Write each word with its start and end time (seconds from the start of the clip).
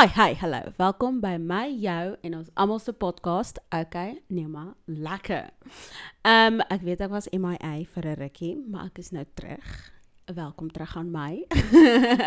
Hi, 0.00 0.06
hi, 0.16 0.34
hallo. 0.40 0.72
Welkom 0.78 1.18
by 1.20 1.34
my, 1.36 1.66
jou 1.76 2.14
en 2.24 2.34
ons 2.38 2.46
almal 2.56 2.78
se 2.80 2.94
podcast. 2.96 3.58
Okay, 3.68 4.14
nee 4.32 4.48
maar, 4.48 4.70
lekker. 4.88 5.50
Ehm 6.24 6.54
um, 6.54 6.62
ek 6.72 6.86
weet 6.86 7.02
ek 7.04 7.10
was 7.12 7.28
MIA 7.28 7.72
vir 7.84 8.08
'n 8.08 8.16
rukkie, 8.16 8.54
maar 8.64 8.86
ek 8.86 9.02
is 9.02 9.10
nou 9.12 9.26
terug. 9.36 9.66
Welkom 10.24 10.70
terug 10.72 10.96
aan 10.96 11.10
my. 11.12 11.44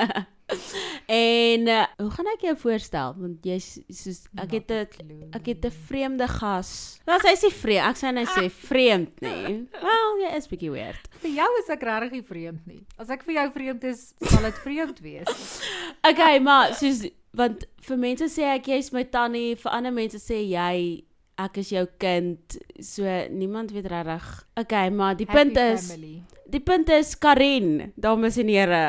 en 1.17 1.65
uh, 1.67 1.88
hoe 1.97 2.11
gaan 2.13 2.29
ek 2.35 2.45
jou 2.45 2.53
voorstel? 2.61 3.15
Want 3.17 3.41
jy's 3.41 3.79
soos 3.89 4.21
ek 4.37 4.53
het 4.53 4.69
'n 4.69 5.33
ek 5.33 5.49
het 5.49 5.65
'n 5.65 5.73
vreemde 5.89 6.27
gas. 6.27 7.01
Nou 7.09 7.17
sy 7.25 7.33
sê 7.33 7.49
vreemd, 7.49 7.90
ek 7.90 7.98
sê 7.98 8.13
nou 8.13 8.26
sê 8.37 8.53
vreemd 8.70 9.17
nie. 9.26 9.65
Wel, 9.81 10.21
jy 10.21 10.35
is 10.37 10.48
bietjie 10.48 10.70
weird. 10.70 11.09
Vir 11.26 11.41
jou 11.41 11.49
is 11.63 11.73
ek 11.73 11.81
regtig 11.81 12.12
nie 12.12 12.21
vreemd 12.21 12.67
nie. 12.67 12.85
As 13.01 13.09
ek 13.09 13.26
vir 13.26 13.34
jou 13.41 13.49
vreemd 13.57 13.84
is, 13.84 14.13
sal 14.21 14.45
dit 14.45 14.62
vreemd 14.62 14.99
wees. 15.01 15.34
Okay, 16.03 16.37
maar 16.40 16.76
soos 16.76 17.07
want 17.37 17.65
vir 17.87 17.97
mense 17.97 18.27
sê 18.29 18.47
ek 18.53 18.69
jy's 18.71 18.91
my 18.93 19.03
tannie, 19.03 19.55
vir 19.59 19.73
ander 19.73 19.91
mense 19.95 20.19
sê 20.21 20.41
jy 20.45 21.03
ek 21.41 21.57
is 21.57 21.71
jou 21.73 21.85
kind. 21.99 22.57
So 22.79 23.03
niemand 23.33 23.73
weet 23.73 23.89
regtig. 23.89 24.27
Okay, 24.59 24.89
maar 24.89 25.17
die 25.17 25.25
punt 25.25 25.57
Happy 25.57 25.73
is 25.73 25.87
family. 25.91 26.15
die 26.53 26.61
punt 26.61 26.89
is 26.93 27.15
Karin, 27.17 27.93
dames 27.97 28.37
en 28.37 28.47
here. 28.53 28.83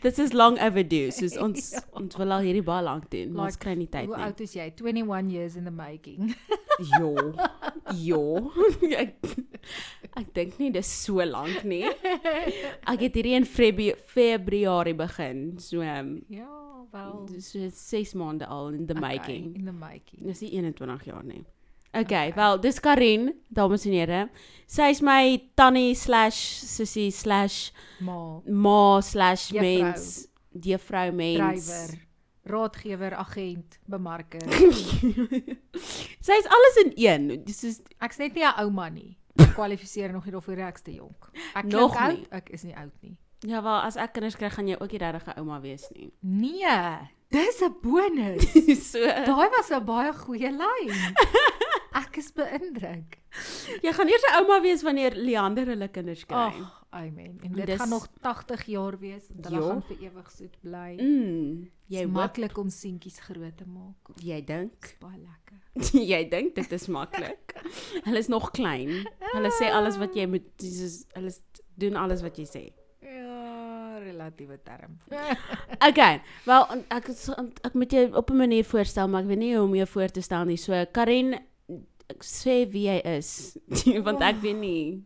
Dit 0.00 0.18
is 0.18 0.32
long 0.32 0.56
overdue. 0.58 1.10
Soos 1.18 1.36
ons 1.36 1.70
Ja. 1.74 1.80
ons 2.00 2.16
wil 2.16 2.32
al 2.32 2.40
hierdie 2.46 2.62
baie 2.64 2.82
lank 2.84 3.10
doen, 3.12 3.32
maar 3.36 3.50
ons 3.50 3.58
kry 3.60 3.74
nie 3.76 3.88
tyd 3.92 4.06
Hoe 4.08 4.16
nie. 4.16 4.24
oud 4.24 4.40
is 4.40 4.54
jy? 4.56 4.70
21 4.78 5.30
years 5.30 5.56
in 5.56 5.64
the 5.64 5.70
making. 5.74 6.34
Jo. 6.96 7.10
Jo. 8.00 8.20
ek 9.02 9.18
ek 10.16 10.30
dink 10.34 10.54
nie 10.58 10.70
dis 10.72 10.88
so 11.04 11.20
lank 11.28 11.60
nie. 11.68 11.84
Ek 12.88 13.02
het 13.04 13.18
hierdie 13.18 13.34
in 13.36 13.44
Febru 13.44 13.90
Februarie 14.08 14.94
begin. 14.96 15.58
So 15.60 15.82
um, 15.84 16.14
ja, 16.32 16.48
wel. 16.94 17.26
so 17.44 17.68
6 17.68 18.14
maande 18.16 18.48
al 18.48 18.72
in 18.72 18.86
the 18.88 18.96
making. 18.96 19.50
Okay, 19.52 19.60
in 19.60 19.66
the 19.68 19.76
making. 19.76 20.24
Dis 20.24 20.40
nie 20.40 20.54
21 20.56 21.04
jaar 21.10 21.22
nie. 21.28 21.44
Okay, 21.92 22.32
wel, 22.34 22.60
dis 22.60 22.78
Karin, 22.80 23.34
dames 23.48 23.84
en 23.86 23.92
here. 23.92 24.28
Sy 24.70 24.90
is 24.90 25.00
my 25.02 25.40
tannie 25.58 25.94
slash 25.94 26.36
sussie 26.62 27.10
slash 27.10 27.72
Ma, 28.00 28.40
ma 28.46 29.00
slash 29.00 29.48
Juffrou. 29.50 29.82
mens, 29.90 30.28
drywer, 30.54 31.98
raadgewer, 32.46 33.14
agent, 33.18 33.78
bemarker. 33.90 34.46
Sy 36.26 36.32
is 36.38 36.46
alles 36.46 36.76
in 36.84 36.92
een. 36.94 37.28
Dis 37.44 37.64
is 37.64 37.80
Ek's 38.00 38.18
net 38.18 38.34
nie 38.34 38.44
'n 38.46 38.54
ouma 38.62 38.88
nie. 38.88 39.16
Ek 39.38 39.54
kwalifiseer 39.54 40.12
nog 40.12 40.24
nie 40.24 40.32
daarvoor 40.32 40.58
ek 40.68 40.76
is 40.76 40.82
te 40.82 40.92
jonk. 40.94 41.30
Ek 41.54 41.64
Nog 41.64 41.96
klink 41.96 42.10
nie. 42.10 42.26
oud, 42.26 42.26
ek 42.32 42.50
is 42.50 42.62
nie 42.64 42.74
oud 42.76 42.92
nie. 43.02 43.16
ja, 43.40 43.62
wel, 43.62 43.80
as 43.82 43.96
ek 43.96 44.12
kinders 44.12 44.36
kry, 44.36 44.50
gaan 44.50 44.68
jy 44.68 44.76
ook 44.80 44.92
nie 44.92 44.98
regtig 44.98 45.26
'n 45.26 45.38
ouma 45.40 45.60
wees 45.60 45.88
nie. 45.94 46.12
Nee, 46.22 47.08
dis 47.30 47.60
'n 47.62 47.74
bonus. 47.82 48.46
so 48.90 48.98
Daai 48.98 49.48
was 49.50 49.70
'n 49.70 49.84
baie 49.84 50.12
goeie 50.12 50.50
lyn. 50.50 50.94
Ek 52.00 52.16
is 52.20 52.30
beïndruk. 52.32 53.18
jy 53.84 53.92
gaan 53.92 54.08
eers 54.08 54.24
'n 54.30 54.36
ouma 54.40 54.60
wees 54.62 54.82
wanneer 54.86 55.14
Leander 55.16 55.66
hulle 55.66 55.88
kinders 55.88 56.24
kry. 56.26 56.36
Ag, 56.50 56.84
amen. 56.90 57.38
En 57.44 57.52
dit 57.52 57.66
Dis- 57.66 57.78
gaan 57.80 57.88
nog 57.88 58.06
80 58.22 58.64
jaar 58.66 58.98
wees 58.98 59.28
en 59.30 59.42
hulle 59.44 59.60
Ja. 59.60 59.68
gaan 59.68 59.82
vir 59.82 59.96
ewig 60.08 60.30
soet 60.30 60.56
bly. 60.62 60.96
Mm, 61.00 61.70
Jy 61.90 62.04
maklik 62.06 62.56
om 62.58 62.68
seentjies 62.70 63.18
groot 63.20 63.56
te 63.56 63.66
maak. 63.66 64.14
jy 64.22 64.40
dink, 64.44 64.96
Baie 65.00 65.18
lekker. 65.18 65.58
jy 66.12 66.28
dink 66.28 66.54
dit 66.54 66.72
is 66.72 66.86
maklik. 66.88 67.54
hulle 68.06 68.18
is 68.18 68.28
nog 68.28 68.50
klein. 68.50 69.06
Hulle 69.32 69.50
sê 69.60 69.70
alles 69.72 69.96
wat 69.98 70.14
jy 70.14 70.26
moet 70.26 70.46
dis 70.58 71.06
hulle 71.14 71.32
doen 71.76 71.96
alles 71.96 72.22
wat 72.22 72.36
jy 72.38 72.44
sê. 72.46 72.64
Ja, 73.02 73.98
relatiewe 73.98 74.58
term. 74.64 74.98
Okay, 75.88 76.20
wel 76.46 76.66
ek 76.90 77.08
ek 77.64 77.74
moet 77.74 77.90
jou 77.92 78.12
op 78.16 78.30
'n 78.30 78.36
manier 78.36 78.64
voorstel, 78.64 79.08
maar 79.08 79.22
ek 79.22 79.28
weet 79.28 79.38
nie 79.38 79.54
hoe 79.56 79.64
om 79.66 79.74
jou 79.74 79.86
voor 79.86 80.08
te 80.08 80.20
stel 80.20 80.44
nie. 80.44 80.56
So 80.56 80.72
Karen 80.92 81.38
sê 82.20 82.64
wie 82.72 82.86
jy 82.88 83.00
is 83.18 83.56
want 84.04 84.20
ek 84.22 84.42
weet 84.42 84.56
nie. 84.58 85.02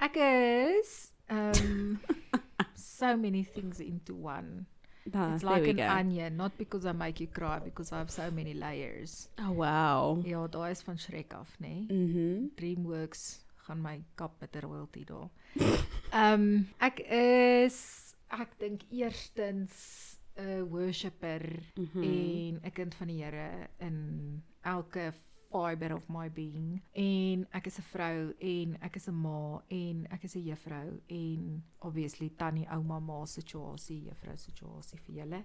Ek 0.00 0.16
is 0.16 1.12
um 1.30 1.98
so 2.74 3.16
many 3.16 3.42
things 3.44 3.80
into 3.80 4.14
one. 4.14 4.66
Da, 5.04 5.34
It's 5.34 5.42
like 5.42 5.66
an 5.66 5.76
go. 5.76 5.88
onion, 5.88 6.36
not 6.36 6.52
because 6.56 6.86
I 6.86 6.92
make 6.92 7.18
you 7.18 7.26
cry 7.26 7.58
because 7.58 7.90
I 7.92 7.98
have 7.98 8.10
so 8.10 8.30
many 8.30 8.54
layers. 8.54 9.28
Oh 9.38 9.50
wow. 9.50 10.22
Ja, 10.24 10.46
daai 10.46 10.70
is 10.70 10.82
van 10.82 10.96
Shrek 10.96 11.34
af, 11.34 11.56
nê? 11.58 11.86
Nee? 11.88 12.06
Mhm. 12.06 12.50
Dreamworks 12.54 13.42
gaan 13.66 13.82
my 13.82 13.98
kap 14.14 14.38
met 14.40 14.54
'n 14.56 14.60
royalty 14.62 15.04
daar. 15.04 15.28
Ehm 16.12 16.32
um, 16.34 16.68
ek 16.78 17.00
is 17.10 18.14
ek 18.30 18.54
dink 18.58 18.82
eerstens 18.90 20.16
'n 20.38 20.68
worshipper 20.70 21.42
Mhm. 21.76 22.02
en 22.02 22.60
'n 22.62 22.70
kind 22.72 22.94
van 22.94 23.06
die 23.08 23.22
Here 23.24 23.68
in 23.80 24.42
elke 24.64 25.12
fiber 25.52 25.92
of 25.94 26.08
my 26.08 26.28
being 26.28 26.80
en 26.94 27.46
ek 27.52 27.66
is 27.66 27.78
'n 27.78 27.86
vrou 27.92 28.32
en 28.40 28.78
ek 28.82 28.96
is 28.96 29.08
'n 29.08 29.14
ma 29.14 29.60
en 29.70 30.06
ek 30.10 30.24
is 30.24 30.36
'n 30.36 30.44
juffrou 30.48 31.00
en 31.08 31.62
obviously 31.80 32.30
tannie 32.30 32.66
ouma 32.68 33.00
ma 33.00 33.24
situasie 33.26 34.04
juffrou 34.08 34.36
situasie 34.36 34.98
vir 35.06 35.14
julle 35.20 35.44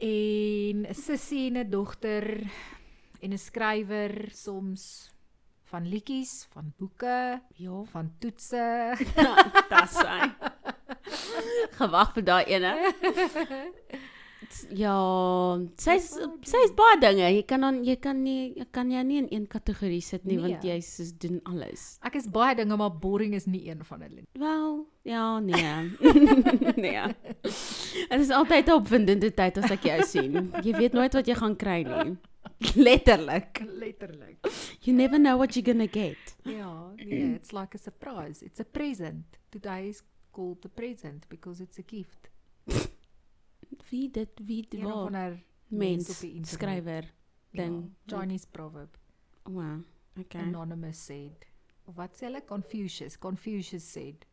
en 0.00 0.86
'n 0.86 0.94
sussie 0.94 1.46
en 1.46 1.56
'n 1.56 1.70
dogter 1.70 2.50
en 3.22 3.32
'n 3.32 3.38
skrywer 3.38 4.30
soms 4.32 5.10
van 5.66 5.88
liedjies, 5.88 6.46
van 6.52 6.72
boeke, 6.78 7.40
Ja, 7.56 7.82
van 7.90 8.12
toetse. 8.18 8.94
dis 9.72 9.96
hy. 10.06 10.30
Gewag 11.78 12.12
vir 12.14 12.22
daai 12.24 12.44
ene. 12.54 12.72
Ja, 14.70 15.58
sy's 15.78 16.10
sy's 16.42 16.72
baie 16.76 16.98
dinge. 17.00 17.28
Jy 17.34 17.42
kan 17.46 17.60
dan 17.60 17.84
jy 17.84 17.96
kan 18.00 18.22
nie 18.22 18.52
jy 18.56 18.66
kan 18.70 18.90
jou 18.90 19.02
nie 19.04 19.18
in 19.18 19.28
een 19.30 19.46
kategorie 19.46 20.00
sit 20.02 20.24
nie 20.24 20.38
want 20.38 20.62
Nee. 20.62 20.72
jy 20.74 20.80
soos 20.80 21.12
doen 21.18 21.40
alles. 21.44 21.98
Ek 22.02 22.14
is 22.16 22.26
baie 22.28 22.54
dinge 22.54 22.76
maar 22.76 22.90
boring 22.90 23.34
is 23.34 23.46
nie 23.46 23.68
een 23.68 23.84
van 23.84 24.00
hulle. 24.02 24.22
nie. 24.22 24.26
Wel, 24.38 24.86
ja, 25.04 25.38
nee. 25.40 25.96
nee. 26.84 27.02
Dit 27.42 28.20
is 28.20 28.30
altyd 28.30 28.66
'n 28.68 28.72
opwindende 28.72 29.30
tyd 29.34 29.58
as 29.58 29.70
ek 29.70 29.82
jou 29.84 30.02
sien. 30.02 30.52
Jy 30.62 30.72
weet 30.78 30.92
nooit 30.92 31.12
wat 31.14 31.26
jy 31.26 31.34
gaan 31.34 31.56
kry 31.56 31.82
nie. 31.82 32.16
Letterlik. 32.76 33.60
Letterlik. 33.68 34.38
You 34.82 34.96
never 34.96 35.18
know 35.18 35.36
what 35.36 35.54
you're 35.56 35.64
going 35.72 35.82
to 35.88 36.00
get. 36.00 36.36
Ja, 36.44 36.92
nee, 36.96 37.34
it's 37.34 37.52
like 37.52 37.74
a 37.74 37.78
surprise. 37.78 38.42
It's 38.44 38.60
a 38.60 38.64
present. 38.64 39.24
Today 39.50 39.88
is 39.88 40.02
called 40.32 40.62
the 40.62 40.68
present 40.68 41.26
because 41.28 41.60
it's 41.62 41.78
a 41.78 41.82
gift. 41.82 42.28
Wie 43.90 44.10
dit 44.10 44.40
wie 44.44 44.66
dit 44.68 44.82
waar 44.82 44.92
ander 44.92 45.42
mens 45.68 46.10
op 46.10 46.20
die 46.20 46.34
internet. 46.34 46.48
skrywer 46.48 47.12
ding. 47.50 47.92
Ja, 48.04 48.18
Chinese 48.18 48.46
proverb. 48.50 48.98
Wow. 49.42 49.82
Okay. 50.18 50.42
Anonymous 50.42 51.04
said. 51.04 51.46
Of 51.84 51.94
wat 51.94 52.16
sê 52.16 52.26
hulle? 52.26 52.44
Confucius. 52.44 53.18
Confucius 53.18 53.92
said. 53.92 54.26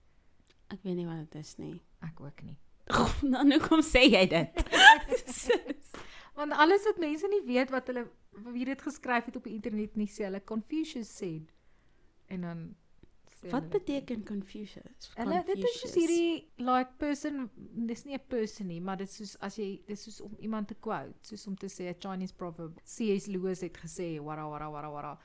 Ek 0.73 0.81
weet 0.83 0.95
nie 0.95 1.05
wat 1.05 1.25
dit 1.27 1.41
is 1.41 1.55
nie. 1.61 1.81
Ek 2.01 2.21
ook 2.21 2.43
nie. 2.43 2.57
Dan 3.33 3.51
hoe 3.51 3.61
kom 3.63 3.83
sê 3.85 4.05
jy 4.09 4.25
dit? 4.31 4.63
Want 6.37 6.55
alles 6.57 6.85
wat 6.89 6.97
mense 6.97 7.29
nie 7.29 7.43
weet 7.45 7.69
wat 7.69 7.91
hulle 7.91 8.07
wie 8.49 8.65
dit 8.65 8.81
geskryf 8.81 9.27
het 9.29 9.35
op 9.37 9.45
die 9.45 9.53
internet 9.53 9.95
nie 9.99 10.09
sê 10.09 10.25
hulle 10.25 10.41
Confucius 10.43 11.11
said. 11.13 11.51
En 12.33 12.47
dan 12.47 12.63
wat 13.51 13.69
beteken 13.69 14.23
Confucius? 14.25 15.11
Hulle 15.15 15.43
dit 15.45 15.57
is 15.57 15.79
soos 15.81 15.95
hierdie 15.97 16.49
like 16.57 16.97
person 16.97 17.49
dis 17.89 18.05
nie 18.05 18.15
'n 18.15 18.27
person 18.27 18.67
nie, 18.67 18.81
maar 18.81 18.97
dit 18.97 19.07
is 19.07 19.15
soos 19.15 19.35
as 19.39 19.57
jy 19.57 19.81
dis 19.87 20.03
soos 20.03 20.21
om 20.21 20.35
iemand 20.39 20.67
te 20.67 20.75
quote, 20.75 21.13
soos 21.21 21.47
om 21.47 21.55
te 21.55 21.67
sê 21.67 21.89
'n 21.89 21.99
Chinese 21.99 22.33
proverb. 22.33 22.79
C.S. 22.83 23.27
Lewis 23.27 23.61
het 23.61 23.77
gesê 23.77 24.19
wara 24.19 24.47
wara 24.49 24.69
wara 24.71 24.91
wara. 24.91 25.17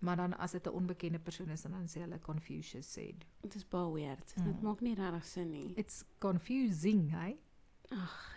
Maar 0.00 0.16
dan 0.16 0.38
as 0.38 0.52
dit 0.52 0.66
'n 0.66 0.74
onbekende 0.74 1.18
persoon 1.18 1.50
is 1.50 1.62
dan 1.62 1.86
sê 1.86 2.00
hulle 2.00 2.18
Confucius 2.18 2.92
said. 2.92 3.24
Dit 3.40 3.54
is 3.54 3.68
baie 3.68 3.92
weird. 3.92 4.34
Mm. 4.36 4.44
Dit 4.44 4.62
maak 4.62 4.80
nie 4.80 4.94
regtig 4.94 5.26
sin 5.26 5.50
nie. 5.50 5.72
It's 5.76 6.04
confusing, 6.18 7.10
hey? 7.10 7.38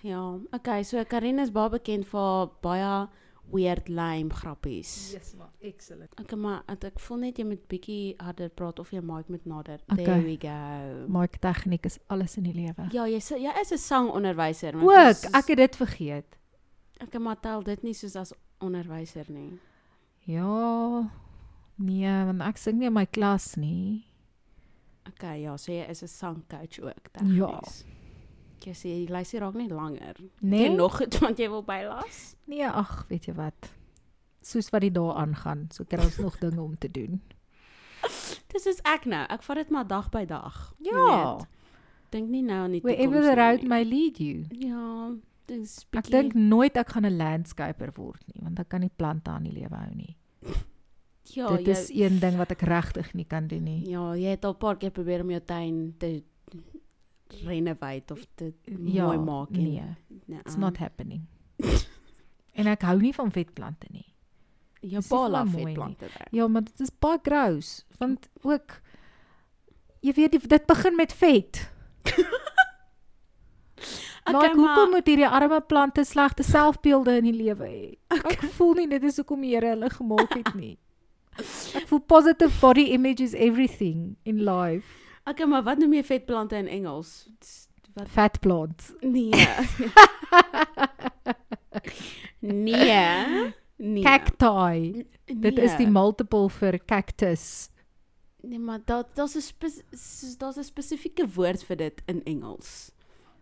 Ja, 0.02 0.40
okay, 0.52 0.84
so 0.84 1.04
Karin 1.06 1.40
is 1.40 1.52
baie 1.52 1.70
bekend 1.70 2.08
vir 2.10 2.20
haar 2.20 2.48
baie 2.62 3.10
weird 3.52 3.88
lame 3.90 4.30
grappies. 4.34 5.12
Yes, 5.14 5.34
maar 5.38 5.50
excellent. 5.62 6.12
Okay, 6.20 6.40
maar 6.40 6.64
ek 6.68 7.00
voel 7.00 7.18
net 7.18 7.38
jy 7.38 7.46
moet 7.46 7.68
bietjie 7.68 8.16
harder 8.18 8.50
praat 8.50 8.80
of 8.80 8.90
jy 8.92 9.00
mic 9.02 9.28
moet 9.30 9.46
nader. 9.46 9.80
Okay. 9.92 10.04
There 10.06 10.22
we 10.24 10.38
go. 10.42 11.08
Mic 11.20 11.38
tegniek 11.40 11.86
is 11.86 12.00
alles 12.08 12.38
in 12.38 12.44
die 12.44 12.54
lewe. 12.54 12.88
Ja, 12.92 13.06
jy 13.06 13.20
jy 13.20 13.54
is 13.62 13.72
'n 13.72 13.78
sangonderwyser, 13.78 14.74
maar 14.78 14.84
Ook, 15.10 15.16
soos- 15.16 15.32
ek 15.34 15.48
het 15.48 15.58
dit 15.58 15.76
vergeet. 15.76 16.38
ek 17.00 17.20
maar 17.20 17.40
tel 17.40 17.62
dit 17.64 17.84
nie 17.84 17.94
soos 17.94 18.16
as 18.16 18.34
onderwyser 18.60 19.26
nie. 19.30 19.60
Ja. 20.26 21.10
Nee, 21.76 22.26
want 22.26 22.42
ek 22.42 22.58
sing 22.58 22.78
nie 22.80 22.88
in 22.88 22.94
my 22.94 23.06
klas 23.06 23.56
nie. 23.56 24.06
Okay, 25.08 25.42
ja, 25.42 25.58
so 25.58 25.72
jy 25.72 25.86
is 25.90 26.02
'n 26.04 26.08
sangcoach 26.08 26.80
ook, 26.80 27.10
Ja. 27.36 27.62
Jy 28.66 28.74
sê 28.74 28.88
jy 28.90 29.08
luister 29.10 29.40
raak 29.42 29.56
net 29.56 29.72
langer. 29.72 30.16
Nee. 30.42 30.70
Jy 30.70 30.76
nog 30.76 31.02
iets 31.02 31.20
wat 31.20 31.38
jy 31.40 31.50
wil 31.50 31.64
bylas? 31.64 32.36
Nee, 32.48 32.64
ag, 32.68 33.06
weet 33.10 33.26
jy 33.26 33.34
wat? 33.34 33.72
Soos 34.42 34.70
wat 34.72 34.82
die 34.82 34.92
dae 34.92 35.14
aangaan, 35.14 35.68
so 35.72 35.84
kry 35.84 36.00
ons 36.04 36.18
nog 36.20 36.38
dinge 36.40 36.62
om 36.62 36.78
te 36.78 36.92
doen. 36.92 37.22
Dis 38.54 38.66
is 38.66 38.80
ek 38.86 39.06
nou. 39.06 39.26
Ek 39.30 39.42
vat 39.44 39.56
dit 39.56 39.70
maar 39.70 39.88
dag 39.88 40.10
by 40.12 40.26
dag. 40.26 40.74
Ja. 40.80 41.40
dink 42.14 42.30
nie 42.30 42.44
nou 42.44 42.60
aan 42.68 42.72
die 42.72 42.82
Wherever 42.82 43.22
toekoms 43.22 43.26
the 43.26 43.36
road 43.36 43.62
nie. 43.62 43.68
may 43.70 43.84
lead 43.84 44.18
you. 44.20 44.46
Ja, 44.52 45.12
dis 45.48 45.80
Ek 45.82 45.92
bietjie 45.92 46.12
dink 46.12 46.34
nooit 46.36 46.78
ek 46.78 46.90
gaan 46.94 47.06
'n 47.06 47.18
landscaper 47.18 47.90
word 47.98 48.22
nie, 48.34 48.44
want 48.44 48.60
ek 48.60 48.70
kan 48.70 48.82
nie 48.82 48.92
plante 48.96 49.32
aan 49.32 49.44
die 49.44 49.52
lewe 49.52 49.74
hou 49.76 49.96
nie. 49.96 50.16
ja, 51.34 51.48
Dit 51.58 51.66
jy, 51.66 51.72
is 51.72 51.90
een 51.90 52.20
ding 52.20 52.38
wat 52.38 52.52
ek 52.52 52.62
regtig 52.62 53.14
nie 53.16 53.26
kan 53.26 53.48
doen 53.48 53.64
nie. 53.64 53.90
ja, 53.90 54.14
jy 54.16 54.30
het 54.30 54.46
al 54.46 54.54
'n 54.54 54.58
paar 54.60 54.78
keer 54.78 54.92
probeer 54.92 55.22
om 55.22 55.30
jou 55.32 55.40
tuin 55.42 55.96
te 55.98 56.24
renovate 57.46 58.14
of 58.14 58.26
te 58.36 58.54
Ja, 58.84 59.06
mooi 59.06 59.18
maak 59.18 59.50
en 59.50 59.64
nee, 59.64 59.84
nee, 60.26 60.40
it's 60.40 60.56
not 60.58 60.78
happening. 60.78 61.26
en 62.60 62.68
ek 62.68 62.82
hou 62.82 62.98
nie 63.02 63.14
van 63.14 63.32
vetplante 63.32 63.88
nie. 63.92 64.06
jou 64.84 65.00
nie 65.02 65.10
pa 65.10 65.44
nie. 65.44 65.66
vetplante 65.66 66.08
daar. 66.18 66.28
Ja, 66.32 66.48
maar 66.48 66.64
dit 66.64 66.80
is 66.80 66.92
baie 67.00 67.20
gross, 67.24 67.86
want 67.98 68.30
ook 68.42 68.82
jy 70.02 70.14
weet 70.14 70.32
die- 70.32 70.48
dit 70.48 70.66
begin 70.66 70.96
met 70.96 71.14
vet. 71.14 71.70
Okay, 74.26 74.40
like, 74.42 74.56
maar- 74.56 74.76
hoekom 74.76 74.90
moet 74.96 75.08
hierdie 75.08 75.28
arme 75.28 75.62
plante 75.62 76.04
slegte 76.08 76.44
selfbeelde 76.44 77.18
in 77.18 77.24
die 77.28 77.34
lewe 77.36 77.66
hê? 77.68 77.98
Ek 78.32 78.44
voel 78.56 78.74
nie 78.80 78.88
dit 78.88 79.04
is 79.04 79.18
hoekom 79.20 79.42
die 79.44 79.52
Here 79.56 79.74
hulle 79.74 79.90
gemaak 79.92 80.32
het 80.38 80.54
nie. 80.56 80.78
Ek 81.76 81.88
voel 81.90 82.00
positive 82.08 82.54
body 82.62 82.86
image 82.96 83.24
is 83.26 83.34
everything 83.36 84.16
in 84.24 84.40
life. 84.48 84.88
Okay, 85.26 85.46
maar 85.48 85.64
wat 85.64 85.78
noem 85.78 85.94
jy 85.94 86.04
vetplante 86.04 86.56
in 86.60 86.68
Engels? 86.68 87.30
Wat 87.94 88.10
Fat 88.10 88.40
plants. 88.40 88.92
nee. 89.02 89.30
nee. 92.40 93.54
Nee. 93.78 94.04
Cacti. 94.04 95.06
Dit 95.26 95.58
is 95.58 95.76
die 95.78 95.86
Nee. 95.88 95.92
multiple 95.94 96.50
vir 96.50 96.80
cactus. 96.86 97.70
Nee, 98.44 98.60
maar 98.60 98.80
dat 98.86 99.16
daar's 99.16 99.36
'n 99.36 100.36
daar's 100.38 100.58
'n 100.58 100.64
spesifieke 100.64 101.28
woord 101.28 101.64
vir 101.64 101.76
dit 101.78 102.02
in 102.06 102.24
Engels. 102.24 102.92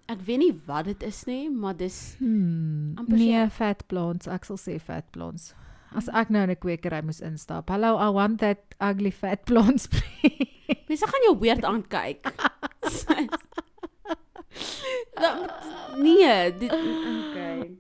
Ek 0.08 0.20
weet 0.26 0.38
nie 0.38 0.54
wat 0.66 0.86
dit 0.86 1.04
is 1.04 1.24
nie, 1.26 1.50
maar 1.50 1.78
dis 1.78 2.16
Hmm. 2.20 2.94
Nee, 3.08 3.50
fat 3.50 3.88
plants. 3.88 4.28
Ek 4.28 4.44
sal 4.46 4.58
sê 4.58 4.80
fat 4.80 5.12
plants. 5.12 5.54
As 5.96 6.08
ek 6.10 6.30
nou 6.30 6.44
in 6.44 6.50
'n 6.50 6.56
kwekery 6.56 7.02
moes 7.04 7.22
instap. 7.22 7.70
Hallo, 7.70 7.98
I 7.98 8.12
want 8.14 8.40
that 8.40 8.58
ugly 8.80 9.12
fat 9.22 9.46
plants. 9.46 9.88
please. 9.88 10.48
Mense 10.88 11.08
gaan 11.08 11.26
jou 11.28 11.36
weird 11.40 11.64
aankyk. 11.66 12.32
Da- 15.22 15.96
nee, 15.98 16.58
dit 16.58 16.72
okay. 16.72 17.78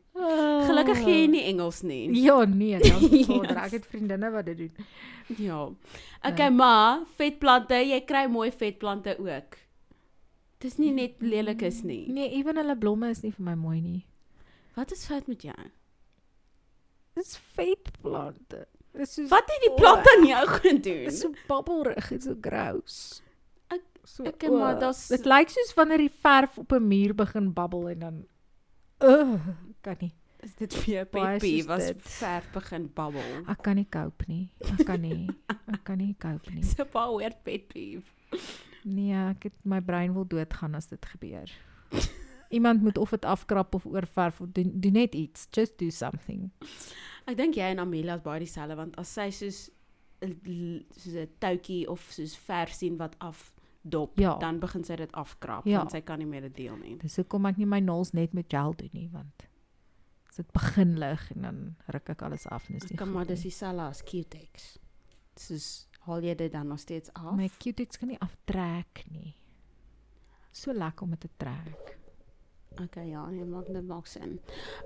Gelukkig 0.68 1.00
gee 1.04 1.16
jy 1.24 1.28
nie 1.32 1.42
Engels 1.50 1.82
nie. 1.82 2.04
Ja, 2.22 2.44
nee, 2.46 2.78
dankie 2.80 3.24
Vader. 3.26 3.50
Yes. 3.50 3.64
Ek 3.66 3.72
het 3.78 3.88
vriendinne 3.90 4.30
wat 4.34 4.46
dit 4.52 4.58
doen. 4.62 4.86
Ja. 5.40 5.62
Okay, 6.28 6.50
maar 6.54 7.02
vetplante, 7.18 7.80
jy 7.88 8.00
kry 8.08 8.26
mooi 8.32 8.52
vetplante 8.54 9.16
ook. 9.20 9.58
Dis 10.62 10.78
nie 10.78 10.92
net 10.94 11.24
lelik 11.26 11.64
is 11.66 11.82
nie. 11.88 12.04
Nee, 12.14 12.30
ewen 12.38 12.60
hulle 12.62 12.76
blomme 12.78 13.10
is 13.10 13.24
nie 13.26 13.32
vir 13.34 13.48
my 13.50 13.56
mooi 13.58 13.80
nie. 13.82 14.02
Wat 14.78 14.92
is 14.94 15.08
fout 15.10 15.28
met 15.32 15.42
jou? 15.48 15.58
Dis 17.18 17.34
vetplante. 17.58 18.68
Dis 18.94 19.14
so 19.16 19.28
Wat 19.32 19.48
het 19.48 19.62
die 19.64 19.74
plant 19.78 20.08
aan 20.18 20.26
jou 20.28 20.48
gedoen? 20.48 21.04
Dis 21.08 21.20
so 21.22 21.32
babbelrig, 21.48 22.10
dit's 22.10 22.26
so 22.26 22.36
gross. 22.42 23.22
Ek- 23.72 24.00
so, 24.04 24.24
ek 24.28 24.38
ken 24.38 24.58
maar 24.58 24.80
daar's- 24.80 25.08
Dit 25.08 25.26
lyk 25.26 25.50
soos 25.50 25.74
wanneer 25.78 25.98
die 25.98 26.12
verf 26.22 26.58
op 26.58 26.72
'n 26.74 26.88
muur 26.88 27.14
begin 27.16 27.54
babbel 27.54 27.90
en 27.90 28.00
dan 28.00 28.26
uh, 29.02 29.40
kan 29.82 29.96
nie. 30.00 30.12
Is 30.44 30.56
dit 30.56 30.74
vir 30.74 30.94
jou 30.94 31.06
Baie 31.12 31.38
pet 31.38 31.42
peeve 31.42 31.68
soos 31.68 31.80
as 31.82 31.88
dit. 31.88 32.02
verf 32.02 32.52
begin 32.52 32.90
babbel? 32.94 33.46
Ek 33.48 33.62
kan 33.62 33.76
nie 33.76 33.88
cope 33.90 34.26
nie. 34.28 34.50
Ek 34.60 34.86
kan 34.86 35.02
nie. 35.02 35.30
Ek 35.72 35.84
kan 35.84 35.98
nie 35.98 36.16
cope 36.20 36.52
nie. 36.52 36.64
'n 36.64 36.88
baie 36.92 37.18
weird 37.18 37.44
pet 37.44 37.68
peeve. 37.68 38.04
Nee, 38.84 39.14
ek 39.30 39.44
het 39.44 39.54
my 39.64 39.80
brein 39.80 40.14
wil 40.14 40.26
doodgaan 40.26 40.76
as 40.76 40.88
dit 40.88 41.06
gebeur. 41.06 41.50
Iemand 42.50 42.82
moet 42.82 42.98
of 42.98 43.10
dit 43.12 43.24
afkrap 43.26 43.76
of 43.76 43.86
oorverf 43.86 44.42
of 44.42 44.48
doen, 44.52 44.72
doen 44.74 44.94
net 44.94 45.16
iets. 45.16 45.48
Just 45.52 45.78
do 45.78 45.90
something. 45.90 46.50
Ek 47.32 47.38
dink 47.40 47.56
jy 47.56 47.70
en 47.72 47.80
Amelia 47.80 48.16
is 48.20 48.24
baie 48.26 48.40
dieselfde 48.44 48.76
want 48.76 48.98
as 49.00 49.12
sy 49.16 49.30
soos 49.32 49.70
soos 50.22 51.16
'n 51.16 51.30
toutjie 51.40 51.88
of 51.90 52.02
soos 52.12 52.36
verf 52.38 52.74
sien 52.74 52.98
wat 52.98 53.16
afdop, 53.20 54.20
Ja. 54.20 54.38
dan 54.38 54.60
begin 54.60 54.84
sy 54.84 54.96
dit 54.96 55.12
afkrap 55.14 55.66
Ja. 55.66 55.78
want 55.80 55.92
sy 55.92 56.02
kan 56.02 56.20
nie 56.20 56.28
meer 56.28 56.42
dit 56.42 56.56
deel 56.56 56.78
nie. 56.78 56.98
Dis 56.98 57.16
hoekom 57.18 57.46
ek 57.48 57.58
nie 57.58 57.66
my 57.66 57.80
naels 57.80 58.12
net 58.14 58.34
met 58.34 58.50
gel 58.50 58.74
doen 58.76 58.90
nie, 58.94 59.08
want 59.10 59.48
as 60.30 60.36
dit 60.38 60.52
begin 60.54 61.00
lig 61.00 61.32
en 61.36 61.42
dan 61.42 61.76
ruk 61.88 62.10
ek 62.10 62.22
alles 62.22 62.46
af 62.48 62.70
en 62.70 62.74
dis 62.78 62.84
nie. 62.84 62.92
Ek 62.94 62.98
kan 62.98 63.12
maar 63.12 63.26
dis 63.26 63.42
dieselfde 63.42 63.82
as 63.82 64.02
Q-Tex. 64.04 64.78
Soos 65.36 65.88
haal 66.02 66.22
jy 66.22 66.36
dit 66.36 66.52
dan 66.52 66.68
nog 66.68 66.80
steeds 66.80 67.10
af? 67.14 67.36
my 67.36 67.50
cutics 67.60 67.98
kan 67.98 68.10
nie 68.10 68.20
aftrek 68.20 69.06
nie. 69.12 69.36
So 70.52 70.72
lekker 70.74 71.04
om 71.04 71.10
dit 71.12 71.20
te 71.22 71.30
trek. 71.38 71.98
Okay, 72.80 73.10
ja, 73.10 73.26
nee, 73.28 73.44
maak 73.46 73.68
dit 73.68 73.84
maak 73.84 74.08
sin. 74.08 74.38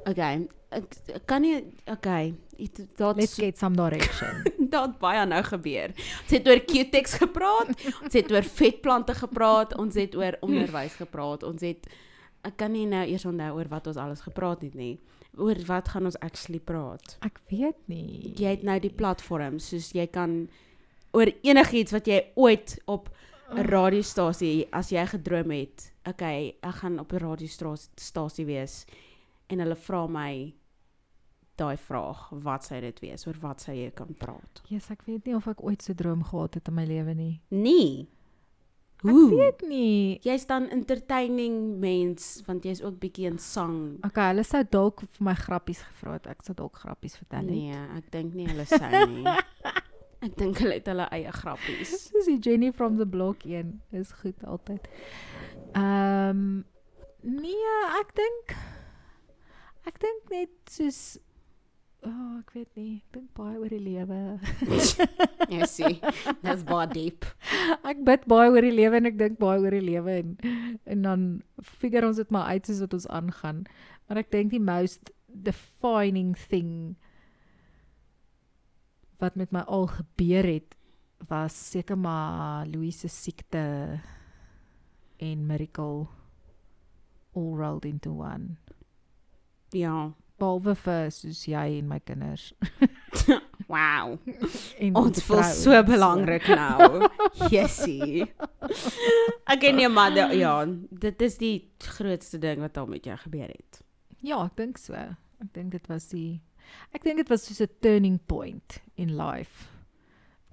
Okay, 0.10 0.48
ek, 0.74 0.96
ek 1.14 1.26
kan 1.30 1.44
nie 1.46 1.60
okay, 1.92 2.34
dit 2.58 2.80
Let's 2.82 2.98
daar's 2.98 3.36
get 3.38 3.58
some 3.62 3.78
direction. 3.78 4.42
het 4.74 4.98
baie 5.00 5.26
nou 5.30 5.42
gebeur. 5.46 5.94
Ons 6.24 6.34
het 6.34 6.48
oor 6.50 6.62
Q-Tex 6.66 7.20
gepraat, 7.22 7.72
ons 8.02 8.18
het 8.18 8.32
oor 8.34 8.48
vetplante 8.58 9.16
gepraat, 9.16 9.78
ons 9.78 9.96
het 9.96 10.18
oor 10.18 10.38
onderwys 10.46 10.98
gepraat, 11.00 11.46
ons 11.48 11.62
het 11.66 11.86
ek 12.46 12.58
kan 12.60 12.74
nie 12.74 12.86
nou 12.90 13.02
eers 13.10 13.26
onthou 13.26 13.56
oor 13.58 13.70
wat 13.72 13.88
ons 13.90 13.98
alles 14.02 14.22
gepraat 14.26 14.66
het 14.66 14.76
nie. 14.78 14.96
Oor 15.42 15.58
wat 15.68 15.90
gaan 15.94 16.10
ons 16.10 16.18
actually 16.26 16.62
praat? 16.62 17.18
ek 17.26 17.40
weet 17.50 17.80
nie. 17.92 18.34
Jy 18.38 18.58
het 18.58 18.66
nou 18.66 18.78
die 18.82 18.94
platform, 18.94 19.58
soos 19.60 19.92
jy 19.96 20.06
kan 20.10 20.46
oor 21.16 21.32
enigiets 21.48 21.96
wat 21.96 22.10
jy 22.10 22.22
ooit 22.36 22.78
op 22.92 23.10
'n 23.52 23.66
radiostasie 23.70 24.68
as 24.72 24.90
jy 24.92 25.06
gedroom 25.06 25.52
het. 25.52 25.92
Okay, 26.08 26.56
ek 26.62 26.76
gaan 26.82 27.00
op 27.00 27.14
'n 27.14 27.18
radiostasie 27.18 28.46
wees 28.46 28.86
en 29.50 29.60
hulle 29.60 29.76
vra 29.76 30.08
my 30.08 30.54
daai 31.56 31.78
vraag, 31.78 32.30
wat 32.44 32.64
sou 32.68 32.82
dit 32.82 33.00
wees? 33.00 33.28
Oor 33.28 33.38
wat 33.40 33.62
sou 33.62 33.76
jy 33.76 33.92
kan 33.96 34.12
praat? 34.20 34.62
Jesus, 34.68 34.92
ek 34.92 35.06
weet 35.08 35.26
nie 35.26 35.36
of 35.36 35.48
ek 35.48 35.64
ooit 35.64 35.82
so 35.82 35.94
droom 35.94 36.24
gehad 36.24 36.54
het 36.54 36.68
in 36.68 36.76
my 36.76 36.86
lewe 36.86 37.16
nie. 37.16 37.42
Nee. 37.50 38.08
Ek 39.06 39.12
Hoe? 39.12 39.30
weet 39.30 39.62
nie. 39.70 40.20
Jy's 40.26 40.48
dan 40.50 40.68
entertaining 40.74 41.78
mens 41.80 42.42
want 42.48 42.66
jy's 42.66 42.82
ook 42.82 43.00
bietjie 43.00 43.28
in 43.30 43.38
sang. 43.40 43.98
Okay, 44.08 44.32
hulle 44.34 44.44
sou 44.48 44.64
dalk 44.64 45.06
vir 45.06 45.28
my 45.30 45.36
grappies 45.36 45.84
gevra 45.86 46.18
het. 46.18 46.28
Ek 46.28 46.44
sou 46.44 46.56
dalk 46.58 46.80
grappies 46.84 47.18
vertel 47.22 47.46
het. 47.46 47.52
Nee, 47.52 47.82
ek 48.00 48.12
dink 48.12 48.34
nie 48.34 48.48
hulle 48.50 48.66
sou 48.66 49.06
nie. 49.12 49.24
Ek 50.24 50.38
dink 50.40 50.62
hulle 50.64 50.78
het 50.80 50.88
hulle 50.90 51.10
eie 51.16 51.32
grappies. 51.36 51.96
Dis 52.16 52.30
die 52.30 52.40
Jenny 52.40 52.72
from 52.72 52.98
the 53.02 53.06
block 53.06 53.44
een. 53.46 53.80
Is 53.92 54.14
goed 54.22 54.44
altyd. 54.46 54.88
Ehm 55.74 56.30
um, 56.30 56.66
nee, 57.26 57.76
ek 58.00 58.14
dink 58.18 58.56
ek 59.90 60.00
dink 60.02 60.30
net 60.34 60.54
soos 60.70 61.18
oh, 62.06 62.38
ek 62.40 62.52
weet 62.54 62.70
nie, 62.78 63.00
ek 63.02 63.18
dink 63.18 63.30
baie 63.38 63.58
oor 63.58 63.72
die 63.74 63.82
lewe. 63.82 64.20
Jy 65.54 65.70
sien, 65.70 65.98
dis 66.46 66.64
baie 66.68 66.88
diep. 66.94 67.26
ek 67.82 68.04
bid 68.06 68.28
baie 68.30 68.52
oor 68.54 68.66
die 68.66 68.76
lewe 68.76 69.02
en 69.02 69.10
ek 69.10 69.18
dink 69.20 69.40
baie 69.42 69.62
oor 69.62 69.76
die 69.76 69.86
lewe 69.86 70.20
en 70.22 70.36
en 70.86 71.08
dan 71.08 71.26
figure 71.62 72.08
ons 72.10 72.22
dit 72.22 72.34
maar 72.34 72.54
uit 72.54 72.70
soos 72.70 72.84
wat 72.86 72.98
ons 73.00 73.10
aangaan. 73.20 73.66
Maar 74.06 74.22
ek 74.22 74.32
dink 74.36 74.54
die 74.54 74.62
most 74.62 75.12
defining 75.26 76.36
thing 76.50 76.96
wat 79.20 79.36
met 79.36 79.52
my 79.52 79.60
al 79.68 79.88
gebeur 79.88 80.44
het 80.48 80.76
was 81.30 81.56
seker 81.72 81.98
maar 81.98 82.66
Louise 82.68 83.08
se 83.08 83.08
siekte 83.08 84.00
en 85.18 85.46
miracle 85.48 86.08
all 87.36 87.56
rolled 87.56 87.86
into 87.86 88.12
one. 88.12 88.56
Ja. 89.72 90.12
Behalwe 90.38 90.74
vir 90.76 91.12
soos 91.16 91.46
jy 91.48 91.78
en 91.80 91.88
my 91.88 92.00
kinders. 92.04 92.54
Wow. 93.68 94.20
En 94.84 94.96
Ons 95.00 95.24
voel 95.26 95.42
so 95.50 95.72
en 95.74 95.86
belangrik 95.88 96.46
nou. 96.54 97.08
Jessie. 97.54 98.26
Ek 99.50 99.64
nie 99.74 99.88
maar 99.90 100.14
da- 100.14 100.30
ja, 100.36 100.60
dit 100.92 101.22
is 101.26 101.38
die 101.42 101.56
grootste 101.82 102.38
ding 102.38 102.62
wat 102.62 102.78
al 102.78 102.86
met 102.92 103.06
jou 103.10 103.16
gebeur 103.24 103.50
het. 103.50 103.82
Ja, 104.22 104.44
ek 104.46 104.56
dink 104.60 104.78
so. 104.78 104.94
Ek 104.94 105.50
dink 105.56 105.72
dit 105.74 105.88
was 105.90 106.06
die 106.12 106.42
ek 106.94 107.04
dink 107.04 107.18
dit 107.18 107.30
was 107.30 107.46
soos 107.46 107.62
'n 107.62 107.70
turning 107.82 108.20
point 108.28 108.82
in 108.96 109.16
life. 109.18 109.70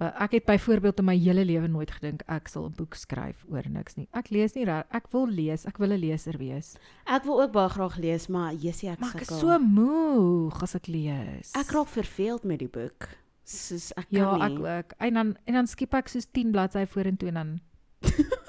Uh, 0.00 0.10
ek 0.24 0.32
het 0.32 0.44
byvoorbeeld 0.46 0.98
in 0.98 1.04
my 1.04 1.16
hele 1.16 1.44
lewe 1.44 1.68
nooit 1.68 1.90
gedink 1.90 2.22
ek 2.26 2.48
sal 2.48 2.64
'n 2.66 2.72
boek 2.74 2.94
skryf 2.94 3.44
oor 3.48 3.62
niks 3.68 3.96
nie. 3.96 4.08
Ek 4.12 4.30
lees 4.30 4.54
nie 4.54 4.64
reg. 4.64 4.84
Ek 4.90 5.06
wil 5.12 5.26
lees. 5.28 5.64
Ek 5.66 5.78
wil 5.78 5.92
'n 5.92 6.00
leser 6.00 6.38
wees. 6.38 6.76
Ek 7.06 7.22
wil 7.24 7.42
ook 7.42 7.52
baie 7.52 7.68
graag 7.68 7.96
lees, 7.98 8.26
maar 8.28 8.52
Jessie 8.54 8.88
ek 8.90 8.98
Maar 9.00 9.14
ek 9.14 9.20
is 9.22 9.28
sukkel. 9.28 9.40
so 9.40 9.58
moeg 9.58 10.62
as 10.62 10.74
ek 10.74 10.86
lees. 10.88 11.52
ek 11.54 11.70
raak 11.70 11.88
verveeld 11.88 12.44
met 12.44 12.58
die 12.58 12.68
boek. 12.68 13.08
Soos 13.44 13.92
ek 13.96 14.08
kan 14.10 14.18
Ja, 14.18 14.36
nie. 14.48 14.56
ek 14.56 14.58
ook. 14.84 14.92
En 15.00 15.14
dan 15.14 15.36
en 15.46 15.54
dan 15.54 15.66
skiep 15.66 15.94
ek 15.94 16.08
soos 16.08 16.26
10 16.26 16.50
bladsye 16.52 16.86
vorentoe 16.86 17.28
en 17.28 17.34
dan 17.34 17.60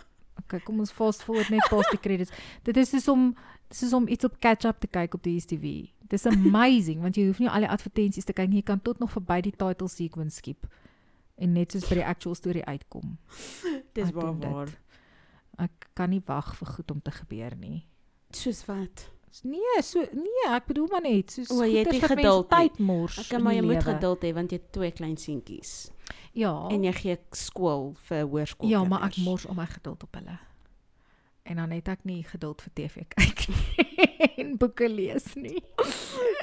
Okay, 0.53 0.61
kom 0.67 0.83
ons 0.83 0.91
fast 0.93 1.23
forward 1.25 1.49
net 1.49 1.65
past 1.71 1.89
die 1.89 1.97
credits. 1.97 2.33
Dit 2.67 2.77
is 2.77 2.91
soos 2.93 3.07
om 3.09 3.31
soos 3.73 3.93
om 3.97 4.05
iets 4.11 4.27
op 4.27 4.35
catch 4.37 4.67
up 4.69 4.77
te 4.83 4.87
kyk 4.87 5.15
op 5.17 5.23
die 5.25 5.39
DStv. 5.39 5.71
Dis 6.11 6.27
amazing 6.29 7.01
want 7.01 7.17
jy 7.17 7.25
hoef 7.31 7.39
nie 7.41 7.49
al 7.49 7.65
die 7.65 7.71
advertensies 7.73 8.27
te 8.29 8.35
kyk 8.37 8.51
nie. 8.51 8.61
Jy 8.61 8.67
kan 8.69 8.83
tot 8.85 9.01
nog 9.01 9.15
verby 9.15 9.39
die 9.47 9.55
title 9.55 9.89
sequence 9.89 10.37
skiep 10.43 10.67
en 11.41 11.55
net 11.57 11.73
soos 11.73 11.87
by 11.89 11.97
die 11.97 12.05
actual 12.05 12.37
storie 12.37 12.61
uitkom. 12.69 13.17
Dis 13.97 14.11
dit. 14.13 14.21
waar. 14.45 14.69
Ek 15.63 15.89
kan 15.97 16.13
nie 16.13 16.21
wag 16.27 16.53
vir 16.59 16.69
goed 16.75 16.93
om 16.93 17.01
te 17.01 17.13
gebeur 17.13 17.57
nie. 17.57 17.81
Soos 18.33 18.61
wat? 18.69 19.07
Nee, 19.41 19.81
so 19.81 20.05
nee, 20.13 20.45
ek 20.53 20.67
bedoel 20.69 20.91
maar 20.93 21.01
net 21.01 21.33
soos 21.33 21.49
O, 21.49 21.63
jy 21.65 21.81
het 21.81 21.89
nie 21.89 21.97
mense 21.97 22.13
geduld 22.13 22.45
nie. 22.45 22.53
tyd 22.53 22.77
mors. 22.85 23.17
Ek 23.17 23.33
in 23.33 23.41
maar 23.41 23.57
jy 23.57 23.65
die 23.65 23.69
moet 23.71 23.87
geduld 23.89 24.25
hê 24.27 24.33
want 24.37 24.53
jy 24.53 24.61
het 24.61 24.69
twee 24.77 24.93
klein 24.93 25.17
seentjies 25.17 25.73
Ja. 26.33 26.67
en 26.71 26.83
jy 26.83 26.91
gee 26.97 27.17
skool 27.31 27.93
vir 28.07 28.23
hoërskool. 28.25 28.69
Ja, 28.69 28.83
maar 28.83 29.03
ek 29.05 29.17
mors 29.21 29.45
al 29.47 29.53
my 29.53 29.67
geduld 29.69 30.03
op 30.03 30.15
hulle. 30.17 30.39
En 31.43 31.59
dan 31.59 31.71
het 31.75 31.87
ek 31.87 32.05
nie 32.07 32.23
geduld 32.23 32.61
vir 32.61 32.71
TV 32.73 33.03
kyk 33.13 33.47
nie 33.51 33.87
en 34.43 34.55
boeke 34.57 34.87
lees 34.89 35.33
nie. 35.35 35.59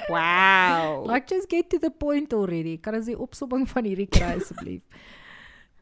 Wow. 0.09 1.03
Like 1.11 1.27
just 1.35 1.49
get 1.51 1.71
to 1.71 1.79
the 1.79 1.91
point 1.91 2.33
already. 2.33 2.77
Kan 2.79 2.95
ons 2.95 3.09
die 3.09 3.19
opsomming 3.19 3.67
van 3.71 3.89
hierdie 3.89 4.09
kry 4.13 4.37
asseblief? 4.37 4.83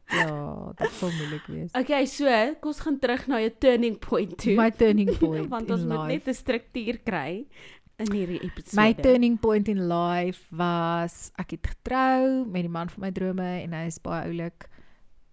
ja, 0.19 0.71
dit 0.79 0.93
sou 0.97 1.09
moeilik 1.13 1.45
wees. 1.51 1.73
Okay, 1.77 2.07
so 2.09 2.25
kom 2.63 2.71
ons 2.71 2.79
gaan 2.81 2.97
terug 3.03 3.27
na 3.29 3.43
jou 3.43 3.51
turning 3.61 3.99
point 4.01 4.33
toe. 4.41 4.55
My 4.57 4.71
turning 4.73 5.11
point 5.19 5.51
want 5.51 5.69
ons 5.69 5.83
moet 5.85 6.07
life. 6.07 6.13
net 6.15 6.31
'n 6.33 6.37
struktuur 6.39 6.97
kry 7.05 7.45
in 7.99 8.11
hierdie 8.15 8.39
episode. 8.45 8.75
My 8.79 8.93
turning 8.95 9.37
point 9.39 9.67
in 9.71 9.87
life 9.91 10.45
was 10.55 11.31
ek 11.41 11.57
het 11.57 11.67
getrou 11.73 12.45
met 12.47 12.63
die 12.67 12.71
man 12.71 12.89
van 12.93 13.05
my 13.07 13.11
drome 13.15 13.47
en 13.63 13.75
hy 13.75 13.85
is 13.89 13.99
baie 14.03 14.29
oulik 14.29 14.69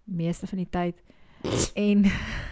meeste 0.03 0.47
van 0.49 0.63
die 0.63 0.69
tyd. 0.69 1.01
en 1.77 2.05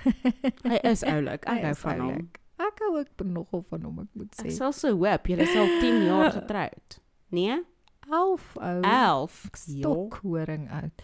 hy 0.71 0.79
is 0.87 1.03
oulik. 1.03 1.45
Ek 1.49 1.63
hou 1.69 1.75
van 1.83 2.03
hom. 2.05 2.25
Ek 2.65 2.83
hou 2.85 2.91
ook 3.01 3.23
nogal 3.27 3.63
van 3.67 3.87
hom, 3.89 4.03
ek 4.05 4.11
moet 4.15 4.35
Ek 4.39 4.47
sê. 4.47 4.55
sal 4.55 4.75
so 4.75 4.93
hoop 4.95 5.27
julle 5.27 5.43
is 5.43 5.55
al 5.59 5.71
10 5.81 6.03
jaar 6.07 6.31
getroud. 6.39 6.99
Nee? 7.35 7.59
11 8.05 8.45
ou. 8.61 8.81
11. 8.85 9.39
Stokhoring 9.57 10.67
oud. 10.69 11.03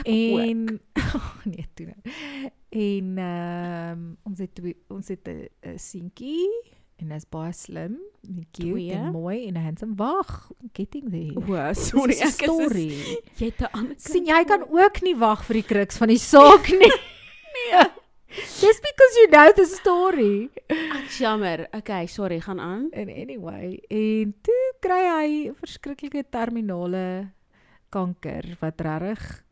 Ek 0.00 0.08
En 0.10 0.64
oh, 1.16 1.30
nee, 1.46 1.64
toe 1.78 1.86
nou. 1.92 2.12
En 2.70 3.16
ehm 3.18 3.92
um, 3.94 4.04
ons 4.28 4.42
het 4.42 4.52
twee, 4.54 4.76
ons 4.90 5.08
het 5.08 5.26
'n 5.30 5.78
seentjie 5.78 6.50
en 7.00 7.10
hy's 7.14 7.24
baie 7.30 7.52
slim, 7.52 7.98
en 8.28 8.46
cute 8.52 8.70
Twee? 8.70 8.92
en 8.92 9.12
mooi 9.12 9.46
en 9.48 9.56
handsome. 9.56 9.94
Wag, 9.96 10.50
getting 10.76 11.10
there. 11.10 11.36
O, 11.36 11.72
sorry, 11.88 12.14
ek 12.20 12.26
is 12.28 12.34
story. 12.34 12.88
Jy 13.38 13.46
het 13.50 13.60
'n 13.60 13.72
ander 13.72 13.96
sien 13.98 14.26
jy 14.26 14.44
kan 14.44 14.62
ook 14.68 15.00
nie 15.02 15.16
wag 15.16 15.44
vir 15.44 15.54
die 15.60 15.66
kruks 15.72 15.96
van 15.98 16.08
die 16.08 16.18
saak 16.18 16.68
nie. 16.70 16.92
nee. 17.56 17.84
Just 18.30 18.80
because 18.86 19.12
you 19.18 19.26
know 19.30 19.50
the 19.52 19.64
story. 19.66 20.50
Is 20.68 21.18
jammer. 21.18 21.66
Okay, 21.74 22.06
sorry, 22.06 22.38
gaan 22.40 22.60
aan. 22.60 22.88
And 22.94 23.08
anyway, 23.10 23.80
en 23.90 24.34
toe 24.42 24.64
kry 24.80 25.02
hy 25.08 25.48
'n 25.50 25.54
verskriklike 25.58 26.24
terminale 26.30 27.32
kanker 27.90 28.56
wat 28.60 28.80
regtig 28.80 29.42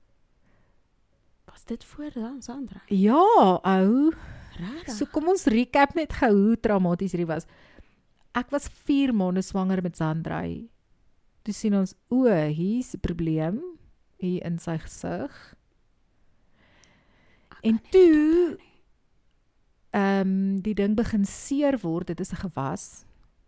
Was 1.50 1.64
dit 1.64 1.84
voor 1.84 2.10
dan 2.14 2.42
Sandra? 2.42 2.80
ja, 2.86 3.58
ou. 3.64 4.12
Regtig? 4.58 4.94
So 4.94 5.06
kom 5.06 5.30
ons 5.30 5.46
recap 5.50 5.94
net 5.94 6.12
gou 6.20 6.32
hoe 6.34 6.58
traumaties 6.60 7.14
hierdie 7.14 7.30
was. 7.30 7.46
Ek 8.36 8.50
was 8.54 8.68
4 8.68 9.14
maande 9.16 9.42
swanger 9.42 9.82
met 9.82 9.96
Sandray. 9.96 10.68
Toe 11.46 11.54
sien 11.54 11.74
ons 11.78 11.94
o, 12.12 12.26
hier's 12.28 12.94
'n 12.94 13.00
probleem 13.00 13.60
hier 14.18 14.44
in 14.44 14.58
sy 14.58 14.76
gesig. 14.78 15.32
En 17.62 17.80
toe 17.90 18.58
ehm 19.90 20.20
um, 20.20 20.60
die 20.60 20.74
ding 20.74 20.94
begin 20.94 21.24
seer 21.24 21.78
word, 21.82 22.06
dit 22.06 22.20
is 22.20 22.32
'n 22.32 22.42
gewas. 22.48 23.04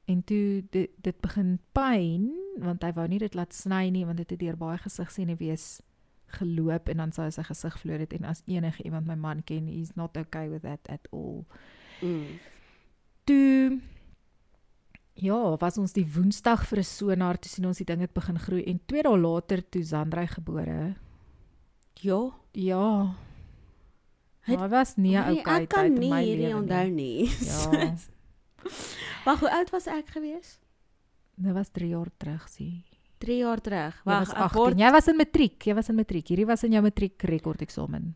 En 0.07 0.25
toe 0.25 0.63
dit 0.71 0.91
dit 0.97 1.21
begin 1.21 1.59
pyn 1.73 2.33
want 2.59 2.83
hy 2.83 2.93
wou 2.93 3.07
nie 3.09 3.19
dit 3.19 3.35
laat 3.35 3.55
sny 3.55 3.91
nie 3.91 4.05
want 4.07 4.17
dit 4.17 4.31
het 4.31 4.41
deur 4.41 4.57
baie 4.57 4.79
gesigsenuwees 4.79 5.81
geloop 6.33 6.89
en 6.89 6.97
dan 6.97 7.13
sou 7.13 7.25
hy 7.25 7.31
sy 7.31 7.43
gesig 7.43 7.79
verloor 7.81 7.99
het 7.99 8.13
en 8.13 8.25
as 8.25 8.43
enige 8.47 8.83
iemand 8.85 9.07
my 9.07 9.15
man 9.15 9.43
ken, 9.43 9.67
he's 9.67 9.95
not 9.97 10.17
okay 10.17 10.49
with 10.49 10.63
that 10.63 10.81
at 10.89 11.09
all. 11.13 11.45
Mm. 12.03 12.39
Toe 13.25 13.81
ja, 15.15 15.57
was 15.61 15.79
ons 15.79 15.93
die 15.93 16.07
Woensdag 16.15 16.65
vir 16.67 16.79
'n 16.79 16.85
sonar 16.85 17.37
toe 17.39 17.51
sien 17.51 17.67
ons 17.67 17.77
die 17.79 17.85
ding 17.85 18.01
het 18.01 18.13
begin 18.15 18.39
groei 18.39 18.63
en 18.65 18.81
2 18.87 19.03
dae 19.03 19.19
later 19.19 19.63
toe 19.71 19.83
Zandrey 19.83 20.27
gebore. 20.27 20.95
Ja. 22.01 22.31
Ja. 22.53 23.15
Het- 24.41 24.59
Hy 24.59 24.69
was 24.69 24.97
nie 24.97 25.13
Nee, 25.19 25.41
okay 25.41 25.63
ek 25.63 25.69
kan 25.69 25.83
tyd 25.85 25.93
in 25.93 26.01
nie 26.01 26.11
my 26.11 26.23
hierdie 26.25 26.47
lewe 26.47 26.61
onthou 26.63 26.91
nie. 26.91 27.23
nie. 27.23 27.29
Ja. 27.47 27.97
Wag, 29.25 29.41
hoe 29.41 29.51
oud 29.51 29.71
was 29.71 29.87
ek 29.87 30.09
gewees? 30.09 30.59
Dit 31.37 31.53
was 31.53 31.69
3 31.71 31.89
jaar 31.89 32.09
terug, 32.19 32.49
sien. 32.49 32.83
3 33.21 33.37
jaar 33.43 33.61
terug. 33.61 34.01
Wag, 34.05 34.19
was 34.25 34.31
ek 34.33 34.37
18. 34.49 34.57
word 34.61 34.79
Jy 34.81 34.91
was 34.95 35.09
in 35.13 35.17
matriek. 35.21 35.67
Jy 35.69 35.75
was 35.77 35.89
in 35.93 35.97
matriek. 36.01 36.27
Hierdie 36.33 36.47
was 36.49 36.65
in 36.65 36.73
jou 36.73 36.83
matriek 36.83 37.23
rekordeksamen. 37.31 38.15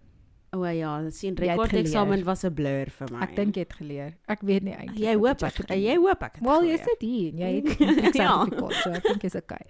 O 0.55 0.63
ja, 0.71 0.93
dit 1.03 1.15
sien 1.17 1.35
Jy 1.35 1.49
het 1.49 1.59
rekordeksamen 1.59 2.13
geleer. 2.21 2.25
was 2.25 2.45
'n 2.45 2.55
blur 2.55 2.91
vir 2.91 3.09
my. 3.13 3.21
Ek 3.23 3.35
dink 3.37 3.55
jy 3.57 3.61
het 3.67 3.73
geleer. 3.75 4.15
Ek 4.29 4.41
weet 4.41 4.63
nie 4.63 4.73
eintlik. 4.75 4.99
jy 4.99 5.15
hoop 5.19 5.43
ek 5.43 5.55
gedoen 5.55 5.77
jy 5.83 5.91
het. 5.91 5.99
hoop 6.01 6.23
ek 6.23 6.35
het 6.35 6.43
Wel, 6.45 6.63
jy 6.65 6.77
sit 6.79 7.01
hier 7.01 7.33
en 7.33 7.39
jy 7.39 7.53
het 7.65 7.81
'n 7.81 8.19
Ja. 8.23 8.45
sertifikaat, 8.45 8.73
so 8.83 8.91
ek 8.91 9.03
dink 9.03 9.23
jy's 9.23 9.35
okay. 9.35 9.67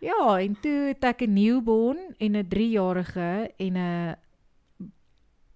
Ja, 0.00 0.38
en 0.38 0.56
toe 0.60 0.86
het 0.92 1.04
ek 1.04 1.22
'n 1.22 1.32
newborn 1.34 1.98
en 2.20 2.36
'n 2.36 2.46
3-jarige 2.48 3.50
en 3.58 3.76
'n 3.76 4.16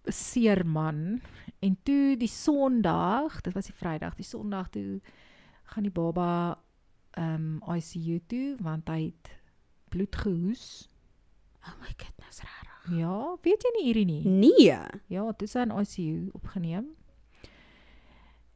seerman 0.09 1.21
en 1.61 1.77
toe 1.85 2.17
die 2.17 2.29
Sondag, 2.29 3.41
dit 3.43 3.53
was 3.55 3.67
die 3.67 3.75
Vrydag, 3.75 4.15
die 4.17 4.25
Sondag 4.25 4.69
toe 4.71 5.01
gaan 5.75 5.83
die 5.83 5.93
baba 5.93 6.57
um, 7.19 7.59
ICU 7.67 8.21
toe 8.31 8.47
want 8.65 8.89
hy 8.93 9.01
het 9.11 9.33
bloed 9.93 10.17
gehoes. 10.23 10.87
Oh 11.67 11.75
my 11.83 11.93
goodness, 11.97 12.41
rarig. 12.45 12.99
Ja, 13.01 13.17
weet 13.45 13.65
jy 13.67 13.73
nie 13.77 13.85
hierdie 13.89 14.07
nie? 14.09 14.23
Nee. 14.25 14.79
Ja, 15.13 15.27
toe 15.37 15.49
sy 15.51 15.67
in 15.67 15.75
ICU 15.75 16.31
opgeneem. 16.39 16.87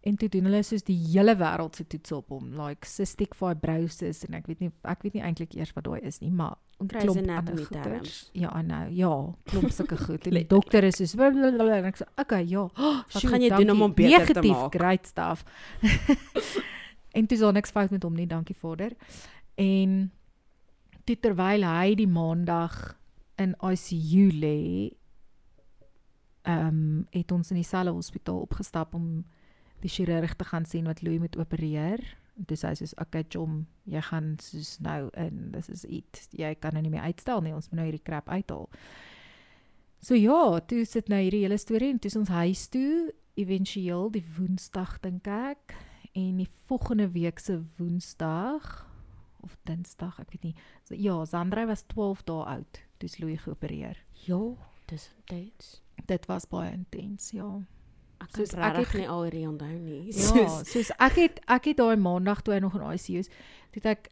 En 0.02 0.16
toe 0.18 0.26
doen 0.32 0.48
hulle 0.48 0.62
soos 0.66 0.82
die 0.82 0.96
hele 1.12 1.36
wêreld 1.38 1.76
se 1.78 1.84
toets 1.86 2.12
op 2.16 2.32
hom, 2.34 2.48
like 2.58 2.88
cystic 2.90 3.36
fibrosis 3.38 4.24
en 4.26 4.34
ek 4.34 4.48
weet 4.50 4.64
nie 4.64 4.70
ek 4.90 5.04
weet 5.06 5.14
nie 5.14 5.22
eintlik 5.22 5.54
eers 5.54 5.70
wat 5.76 5.86
daai 5.86 6.00
is 6.08 6.18
nie, 6.24 6.32
maar 6.34 6.56
klomp 6.90 7.20
Anatomy 7.22 7.68
terms. 7.70 8.16
Ja, 8.34 8.50
know. 8.66 8.88
Ja, 8.90 9.12
klomp 9.52 9.70
sulke 9.78 10.00
goed. 10.00 10.26
En 10.26 10.40
die 10.40 10.46
dokter 10.50 10.88
is 10.88 10.98
soos 10.98 11.14
blablabla, 11.14 11.78
en 11.78 11.90
ek 11.92 12.02
sê, 12.02 12.08
"Okay, 12.18 12.42
ja. 12.50 12.66
Oh, 12.66 13.02
Wat 13.14 13.28
gaan 13.30 13.46
jy 13.46 13.52
doen 13.54 13.70
om 13.76 13.86
hom 13.86 13.94
beter 13.94 14.26
te 14.26 14.40
Negatief, 14.40 14.58
maak? 14.58 14.74
great 14.74 15.06
stuff." 15.06 15.44
en 17.12 17.26
toe 17.26 17.36
is 17.36 17.42
daar 17.44 17.52
niks 17.52 17.70
fout 17.70 17.90
met 17.90 18.02
hom 18.02 18.14
nie, 18.16 18.26
dankie 18.26 18.56
Vader. 18.56 18.96
En 19.54 20.12
toe 21.04 21.16
terwyl 21.20 21.66
hy 21.66 21.94
die 21.98 22.08
maandag 22.08 22.96
in 23.40 23.54
ICU 23.58 24.30
lê, 24.38 24.92
ehm 26.42 26.66
um, 26.66 27.06
het 27.14 27.30
ons 27.32 27.50
in 27.50 27.60
dieselfde 27.60 27.92
hospitaal 27.94 28.40
opgestap 28.42 28.94
om 28.94 29.22
die 29.82 29.90
chirurg 29.90 30.34
te 30.34 30.44
gaan 30.44 30.64
sien 30.66 30.86
wat 30.90 31.02
Louis 31.02 31.20
moet 31.22 31.38
opereer. 31.38 32.02
En 32.38 32.46
toe 32.48 32.56
sê 32.56 32.68
hy 32.68 32.74
soos, 32.74 32.94
"Okay, 32.98 33.24
Chom, 33.28 33.66
jy 33.84 34.00
gaan 34.00 34.36
soos 34.40 34.78
nou 34.80 35.10
in, 35.12 35.50
dis 35.50 35.68
is 35.68 35.84
iets. 35.84 36.28
Jy 36.30 36.54
kan 36.54 36.72
nou 36.72 36.82
nie 36.82 36.90
meer 36.90 37.02
uitstel 37.02 37.40
nie. 37.40 37.54
Ons 37.54 37.68
moet 37.68 37.76
nou 37.76 37.84
hierdie 37.84 38.02
krap 38.02 38.28
uithaal." 38.28 38.68
So 40.00 40.14
ja, 40.14 40.60
toe 40.60 40.84
sit 40.84 41.08
nou 41.08 41.20
hierdie 41.20 41.42
hele 41.42 41.58
storie 41.58 41.90
en 41.90 41.98
toe 41.98 42.10
is 42.10 42.16
ons 42.16 42.28
huis 42.28 42.68
toe, 42.68 43.14
éventueel 43.34 44.10
die 44.10 44.24
Woensdag 44.36 45.00
dink 45.00 45.26
ek 45.26 45.74
en 46.12 46.36
die 46.42 46.48
volgende 46.66 47.10
week 47.10 47.38
se 47.38 47.60
Woensdag 47.78 48.86
of 49.42 49.56
Dinsdag, 49.66 50.18
ek 50.22 50.30
weet 50.30 50.42
nie. 50.42 50.54
So, 50.86 50.94
ja, 50.94 51.16
Sandra 51.26 51.64
was 51.66 51.82
12 51.90 52.22
dae 52.28 52.44
oud 52.56 52.80
toe 52.98 53.08
is 53.08 53.18
Louis 53.18 53.40
geopereer. 53.42 53.96
Ja, 54.26 54.38
dis 54.86 55.08
intens. 55.18 55.80
Dit 56.06 56.26
was 56.30 56.46
baie 56.46 56.70
intens, 56.72 57.30
ja. 57.34 57.48
Ek 58.22 58.36
Soos 58.36 58.52
ek 58.54 58.76
het- 58.76 58.94
nie 58.94 59.08
al 59.08 59.24
hierdie 59.24 59.48
onthou 59.48 59.78
nie. 59.78 60.12
Ja, 60.12 60.62
soos 60.64 60.90
ek 60.98 61.16
het 61.18 61.40
ek 61.48 61.64
het 61.72 61.76
daai 61.76 61.96
maandag 61.96 62.42
toe 62.42 62.54
hy 62.54 62.60
nog 62.60 62.74
in 62.78 62.84
ICU 62.94 63.18
is, 63.18 63.28
toe 63.72 63.82
het 63.82 63.86
ek 63.86 64.10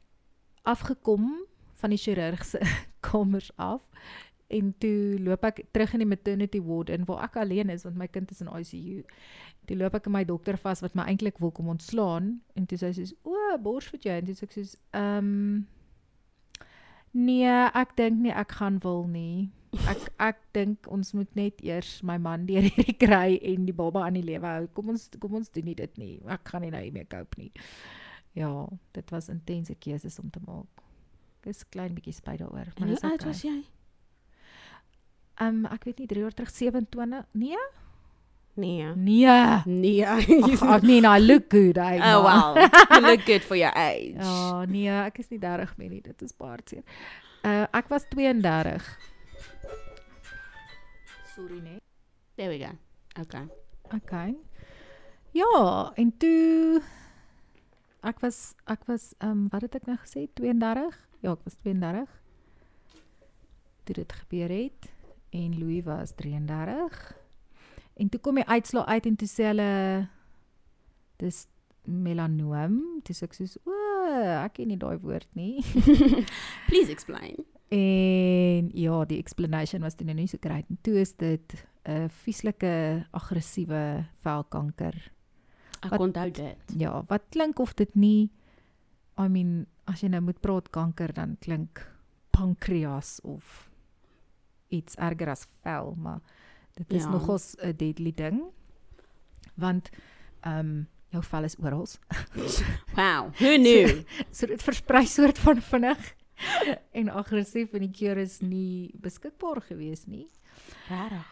afgekom 0.64 1.28
van 1.80 1.90
die 1.94 1.98
chirurg 1.98 2.42
se 2.44 2.58
kamers 3.06 3.50
af 3.56 3.82
en 4.50 4.72
toe 4.82 5.16
loop 5.22 5.44
ek 5.46 5.60
terug 5.72 5.92
in 5.94 6.02
die 6.02 6.10
maternity 6.10 6.60
ward 6.60 6.90
in 6.90 7.04
waar 7.06 7.22
ek 7.28 7.36
alleen 7.36 7.70
is 7.70 7.84
want 7.86 7.96
my 7.96 8.08
kind 8.10 8.30
is 8.34 8.40
in 8.42 8.48
ICU. 8.50 9.04
Toe 9.68 9.76
loop 9.76 9.94
ek 9.98 10.08
in 10.08 10.14
my 10.16 10.24
dokter 10.26 10.58
vas 10.60 10.82
wat 10.82 10.96
my 10.98 11.06
eintlik 11.10 11.38
wil 11.42 11.52
kom 11.54 11.68
ontslaan 11.72 12.32
en 12.58 12.66
toe 12.66 12.78
sê 12.80 12.90
hy 12.90 12.96
soos 12.98 13.14
o, 13.22 13.36
bors 13.62 13.86
vir 13.92 14.00
jou 14.06 14.16
en 14.16 14.28
toe 14.28 14.36
sê 14.38 14.48
ek 14.48 14.56
soos 14.58 14.74
ehm 14.96 15.30
um, 15.30 15.62
nee, 17.12 17.54
ek 17.74 17.96
dink 17.98 18.20
nie 18.22 18.34
ek 18.34 18.54
gaan 18.60 18.78
wil 18.84 19.04
nie. 19.10 19.50
Ek 19.90 20.06
ek 20.30 20.42
dink 20.56 20.86
ons 20.90 21.14
moet 21.14 21.30
net 21.38 21.62
eers 21.66 22.00
my 22.06 22.18
man 22.22 22.46
deur 22.48 22.66
hierdie 22.66 22.96
kry 23.04 23.38
en 23.52 23.66
die 23.68 23.76
baba 23.76 24.06
aan 24.06 24.18
die 24.18 24.26
lewe 24.26 24.46
hou. 24.46 24.68
Kom 24.76 24.92
ons 24.94 25.08
kom 25.22 25.38
ons 25.40 25.50
doen 25.54 25.66
nie 25.70 25.78
dit 25.78 25.98
nie. 26.02 26.14
Ek 26.30 26.46
gaan 26.52 26.66
nie 26.66 26.72
nou 26.74 26.82
hiermee 26.84 27.08
cope 27.10 27.42
nie. 27.42 27.50
Ja, 28.38 28.52
dit 28.94 29.10
was 29.10 29.28
intense 29.30 29.74
keuses 29.82 30.18
om 30.22 30.30
te 30.30 30.42
maak. 30.46 30.86
Ek 31.40 31.50
is 31.54 31.64
klein 31.72 31.96
bietjie 31.96 32.14
spyt 32.14 32.42
daaroor, 32.42 32.70
maar 32.76 32.90
hoe 32.90 32.94
dis 32.94 33.06
oud 33.06 33.16
okay. 33.16 33.28
was 33.30 33.44
jy? 33.46 33.58
Ehm 35.40 35.64
um, 35.64 35.68
ek 35.72 35.86
weet 35.88 36.02
nie 36.02 36.10
3 36.10 36.26
jaar 36.26 36.36
terug 36.36 36.50
27. 36.52 37.22
Nee? 37.32 37.62
Nee. 38.60 38.92
Nee. 38.94 39.26
Nee. 39.64 40.04
Ag 40.06 40.62
ag, 40.62 40.82
nee, 40.82 41.00
no, 41.00 41.14
I 41.16 41.20
look 41.20 41.48
good. 41.48 41.78
I 41.78 41.98
Oh 42.02 42.22
wow. 42.22 42.56
You 42.90 43.00
look 43.00 43.24
good 43.24 43.42
for 43.42 43.56
your 43.56 43.72
age. 43.76 44.18
Ja, 44.18 44.64
nee, 44.64 44.90
ek 44.90 45.18
is 45.22 45.30
nie 45.30 45.38
30 45.38 45.76
meer 45.78 45.90
nie. 45.90 46.02
Dit 46.04 46.22
is 46.22 46.34
baie 46.36 46.56
hartseer. 46.56 46.84
Uh 47.46 47.64
ek 47.72 47.88
was 47.88 48.04
32. 48.10 48.84
Sorry 51.34 51.60
nee. 51.62 51.80
There 52.36 52.50
we 52.50 52.58
go. 52.58 52.74
Okay. 53.20 53.46
Okay. 53.94 54.34
Ja, 55.32 55.92
en 55.94 56.10
toe 56.18 56.82
ek 58.02 58.20
was 58.24 58.54
ek 58.66 58.84
was 58.88 59.12
ehm 59.18 59.30
um, 59.30 59.46
wat 59.52 59.62
het 59.62 59.78
ek 59.78 59.86
nou 59.86 59.96
gesê 60.02 60.26
32? 60.34 60.98
Ja, 61.22 61.32
ek 61.32 61.44
was 61.46 61.56
32. 61.62 62.18
Toe 63.84 63.94
dit 63.94 64.12
gebeur 64.12 64.52
het 64.52 64.90
en 65.30 65.58
Louis 65.58 65.84
was 65.84 66.14
33. 66.18 67.19
En 68.00 68.08
toe 68.08 68.20
kom 68.24 68.38
die 68.40 68.46
uitslaa 68.48 68.86
uit 68.96 69.06
en 69.10 69.16
toe 69.20 69.28
sê 69.28 69.44
hulle 69.50 69.70
dis 71.20 71.42
melanoom. 71.84 72.78
Dis 73.04 73.22
ek 73.26 73.34
soos 73.36 73.58
o, 73.68 73.74
ek 74.40 74.56
ken 74.58 74.70
nie 74.72 74.78
daai 74.80 74.96
woord 75.02 75.28
nie. 75.38 75.60
Please 76.70 76.90
explain. 76.92 77.36
En 77.70 78.70
ja, 78.74 79.04
die 79.06 79.20
explanation 79.22 79.84
was 79.86 79.94
toe 79.98 80.06
nou 80.08 80.16
nie 80.18 80.28
so 80.30 80.40
great. 80.42 80.66
En 80.72 80.78
toe 80.82 80.96
is 81.04 81.12
dit 81.20 81.54
'n 81.86 82.08
vieslike 82.24 83.06
aggressiewe 83.12 84.06
velkanker. 84.24 84.96
Ek 85.84 85.90
Wat- 85.90 86.00
onthou 86.00 86.30
dit. 86.30 86.74
Ja, 86.76 87.04
wat 87.08 87.22
klink 87.30 87.58
of 87.58 87.74
dit 87.74 87.94
nie 87.94 88.30
I 89.20 89.28
mean, 89.28 89.66
as 89.84 90.00
jy 90.00 90.08
nou 90.08 90.20
moet 90.24 90.40
praat 90.40 90.70
kanker 90.70 91.12
dan 91.12 91.36
klink 91.44 91.82
pankreas 92.32 93.18
of 93.26 93.70
iets 94.72 94.96
erger 94.96 95.28
as 95.28 95.46
vel, 95.62 95.94
maar 95.98 96.20
dit 96.80 96.92
is 96.96 97.02
Ja. 97.04 97.10
nogals 97.10 97.54
'n 97.60 97.76
deadly 97.76 98.12
ding. 98.14 98.42
Want 99.54 99.90
ehm 100.40 100.58
um, 100.58 100.88
jou 101.10 101.22
vel 101.22 101.44
is 101.44 101.56
oral. 101.58 101.86
Wow. 102.94 103.32
Who 103.38 103.56
knew? 103.58 104.04
So 104.30 104.46
dit 104.46 104.62
versprei 104.62 105.06
soort 105.06 105.38
van 105.38 105.60
vinnig 105.62 106.14
en 106.98 107.08
aggressief 107.08 107.72
en 107.72 107.80
die 107.80 107.90
keur 107.90 108.16
is 108.16 108.40
nie 108.40 108.90
beskikbaar 109.00 109.60
gewees 109.60 110.06
nie. 110.06 110.28
Regtig. 110.88 111.26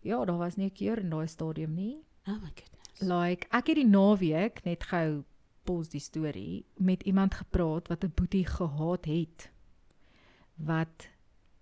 Ja, 0.00 0.24
daar 0.24 0.38
was 0.38 0.56
nie 0.56 0.66
'n 0.70 0.72
keur 0.74 0.98
in 0.98 1.10
daai 1.10 1.26
stadium 1.26 1.74
nie. 1.74 1.96
Oh 2.26 2.34
my 2.40 2.50
goodness. 2.54 3.00
Like 3.00 3.46
ek 3.50 3.66
het 3.66 3.76
die 3.76 3.86
naweek 3.86 4.64
net 4.64 4.84
gou 4.84 5.24
pos 5.64 5.88
die 5.88 6.00
storie 6.00 6.64
met 6.78 7.02
iemand 7.02 7.34
gepraat 7.34 7.88
wat 7.88 8.04
'n 8.04 8.12
boetie 8.14 8.46
gehaat 8.46 9.04
het 9.04 9.50
wat 10.56 11.08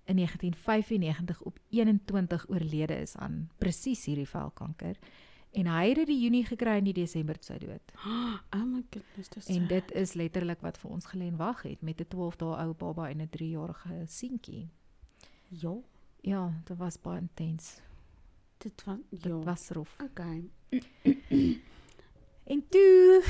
in 0.05 0.17
1995 0.17 1.43
op 1.43 1.59
21 1.71 2.47
oorlede 2.49 2.95
is 3.01 3.17
aan 3.17 3.51
presies 3.59 4.05
hierdie 4.05 4.29
velkanker 4.29 4.97
en 5.53 5.67
hy 5.67 5.89
het 5.89 5.97
dit 5.97 6.07
die 6.07 6.21
Junie 6.23 6.45
gekry 6.45 6.79
en 6.79 6.85
die 6.85 6.93
Desember 6.97 7.37
sy 7.41 7.59
dood. 7.59 7.93
Oh 8.57 8.65
my 8.65 8.83
goodness, 8.91 9.29
dis 9.29 9.47
En 9.47 9.67
dit 9.67 9.93
is 9.93 10.13
letterlik 10.15 10.61
wat 10.61 10.79
vir 10.79 10.91
ons 10.91 11.07
gelê 11.07 11.27
en 11.29 11.37
wag 11.37 11.63
het 11.63 11.83
met 11.83 12.01
'n 12.01 12.09
12 12.09 12.37
dae 12.37 12.57
ou 12.65 12.75
baba 12.75 13.09
en 13.11 13.21
'n 13.21 13.29
3-jarige 13.29 14.05
seentjie. 14.07 14.69
ja, 15.49 15.75
Ja, 16.23 16.53
dit 16.65 16.77
was 16.79 17.01
baie 17.01 17.21
intens. 17.21 17.81
dit 18.59 18.85
was 18.85 18.97
Dit 19.11 19.23
ja. 19.25 19.39
was 19.39 19.69
rof. 19.71 19.97
Okay. 20.03 20.45
En 22.45 22.69
toe 22.69 23.23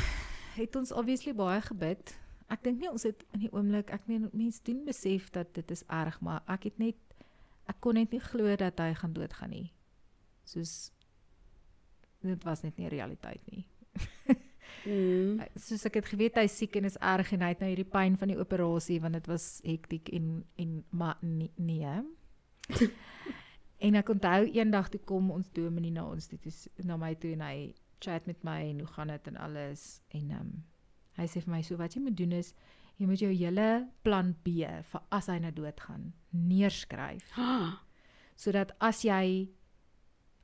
het 0.55 0.77
ons 0.77 0.93
obviously 0.93 1.35
baie 1.35 1.61
gebid. 1.61 2.19
Ek 2.53 2.61
dink 2.67 2.83
nie 2.83 2.91
ons 2.91 3.07
het 3.09 3.23
in 3.33 3.47
die 3.47 3.53
oomblik, 3.53 3.91
ek 3.95 4.09
meen 4.11 4.29
mense 4.37 4.61
doen 4.67 4.83
besef 4.85 5.31
dat 5.33 5.55
dit 5.57 5.71
is 5.73 5.85
erg, 5.89 6.19
maar 6.21 6.43
ek 6.53 6.69
het 6.69 6.81
net 6.83 6.99
ek 7.71 7.79
kon 7.81 7.97
net 7.97 8.13
nie 8.13 8.21
glo 8.21 8.57
dat 8.59 8.81
hy 8.83 8.93
gaan 8.99 9.15
doodgaan 9.17 9.53
nie. 9.55 9.69
Soos 10.49 10.91
dit 12.23 12.45
was 12.45 12.63
net 12.63 12.77
nie 12.79 12.91
realiteit 12.93 13.43
nie. 13.51 13.65
Mm. 14.87 15.41
Soos 15.67 15.87
ek 15.89 16.01
het 16.01 16.11
geweet 16.11 16.39
hy 16.39 16.47
is 16.49 16.57
siek 16.59 16.77
en 16.79 16.89
is 16.89 16.99
erg 17.01 17.33
en 17.35 17.45
hy 17.45 17.53
het 17.55 17.63
nou 17.63 17.71
hierdie 17.71 17.89
pyn 17.89 18.19
van 18.19 18.33
die 18.33 18.39
operasie 18.39 18.99
want 19.03 19.19
dit 19.19 19.31
was 19.31 19.47
hektiek 19.67 20.11
en 20.15 20.43
en 20.61 20.75
maar 20.91 21.23
nee. 21.23 21.51
nee. 21.57 21.95
en 23.87 23.99
ek 23.99 24.13
onthou 24.15 24.43
eendag 24.51 24.91
toe 24.93 25.01
kom 25.07 25.31
ons 25.35 25.51
dominee 25.55 25.95
na 25.95 26.07
ons 26.11 26.29
toe, 26.31 26.39
na 26.87 26.99
my 27.01 27.15
toe 27.19 27.33
en 27.37 27.47
hy 27.47 27.57
chat 28.03 28.27
met 28.27 28.43
my 28.47 28.61
en 28.71 28.83
hoe 28.83 28.93
gaan 28.95 29.15
dit 29.15 29.33
en 29.33 29.41
alles 29.49 29.87
en 30.11 30.31
ehm 30.31 30.45
um, 30.45 30.53
hy 31.19 31.27
sê 31.29 31.43
vir 31.45 31.53
my 31.53 31.63
so 31.63 31.77
wat 31.77 31.97
jy 31.97 32.03
moet 32.03 32.17
doen 32.17 32.33
is 32.33 32.53
jy 33.01 33.07
moet 33.09 33.23
jou 33.23 33.33
hele 33.33 33.69
plan 34.07 34.35
B 34.45 34.69
vir 34.91 35.03
as 35.11 35.29
hy 35.31 35.39
nou 35.43 35.53
doodgaan 35.55 36.13
neerskryf. 36.31 37.33
Sodat 38.43 38.73
as 38.81 39.03
jy 39.05 39.51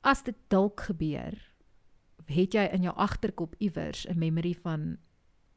as 0.03 0.23
dit 0.23 0.37
dalk 0.49 0.87
gebeur 0.89 1.37
het 2.29 2.53
jy 2.53 2.65
in 2.75 2.85
jou 2.85 2.93
agterkop 2.93 3.55
iewers 3.57 4.05
'n 4.05 4.19
memory 4.19 4.53
van 4.53 4.97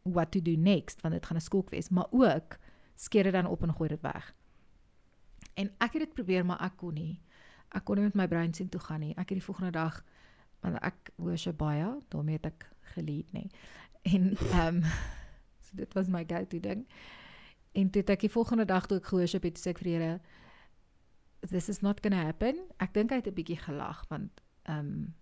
what 0.04 0.32
to 0.32 0.40
do 0.40 0.56
next 0.56 1.02
want 1.02 1.14
dit 1.14 1.26
gaan 1.26 1.36
'n 1.36 1.40
skok 1.40 1.70
wees 1.70 1.90
maar 1.90 2.08
ook 2.10 2.58
skeer 2.96 3.24
dit 3.24 3.32
dan 3.32 3.46
op 3.46 3.62
en 3.62 3.74
gooi 3.74 3.88
dit 3.88 4.00
weg. 4.00 4.34
En 5.54 5.70
ek 5.80 5.92
het 5.92 6.02
dit 6.02 6.14
probeer 6.14 6.46
maar 6.46 6.60
ek 6.60 6.76
kon 6.76 6.94
nie. 6.94 7.20
Ek 7.68 7.84
kon 7.84 7.96
nie 7.96 8.04
met 8.04 8.14
my 8.14 8.28
brein 8.28 8.54
sien 8.54 8.68
toe 8.68 8.80
gaan 8.80 9.00
nie. 9.00 9.10
Ek 9.10 9.28
het 9.28 9.38
die 9.38 9.44
volgende 9.44 9.70
dag 9.70 10.04
want 10.60 10.78
ek 10.82 11.10
worship 11.16 11.58
baie 11.58 11.98
daarmee 12.08 12.38
het 12.38 12.46
ek 12.46 12.68
gelead 12.94 13.32
nê 13.32 13.48
en 14.02 14.36
ehm 14.36 14.66
um, 14.66 14.82
so 15.64 15.76
dit 15.76 15.94
was 15.94 16.08
my 16.08 16.24
go 16.28 16.44
to 16.44 16.60
ding 16.60 16.86
en 17.72 17.90
toe 17.90 18.02
ek 18.04 18.20
die 18.26 18.32
volgende 18.32 18.64
dag 18.64 18.86
toe 18.86 18.98
ek 18.98 19.10
gehoorship 19.10 19.42
het 19.48 19.58
sê 19.58 19.72
ek 19.72 19.82
vir 19.82 19.90
die 19.90 19.96
Here 19.98 20.20
this 21.50 21.68
is 21.68 21.82
not 21.82 22.02
going 22.02 22.14
to 22.14 22.24
happen 22.26 22.58
ek 22.78 22.94
dink 22.94 23.10
hy 23.10 23.22
het 23.22 23.30
'n 23.30 23.34
bietjie 23.34 23.60
gelag 23.64 24.04
want 24.08 24.42
ehm 24.68 24.78
um, 24.78 25.14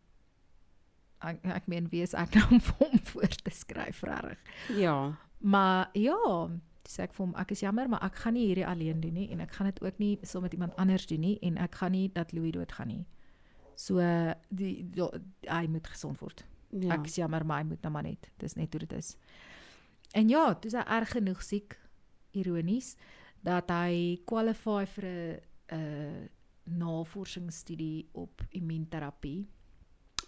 ek 1.21 1.45
ek 1.45 1.67
meen 1.69 1.89
wie 1.93 2.03
is 2.03 2.15
ek 2.15 2.35
nou 2.35 2.47
om 2.57 2.61
vir 2.61 2.77
hom 2.81 2.99
voor 3.13 3.37
te 3.45 3.51
skryf 3.51 4.03
regtig 4.03 4.39
Ja. 4.77 5.17
Maar 5.41 5.89
ja, 5.97 6.49
sê 6.89 7.07
ek 7.07 7.15
vir 7.17 7.25
hom 7.25 7.35
ek 7.41 7.55
is 7.55 7.63
jammer, 7.65 7.89
maar 7.89 8.03
ek 8.05 8.19
gaan 8.25 8.37
nie 8.37 8.47
hierdie 8.51 8.67
alleen 8.67 9.01
doen 9.01 9.17
nie 9.17 9.31
en 9.33 9.41
ek 9.41 9.55
gaan 9.57 9.71
dit 9.71 9.81
ook 9.85 9.99
nie 10.03 10.19
saam 10.23 10.45
met 10.45 10.53
iemand 10.57 10.77
anders 10.77 11.07
doen 11.07 11.21
nie 11.21 11.39
en 11.47 11.57
ek 11.57 11.81
gaan 11.81 11.95
nie 11.97 12.09
dat 12.13 12.33
Louis 12.37 12.53
doodgaan 12.53 12.93
nie. 12.93 13.07
So 13.81 14.01
die, 14.49 14.85
die 14.93 15.09
hy 15.49 15.67
moet 15.73 15.89
gesond 15.89 16.21
word. 16.21 16.45
Ja. 16.71 16.95
Ek 16.95 17.07
is 17.07 17.15
jammer, 17.17 17.45
maar 17.47 17.59
hy 17.63 17.69
moet 17.69 17.83
nou 17.83 17.93
maar 17.93 18.03
net. 18.03 18.31
Dis 18.39 18.55
net 18.55 18.73
hoe 18.73 18.81
dit 18.81 18.93
is. 18.93 19.17
En 20.15 20.29
ja, 20.29 20.55
toe 20.55 20.71
is 20.71 20.77
hy 20.77 20.85
erg 20.87 21.11
genoeg 21.11 21.43
siek 21.43 21.79
ironies 22.33 22.97
dat 23.43 23.71
hy 23.71 24.21
qualify 24.27 24.85
vir 24.87 25.05
'n 25.05 25.41
'n 25.77 26.29
navorsingsstudie 26.79 28.09
op 28.13 28.43
immuunterapie. 28.51 29.47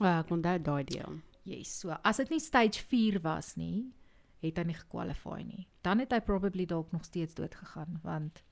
Ja, 0.01 0.19
ek 0.23 0.31
onthou 0.31 0.59
daai 0.63 0.85
deel. 0.89 1.19
Yes, 1.45 1.73
so 1.81 1.91
as 2.03 2.17
dit 2.23 2.31
nie 2.31 2.41
stage 2.41 2.83
4 2.89 3.21
was 3.25 3.55
nie, 3.57 3.93
het 4.43 4.59
hy 4.59 4.65
nie 4.65 4.75
gekwalify 4.79 5.43
nie. 5.47 5.67
Dan 5.83 5.99
het 5.99 6.13
hy 6.13 6.21
probably 6.21 6.67
dalk 6.67 6.93
nog 6.93 7.05
steeds 7.05 7.35
dood 7.35 7.55
gegaan 7.55 8.01
want 8.03 8.43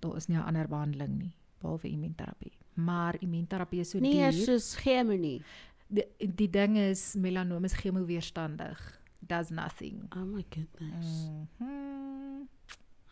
daar 0.00 0.16
is 0.16 0.26
nie 0.28 0.36
'n 0.38 0.42
ander 0.46 0.68
behandeling 0.68 1.18
nie 1.18 1.34
behalwe 1.60 1.88
immuunterapie. 1.88 2.52
Maar 2.74 3.16
immuunterapie 3.22 3.80
is 3.80 3.90
so 3.90 3.98
Nie 3.98 4.12
duur. 4.12 4.22
eers 4.22 4.44
soos 4.44 4.74
chemo 4.76 5.16
nie. 5.16 5.42
Die, 5.88 6.06
die 6.34 6.50
ding 6.50 6.76
is 6.76 7.14
melanoom 7.14 7.64
is 7.64 7.72
chemoweerstandig. 7.74 9.00
Does 9.18 9.50
nothing. 9.50 10.06
Oh 10.16 10.24
my 10.24 10.44
goodness. 10.50 11.28
Mhm. 11.58 12.48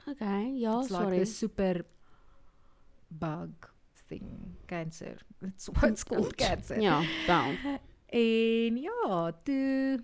Okay, 0.08 0.52
ja, 0.58 0.80
It's 0.80 0.90
like 0.90 1.02
sorry. 1.02 1.20
a 1.20 1.24
super 1.24 1.84
bug 3.08 3.50
thing, 4.08 4.56
cancer. 4.66 5.16
It's 5.42 5.68
what 5.68 5.90
it's 5.90 6.04
called 6.04 6.34
cancer. 6.34 6.80
Ja, 6.80 7.02
wel. 7.26 7.54
En 8.06 8.76
ja, 8.76 9.32
toe 9.42 10.02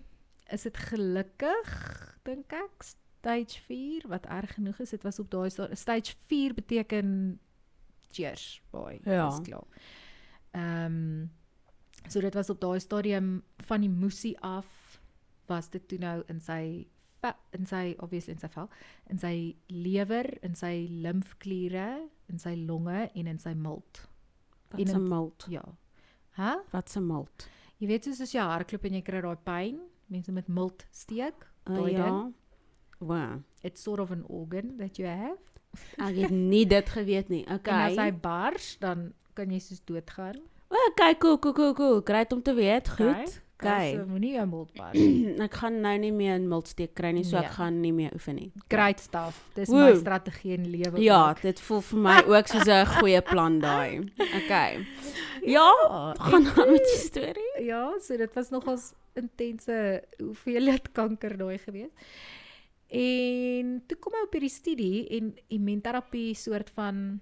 is 0.49 0.63
dit 0.63 0.77
gelukkig 0.77 2.17
dink 2.23 2.53
ek 2.53 2.83
stage 2.83 3.59
4 3.67 4.07
wat 4.09 4.27
erg 4.27 4.55
genoeg 4.55 4.79
is. 4.81 4.91
Dit 4.91 5.03
was 5.03 5.19
op 5.19 5.31
daai 5.31 5.51
sta- 5.51 5.75
stage 5.75 6.15
4 6.27 6.55
beteken 6.55 7.39
cheers 8.11 8.63
boy. 8.71 9.01
Ja. 9.05 9.29
Dis 9.29 9.41
klaar. 9.49 9.67
Ehm 10.51 11.27
so 12.11 12.21
dit 12.21 12.35
was 12.35 12.51
op 12.51 12.61
daai 12.61 12.81
stadium 12.81 13.43
van 13.69 13.81
die 13.81 13.91
moesie 13.91 14.37
af 14.41 15.01
was 15.49 15.69
dit 15.71 15.89
toe 15.89 15.99
nou 15.99 16.23
in 16.29 16.41
sy 16.41 16.87
in 17.53 17.67
sy 17.67 17.97
obviously 17.99 18.33
in 18.33 18.39
sy 18.39 18.49
vel, 18.49 18.69
in 19.11 19.19
sy 19.19 19.57
lewer, 19.69 20.29
in 20.43 20.55
sy 20.55 20.87
limfkliere, 20.89 22.09
in 22.31 22.39
sy 22.39 22.55
longe 22.55 23.09
en 23.15 23.27
in 23.27 23.39
sy 23.39 23.55
milt. 23.55 24.05
Wat 24.71 24.95
'n 24.95 25.09
malt. 25.09 25.47
Ja. 25.51 25.65
Hæ? 26.37 26.63
Wat 26.71 26.97
'n 26.97 27.03
malt. 27.03 27.49
Jy 27.81 27.87
weet 27.89 28.05
soos 28.05 28.21
as 28.21 28.33
jy 28.33 28.41
hardloop 28.41 28.85
en 28.85 28.95
jy 28.95 29.03
kry 29.03 29.21
daai 29.21 29.37
pyn, 29.45 29.81
mense 30.07 30.33
met 30.33 30.49
milt 30.49 30.87
steek, 30.91 31.47
Uh, 31.69 31.75
daai 31.77 31.93
ja. 31.93 32.05
ding. 32.05 32.35
Wow. 33.01 33.43
It's 33.63 33.83
sort 33.83 34.01
of 34.01 34.11
an 34.11 34.25
organ 34.29 34.77
that 34.79 34.97
you 34.99 35.07
have. 35.09 35.39
Ek 35.99 36.17
het 36.17 36.31
nie 36.31 36.65
dit 36.67 36.89
geweet 36.89 37.29
nie. 37.29 37.45
Okay. 37.45 37.73
En 37.93 37.93
as 37.93 37.97
hy 37.97 38.13
bars, 38.13 38.77
dan 38.81 39.13
kan 39.35 39.51
jy 39.51 39.59
soos 39.59 39.85
doodgaan. 39.85 40.39
Okay, 40.91 41.15
cool, 41.19 41.39
cool, 41.39 41.53
cool, 41.55 41.75
cool. 41.75 42.01
Great 42.05 42.33
om 42.33 42.43
te 42.43 42.55
weet. 42.55 42.89
Goed. 42.89 43.07
Okay. 43.09 43.25
Okay. 43.61 43.95
So 43.97 44.05
moenie 44.07 44.33
jou 44.37 44.45
milt 44.47 44.69
bars. 44.79 44.99
ek 45.43 45.55
gaan 45.59 45.81
nou 45.83 45.97
nie 45.99 46.13
meer 46.15 46.37
'n 46.39 46.47
multsteek 46.49 46.93
kry 46.95 47.11
nie, 47.11 47.25
so 47.25 47.37
ek 47.37 47.43
Nee. 47.43 47.51
gaan 47.57 47.81
nie 47.81 47.93
meer 47.93 48.13
oefen 48.15 48.35
nie. 48.37 48.53
Great 48.71 49.01
stuff. 49.01 49.41
Dis 49.55 49.69
Woe. 49.69 49.81
my 49.91 49.97
strategie 49.99 50.53
in 50.55 50.71
lewe. 50.71 51.01
Ja, 51.03 51.31
ook. 51.31 51.41
dit 51.43 51.61
voel 51.61 51.81
vir 51.81 51.99
my 51.99 52.23
ook 52.23 52.47
soos 52.47 52.67
'n 52.69 52.87
goeie 53.01 53.21
plan 53.23 53.59
daai. 53.59 53.99
Okay. 54.19 54.87
Ja, 55.43 55.67
Ja, 55.89 56.15
gaan 56.19 56.47
aan 56.47 56.71
met 56.71 56.85
die 56.87 56.99
storie. 57.03 57.65
Ja, 57.67 57.99
so 58.01 58.17
dit 58.17 58.33
was 58.35 58.51
nogals 58.51 58.93
intense 59.15 60.05
hoeveelheid 60.23 60.93
kanker 60.93 61.37
daai 61.37 61.59
gewees. 61.59 61.91
En 62.91 63.83
toe 63.87 63.99
kom 63.99 64.13
hy 64.17 64.23
op 64.25 64.33
hierdie 64.33 64.49
studie 64.53 65.09
en 65.19 65.35
immuunterapie 65.49 66.35
soort 66.35 66.71
van 66.71 67.21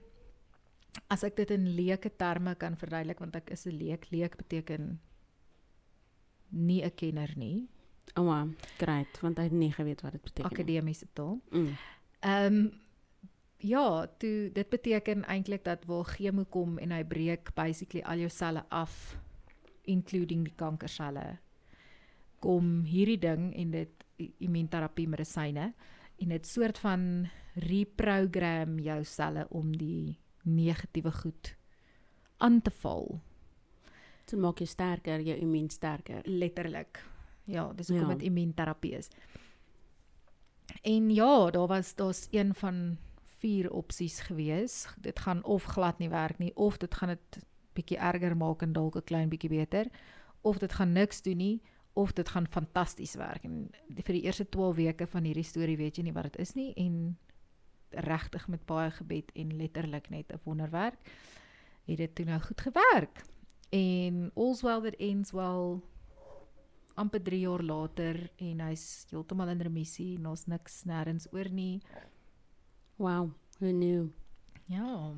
as 1.08 1.24
ek 1.24 1.36
dit 1.36 1.50
in 1.50 1.68
leuke 1.76 2.10
terme 2.16 2.54
kan 2.54 2.76
verduidelik 2.76 3.18
want 3.18 3.36
ek 3.36 3.50
is 3.50 3.66
'n 3.66 3.78
leek. 3.78 4.10
Leek 4.10 4.36
beteken 4.36 5.00
nie 6.50 6.82
'n 6.82 6.94
kenner 6.94 7.32
nie, 7.36 7.68
Ouma, 8.14 8.46
great, 8.78 9.18
want 9.20 9.38
hy 9.38 9.48
het 9.48 9.52
nie 9.56 9.72
geweet 9.72 10.00
wat 10.04 10.12
dit 10.12 10.22
beteken. 10.22 10.50
nie. 10.50 10.56
akademiese 10.56 11.06
taal. 11.12 11.40
Mm. 11.50 11.76
Ehm 12.20 12.68
ja, 13.58 14.06
toe 14.18 14.50
dit 14.52 14.68
beteken 14.70 15.24
eintlik 15.24 15.64
dat 15.64 15.84
waar 15.84 16.04
chemo 16.04 16.44
kom 16.44 16.78
en 16.78 16.90
hy 16.92 17.02
breek 17.04 17.54
basically 17.54 18.02
al 18.04 18.18
jou 18.18 18.28
selle 18.28 18.64
af 18.68 19.16
including 19.84 20.44
die 20.44 20.54
kankerselle. 20.56 21.38
Kom 22.40 22.84
hierdie 22.84 23.18
ding 23.18 23.54
en 23.56 23.70
dit 23.70 24.04
immuunterapie 24.38 25.08
medisyne 25.08 25.72
en 26.18 26.28
dit 26.28 26.46
soort 26.46 26.78
van 26.78 27.28
reprogram 27.54 28.78
jou 28.78 29.04
selle 29.04 29.46
om 29.50 29.72
die 29.76 30.18
negatiewe 30.46 31.12
goed 31.12 31.56
aan 32.38 32.62
te 32.62 32.70
val. 32.70 33.20
Dit 34.26 34.38
maak 34.38 34.58
jou 34.58 34.66
sterker, 34.68 35.20
jou 35.20 35.36
immuun 35.38 35.70
sterker. 35.70 36.20
letterlik. 36.24 37.04
Ja, 37.44 37.72
dis 37.72 37.88
hoekom 37.88 38.08
Ja. 38.08 38.14
dit 38.14 38.26
immuunterapie 38.26 38.92
is. 38.96 39.08
En 40.82 41.10
ja, 41.14 41.50
daar 41.50 41.66
was 41.66 41.94
daar's 41.94 42.28
een 42.30 42.54
van 42.54 42.96
vier 43.38 43.70
opsies 43.72 44.20
gewees. 44.20 44.86
Dit 45.00 45.18
gaan 45.20 45.44
of 45.44 45.64
glad 45.64 45.98
nie 45.98 46.08
werk 46.08 46.38
nie 46.38 46.56
of 46.56 46.76
dit 46.76 46.94
gaan 46.94 47.08
dit 47.08 47.44
bietjie 47.72 47.98
erger 47.98 48.36
maak 48.36 48.62
en 48.62 48.72
dalk 48.72 48.96
'n 48.96 49.04
klein 49.04 49.28
bietjie 49.28 49.48
beter 49.50 49.86
of 50.40 50.58
dit 50.58 50.72
gaan 50.72 50.92
niks 50.92 51.22
doen 51.22 51.36
nie 51.36 51.62
of 51.92 52.12
dit 52.12 52.28
gaan 52.28 52.46
fantasties 52.46 53.14
werk. 53.14 53.44
En 53.44 53.70
die- 53.88 54.02
vir 54.02 54.14
die 54.14 54.22
eerste 54.22 54.48
12 54.48 54.76
weke 54.76 55.06
van 55.06 55.24
hierdie 55.24 55.44
storie 55.44 55.76
weet 55.76 55.96
jy 55.96 56.02
nie 56.02 56.12
wat 56.12 56.22
dit 56.22 56.36
is 56.38 56.54
nie 56.54 56.72
en 56.74 57.18
regtig 57.90 58.48
met 58.48 58.66
baie 58.66 58.90
gebed 58.90 59.32
en 59.34 59.56
letterlik 59.56 60.08
net 60.08 60.32
'n 60.32 60.40
wonderwerk 60.44 60.98
het 61.86 61.96
dit 61.96 62.14
toe 62.14 62.24
nou 62.24 62.40
goed 62.40 62.60
gewerk. 62.60 63.24
En 63.70 64.30
all's 64.34 64.62
well 64.62 64.80
that 64.80 64.96
ends 64.96 65.30
well 65.30 65.80
amper 66.94 67.22
3 67.22 67.40
jaar 67.40 67.62
later 67.62 68.30
en 68.36 68.60
hy's 68.60 69.06
heeltemal 69.10 69.48
in 69.48 69.60
remissie 69.60 70.16
en 70.16 70.26
ons 70.32 70.46
niks 70.46 70.82
nêrens 70.88 71.28
oor 71.32 71.50
nie. 71.50 71.82
Wow, 72.96 73.30
who 73.58 73.70
knew? 73.70 74.08
Ja. 74.66 75.12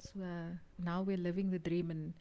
So 0.00 0.24
now 0.76 1.06
we're 1.06 1.20
living 1.20 1.50
the 1.50 1.60
dream 1.60 1.90
en 1.90 2.14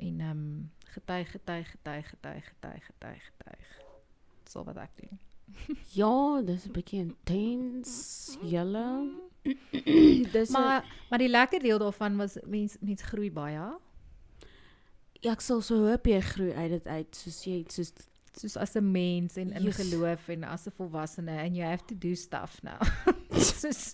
en 0.00 0.20
um, 0.20 0.70
getuig 0.84 1.30
getuig 1.30 1.70
getuig 1.70 2.08
getuig 2.08 2.44
getuig 2.44 2.84
getuig 2.84 3.24
getuig. 3.24 3.66
Dis 4.44 4.56
al 4.56 4.64
wat 4.64 4.76
ek 4.76 4.94
doen. 4.96 5.18
Ja, 6.00 6.40
dis 6.42 6.66
'n 6.66 6.72
bietjie 6.72 7.00
intens. 7.00 8.36
Julle. 8.42 9.10
dis 10.32 10.50
maar 10.50 10.62
Maar 10.62 10.84
maar 11.10 11.18
die 11.18 11.28
lekker 11.28 11.60
deel 11.60 11.78
daarvan 11.78 12.16
was 12.16 12.36
mens 12.46 12.76
mens 12.80 13.02
groei 13.02 13.30
baie. 13.32 13.72
ja, 15.20 15.32
ek 15.32 15.40
sal 15.40 15.60
so 15.60 15.76
hoop 15.86 16.06
jy 16.06 16.20
groei 16.20 16.52
uit 16.52 16.70
dit 16.70 16.86
uit 16.86 17.16
soos 17.16 17.44
jy 17.44 17.64
soos 17.68 17.92
soos 18.36 18.56
as 18.56 18.74
'n 18.76 18.90
mens 18.92 19.36
en 19.36 19.52
in 19.52 19.62
Yes. 19.62 19.76
geloof 19.76 20.28
en 20.28 20.44
as 20.44 20.66
'n 20.66 20.70
volwassene 20.76 21.30
and 21.40 21.56
you 21.56 21.64
have 21.66 21.84
to 21.86 21.94
do 21.98 22.14
stuff 22.14 22.62
now. 22.62 22.80
soos 23.32 23.92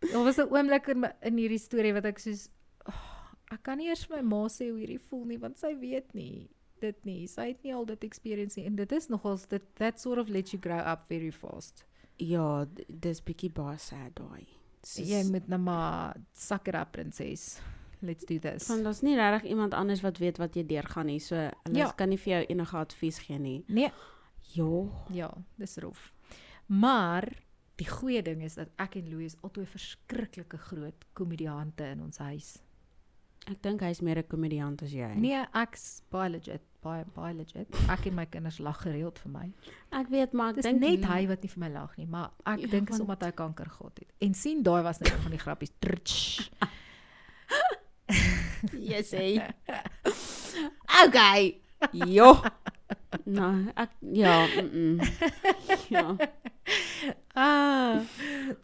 daar 0.00 0.24
was 0.24 0.38
'n 0.38 0.48
oomblik 0.50 0.86
in 0.88 1.04
in 1.22 1.36
hierdie 1.36 1.58
storie 1.58 1.92
wat 1.92 2.04
ek 2.04 2.18
soos 2.18 2.48
oh, 2.86 3.30
ek 3.52 3.62
kan 3.62 3.78
nie 3.78 3.88
eers 3.88 4.06
vir 4.06 4.16
my 4.22 4.22
ma 4.22 4.48
sê 4.48 4.70
hoe 4.70 4.78
hierdie 4.78 5.00
voel 5.10 5.24
nie 5.24 5.38
want 5.38 5.58
sy 5.58 5.74
weet 5.78 6.14
nie 6.14 6.48
dit 6.86 7.04
nie. 7.08 7.26
Sy 7.30 7.48
het 7.52 7.62
nie 7.66 7.74
al 7.74 7.84
dit 7.88 8.04
experience 8.08 8.56
nie 8.60 8.66
en 8.70 8.76
dit 8.78 8.92
is 8.96 9.08
nogals 9.12 9.46
dit 9.50 9.62
that 9.80 10.00
sort 10.00 10.18
of 10.22 10.28
let 10.32 10.52
you 10.54 10.60
grow 10.62 10.78
up 10.80 11.06
very 11.08 11.30
fast. 11.32 11.84
ja, 12.18 12.64
dis 12.88 13.20
bietjie 13.20 13.50
baie 13.52 13.76
sad 13.78 14.14
daai. 14.16 14.46
Jy 14.96 15.24
moet 15.30 15.48
nou 15.50 15.58
maar 15.60 16.16
suck 16.32 16.68
it 16.68 16.74
up 16.78 16.92
prinses. 16.92 17.58
Let's 18.02 18.24
do 18.28 18.38
this. 18.38 18.68
Want 18.68 18.84
daar's 18.84 19.02
nie 19.02 19.16
regtig 19.16 19.50
iemand 19.50 19.74
anders 19.74 20.00
wat 20.04 20.18
weet 20.18 20.38
wat 20.38 20.54
jy 20.54 20.62
deurgaan 20.66 21.06
nie. 21.06 21.18
So 21.20 21.34
hulle 21.36 21.76
Ja. 21.78 21.86
ja. 21.86 21.92
kan 21.92 22.08
nie 22.08 22.18
vir 22.18 22.32
jou 22.32 22.44
enige 22.54 22.76
advies 22.76 23.18
gee 23.18 23.38
nie. 23.38 23.64
Nee, 23.68 23.90
Ja. 24.54 24.86
Ja, 25.10 25.30
dis 25.58 25.76
rof. 25.82 26.12
Maar 26.66 27.26
die 27.76 27.88
goeie 27.88 28.22
ding 28.22 28.42
is 28.42 28.54
dat 28.54 28.68
ek 28.78 28.94
en 28.96 29.10
Louis 29.10 29.34
albei 29.42 29.66
verskriklike 29.66 30.56
groot 30.58 31.04
komediante 31.14 31.84
in 31.90 32.00
ons 32.00 32.18
huis. 32.18 32.54
Ek 33.50 33.60
dink 33.62 33.80
hy's 33.80 34.00
meer 34.02 34.18
'n 34.18 34.26
komediant 34.28 34.82
as 34.82 34.92
jy. 34.92 35.14
Nee, 35.14 35.44
ek's 35.54 36.02
baie 36.10 36.30
legit, 36.30 36.62
baie 36.86 37.04
baie 37.16 37.34
legit. 37.34 37.78
Ek 37.92 38.06
en 38.10 38.16
my 38.16 38.26
kinders 38.30 38.58
lag 38.62 38.78
gereeld 38.82 39.18
vir 39.24 39.32
my. 39.34 39.44
Ek 39.98 40.10
weet 40.12 40.34
maar 40.38 40.54
ek 40.54 40.66
dink 40.66 40.80
net 40.84 41.06
hy 41.10 41.20
wat 41.30 41.44
nie 41.44 41.52
vir 41.52 41.62
my 41.64 41.70
lag 41.74 41.96
nie, 42.00 42.08
maar 42.10 42.30
ek 42.46 42.64
Ja, 42.64 42.72
dink 42.76 42.94
is 42.94 43.02
omdat 43.02 43.26
hy 43.26 43.32
kanker 43.36 43.70
gehad 43.74 44.02
het. 44.02 44.10
En 44.24 44.34
sien 44.34 44.62
daai 44.66 44.82
was 44.86 45.02
net 45.02 45.12
een 45.12 45.24
van 45.26 45.36
die 45.36 45.42
grappies. 45.42 45.72
Yes, 48.72 49.10
hey. 49.18 49.54
okay. 51.04 51.60
Jo. 51.92 52.36
Nou, 53.24 53.52
ek 53.74 53.90
ja, 54.12 54.46
mm 54.46 54.70
-mm. 54.72 55.00
ja. 55.88 56.16
Ah. 57.36 58.00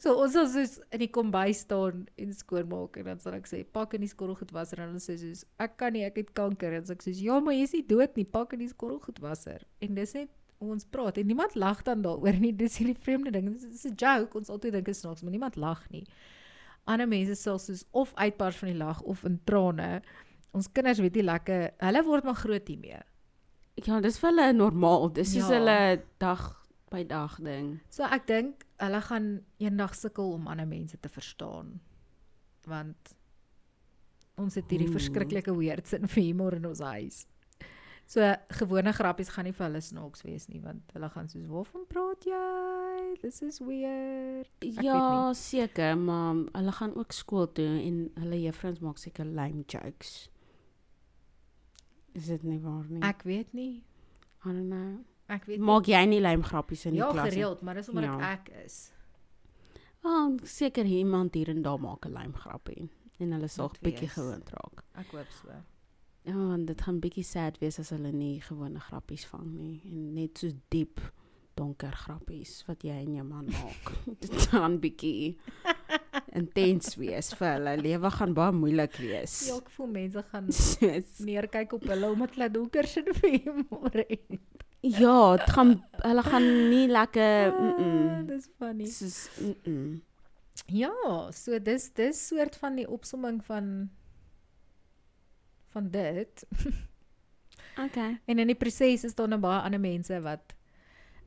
So 0.01 0.15
ons 0.23 0.33
sal 0.33 0.47
soos 0.49 0.79
in 0.95 1.03
die 1.05 1.11
kombuis 1.13 1.61
staan 1.67 2.07
en 2.17 2.31
skoonmaak 2.33 2.97
en 2.97 3.05
dan 3.11 3.19
sal 3.21 3.35
ek 3.37 3.47
sê 3.51 3.63
pak 3.69 3.95
in 3.99 4.01
die 4.07 4.09
skorrelgoedwasser 4.09 4.81
en 4.81 4.93
hulle 4.95 5.03
sê 5.05 5.17
soos 5.21 5.43
ek 5.61 5.77
kan 5.77 5.93
nie 5.93 6.05
ek 6.07 6.17
het 6.23 6.31
kanker. 6.39 6.73
En 6.79 6.87
sê 6.89 6.97
ek 6.97 7.03
soos 7.05 7.21
ja 7.21 7.39
maar 7.41 7.53
jy 7.55 7.67
is 7.69 7.75
nie 7.77 7.83
dood 7.87 8.17
nie. 8.17 8.25
Pak 8.25 8.55
in 8.57 8.65
die 8.65 8.71
skorrelgoedwasser 8.73 9.67
en 9.85 9.95
dis 9.95 10.15
net 10.17 10.31
ons 10.63 10.85
praat 10.95 11.19
en 11.19 11.27
niemand 11.27 11.57
lag 11.59 11.83
dan 11.85 12.03
daaroor 12.03 12.39
nie. 12.41 12.53
Dis 12.57 12.79
hierdie 12.81 12.97
vreemde 12.97 13.31
ding. 13.35 13.51
Dis 13.53 13.65
is 13.69 13.85
'n 13.85 13.95
joke. 13.99 14.39
Ons 14.39 14.49
altyd 14.49 14.73
dink 14.73 14.85
dit 14.87 14.95
is 14.95 15.01
snaaks 15.03 15.23
maar 15.23 15.33
niemand 15.33 15.57
lag 15.57 15.83
nie. 15.91 16.07
Ander 16.87 17.07
mense 17.07 17.35
sal 17.37 17.59
soos 17.59 17.85
of 17.93 18.15
uitbars 18.15 18.57
van 18.57 18.69
die 18.69 18.79
lag 18.79 19.03
of 19.03 19.25
in 19.25 19.39
trane. 19.45 20.03
Ons 20.55 20.69
kinders 20.73 20.99
weet 21.01 21.15
nie 21.15 21.23
lekker 21.23 21.71
hulle 21.79 22.03
word 22.05 22.25
maar 22.25 22.35
groot 22.35 22.67
hiermee. 22.69 23.01
Ja, 23.85 24.01
dis 24.01 24.19
vir 24.19 24.31
hulle 24.31 24.53
normaal. 24.53 25.13
Dis 25.13 25.33
soos 25.33 25.49
Ja. 25.49 25.59
hulle 25.59 26.03
dag 26.19 26.62
by 26.93 27.03
dag 27.09 27.39
ding. 27.43 27.75
So 27.93 28.05
ek 28.05 28.29
dink 28.29 28.67
hulle 28.83 29.01
gaan 29.09 29.33
eendag 29.63 29.97
sukkel 29.99 30.35
om 30.37 30.49
ander 30.53 30.69
mense 30.69 30.99
te 31.01 31.11
verstaan. 31.13 31.79
Want 32.69 33.15
ons 34.41 34.57
het 34.59 34.71
hierdie 34.71 34.89
Oeh. 34.91 34.97
verskriklike 34.97 35.53
weird 35.57 35.89
sin 35.89 36.09
vir 36.09 36.23
humor 36.29 36.57
in 36.57 36.67
ons 36.69 36.81
huis. 36.85 37.25
So 38.13 38.21
gewone 38.59 38.93
grappies 38.93 39.31
gaan 39.33 39.47
nie 39.49 39.55
vir 39.57 39.67
hulle 39.69 39.81
snaaks 39.81 40.25
wees 40.27 40.49
nie 40.51 40.61
want 40.61 40.91
hulle 40.93 41.09
gaan 41.15 41.29
soos 41.31 41.47
waarvan 41.49 41.87
praat 41.89 42.27
jy? 42.29 43.15
This 43.23 43.41
is 43.47 43.61
weird. 43.63 44.51
weet 44.61 44.83
Ja, 44.85 45.33
seker, 45.37 45.97
maar 45.97 46.43
hulle 46.53 46.75
gaan 46.77 46.95
ook 46.99 47.13
skool 47.17 47.49
toe 47.57 47.71
en 47.81 48.03
hulle 48.21 48.43
juffrouens 48.43 48.83
maak 48.85 49.01
seker 49.01 49.25
lame 49.25 49.65
jokes. 49.65 50.29
Is 52.13 52.29
dit 52.29 52.43
nie 52.45 52.61
waar 52.61 52.85
nie? 52.91 53.01
Ek 53.07 53.25
weet 53.25 53.55
nie. 53.57 53.83
I 54.45 54.53
don't 54.53 54.69
know. 54.69 55.01
Ek 55.33 55.47
weet 55.49 55.61
Maak 55.65 55.87
jy 55.89 56.03
nie 56.11 56.21
lame 56.21 56.45
grappies 56.45 56.85
in 56.87 56.93
die 56.97 57.01
ja 57.01 57.11
klas? 57.13 57.25
nie? 57.25 57.31
gereeld, 57.33 57.63
maar 57.63 57.75
dis 57.81 57.89
omdat 57.89 58.05
Ja. 58.05 58.19
ja. 58.21 58.33
ek 58.37 58.49
is. 58.65 58.91
Oh, 60.05 60.37
seker 60.45 60.85
iemand 60.85 61.35
hier 61.35 61.49
en 61.49 61.63
daar 61.63 61.79
maak 61.81 62.05
'n 62.07 62.13
lame 62.13 62.35
grappie 62.35 62.89
en 63.21 63.33
hulle 63.33 63.49
sal 63.49 63.69
Moet 63.69 63.81
bietjie 63.81 64.09
gewoond 64.09 64.49
raak. 64.51 64.85
Ek 64.99 65.07
hoop 65.13 65.31
so. 65.43 65.49
Ja, 66.25 66.35
want 66.35 66.67
dit 66.67 66.81
gaan 66.83 67.01
bietjie 67.01 67.25
sad 67.25 67.59
wees 67.61 67.79
as 67.79 67.91
hulle 67.91 68.13
nie 68.13 68.41
gewone 68.41 68.81
grappies 68.81 69.25
vang 69.27 69.47
nie 69.57 69.81
en 69.85 70.15
net 70.15 70.39
so 70.39 70.49
diep 70.71 71.01
donker 71.55 71.93
grappies 71.93 72.65
wat 72.67 72.83
jy 72.83 72.91
en 73.05 73.15
jou 73.15 73.25
man 73.25 73.47
maak. 73.47 73.93
dit 74.21 74.37
gaan 74.51 74.79
bietjie 74.81 75.37
intens 76.35 76.95
wees 76.97 77.33
vir 77.39 77.53
hulle. 77.57 77.77
Lewe 77.83 78.11
gaan 78.11 78.35
baie 78.35 78.53
moeilik 78.53 78.97
wees. 79.03 79.49
Ja, 79.49 79.57
ek 79.61 79.71
voel 79.71 79.87
mense 79.87 80.23
gaan 80.33 80.51
Soos- 80.59 81.19
neerkyk 81.25 81.73
op 81.73 81.85
hulle 81.85 82.11
omdat 82.13 82.35
hulle 82.37 82.51
donker 82.51 82.87
sin 82.87 83.13
vir 83.15 83.39
het. 84.09 84.39
Ja, 84.83 85.37
dit 85.37 85.51
gaan 85.55 85.75
hulle 86.03 86.23
gaan 86.23 86.49
nie 86.71 86.87
lekker 86.89 87.53
mm 87.53 87.75
-mm. 87.79 88.27
Dis 88.27 88.49
funny. 88.59 88.87
Soos 88.87 89.29
mm 89.41 89.55
-mm. 89.65 90.03
Ja, 90.67 91.31
so 91.33 91.59
dis 91.63 91.93
dis 91.93 92.27
soort 92.27 92.57
van 92.57 92.75
die 92.77 92.89
opsomming 92.89 93.45
van 93.45 93.91
van 95.69 95.91
dit. 95.91 96.47
Okay. 97.79 98.21
En 98.25 98.39
in 98.39 98.47
die 98.47 98.57
proses 98.57 99.05
is 99.05 99.15
daar 99.15 99.29
nou 99.29 99.41
baie 99.41 99.63
ander 99.65 99.81
mense 99.81 100.21
wat 100.21 100.53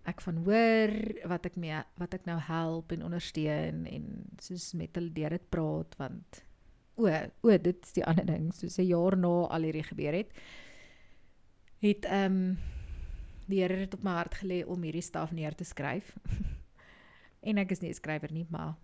ek 0.05 0.21
van 0.21 0.37
hoor, 0.45 0.91
wat 1.25 1.47
ek 1.49 1.55
mee 1.57 1.79
wat 1.97 2.13
ek 2.13 2.27
nou 2.29 2.37
help 2.37 2.91
en 2.93 3.03
ondersteun 3.07 3.85
en 3.89 4.05
soos 4.41 4.73
met 4.77 4.93
hulle 4.93 5.09
deur 5.15 5.33
dit 5.33 5.47
praat 5.49 5.97
want 5.97 6.43
o, 6.95 7.09
o, 7.41 7.57
dit 7.57 7.81
is 7.81 7.97
die 7.97 8.05
ander 8.05 8.27
ding, 8.29 8.53
soos 8.53 8.77
'n 8.77 8.85
jaar 8.85 9.17
na 9.17 9.33
al 9.49 9.65
hierdie 9.65 9.87
gebeur 9.89 10.13
het, 10.13 10.31
het 11.81 12.05
ehm 12.05 12.37
um, 12.37 12.57
die 13.45 13.61
Here 13.61 13.75
het 13.75 13.93
op 13.93 14.03
my 14.03 14.11
hart 14.17 14.35
gelê 14.41 14.63
om 14.65 14.81
hierdie 14.81 15.03
staf 15.05 15.31
neer 15.31 15.55
te 15.55 15.63
skryf. 15.63 16.15
en 17.47 17.57
ek 17.61 17.71
is 17.71 17.81
nie 17.81 17.89
'n 17.89 17.99
skrywer 17.99 18.31
nie, 18.31 18.45
maar 18.49 18.75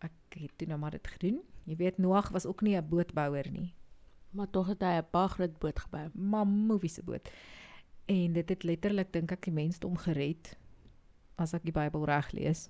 ek 0.00 0.12
het 0.38 0.52
toe 0.56 0.68
nou 0.68 0.78
maar 0.78 0.90
dit 0.90 1.06
gedoen. 1.06 1.40
Jy 1.64 1.76
weet 1.76 1.98
Noag 1.98 2.30
was 2.30 2.46
ook 2.46 2.62
nie 2.62 2.76
'n 2.76 2.88
bootbouer 2.88 3.50
nie. 3.50 3.74
Maar 4.30 4.50
tog 4.50 4.66
het 4.66 4.82
hy 4.82 4.98
'n 4.98 5.06
baie 5.10 5.28
groot 5.28 5.58
boot 5.58 5.78
gebou. 5.78 6.10
maar 6.14 6.46
movie 6.46 6.88
se 6.88 7.02
boot. 7.02 7.30
En 8.06 8.32
dit 8.32 8.48
het 8.48 8.62
letterlik 8.62 9.12
dink 9.12 9.32
ek 9.32 9.44
die 9.44 9.52
mensdom 9.52 9.96
gered 9.96 10.56
as 11.36 11.54
ek 11.54 11.62
die 11.62 11.72
Bybel 11.72 12.04
reg 12.04 12.32
lees. 12.32 12.68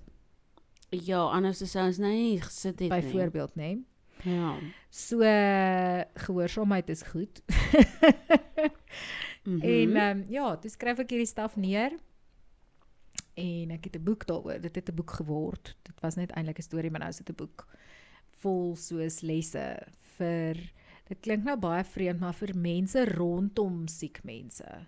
Ja, 0.89 1.23
anders 1.31 1.63
sou 1.71 1.85
ons 1.85 1.97
nou 1.97 2.11
nie 2.11 2.41
gesit 2.41 2.79
het 2.79 2.79
nie. 2.79 2.89
Byvoorbeeld, 2.89 3.55
né? 3.55 3.61
Nee? 3.61 3.85
Ja. 4.23 4.57
So 4.89 5.17
gehoorsaamheid 6.13 6.89
is 6.89 7.01
goed. 7.01 7.41
Mhm. 9.43 9.61
En 9.61 9.95
ehm 9.95 10.17
um, 10.17 10.25
ja, 10.29 10.57
toe 10.57 10.69
skryf 10.69 10.99
ek 10.99 11.09
hierdie 11.09 11.29
staf 11.29 11.55
neer. 11.55 11.97
En 13.33 13.71
ek 13.71 13.83
het 13.83 13.95
'n 13.95 14.03
boek 14.03 14.25
daaroor. 14.25 14.61
Dit 14.61 14.75
het 14.75 14.89
'n 14.89 14.95
boek 14.95 15.11
geword. 15.11 15.75
Dit 15.81 15.99
was 15.99 16.15
net 16.15 16.31
eintlik 16.31 16.57
'n 16.57 16.61
storie, 16.61 16.91
maar 16.91 16.99
nou 16.99 17.11
is 17.11 17.17
dit 17.17 17.29
'n 17.29 17.35
boek 17.35 17.67
vol 18.41 18.75
soos 18.75 19.21
lesse 19.21 19.87
vir 20.17 20.57
dit 21.07 21.19
klink 21.19 21.43
nou 21.43 21.57
baie 21.57 21.83
vreemd, 21.83 22.19
maar 22.19 22.33
vir 22.33 22.55
mense 22.55 23.05
rondom 23.05 23.87
siek 23.87 24.23
mense. 24.23 24.87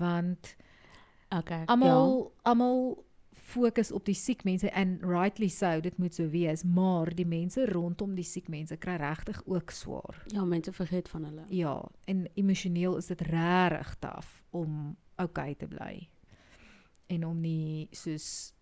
Want 0.00 0.56
okay. 1.28 1.64
almal 1.64 2.32
almal 2.42 3.04
fokus 3.32 3.92
op 3.92 4.04
die 4.04 4.14
siek 4.14 4.44
mense 4.44 4.70
and 4.74 5.02
rightly 5.04 5.48
so, 5.48 5.80
dit 5.80 5.98
moet 5.98 6.14
so 6.14 6.28
wees, 6.28 6.62
maar 6.64 7.10
die 7.14 7.26
mense 7.26 7.66
rondom 7.66 8.14
die 8.14 8.24
siek 8.24 8.48
mense 8.48 8.76
kry 8.76 8.96
regtig 8.96 9.42
ook 9.46 9.70
swaar. 9.70 10.22
ja. 10.32 10.44
mense 10.44 10.72
vergeet 10.72 11.08
van 11.08 11.24
hulle. 11.24 11.44
Ja, 11.48 11.82
en 12.04 12.26
emosioneel 12.34 12.96
is 12.96 13.06
dit 13.06 13.20
regtig 13.20 13.94
taaf 13.98 14.42
om 14.50 14.96
okay 15.16 15.54
te 15.54 15.66
bly. 15.66 16.08
En 17.06 17.24
om 17.26 17.40
nie 17.40 17.88
soos 17.90 18.52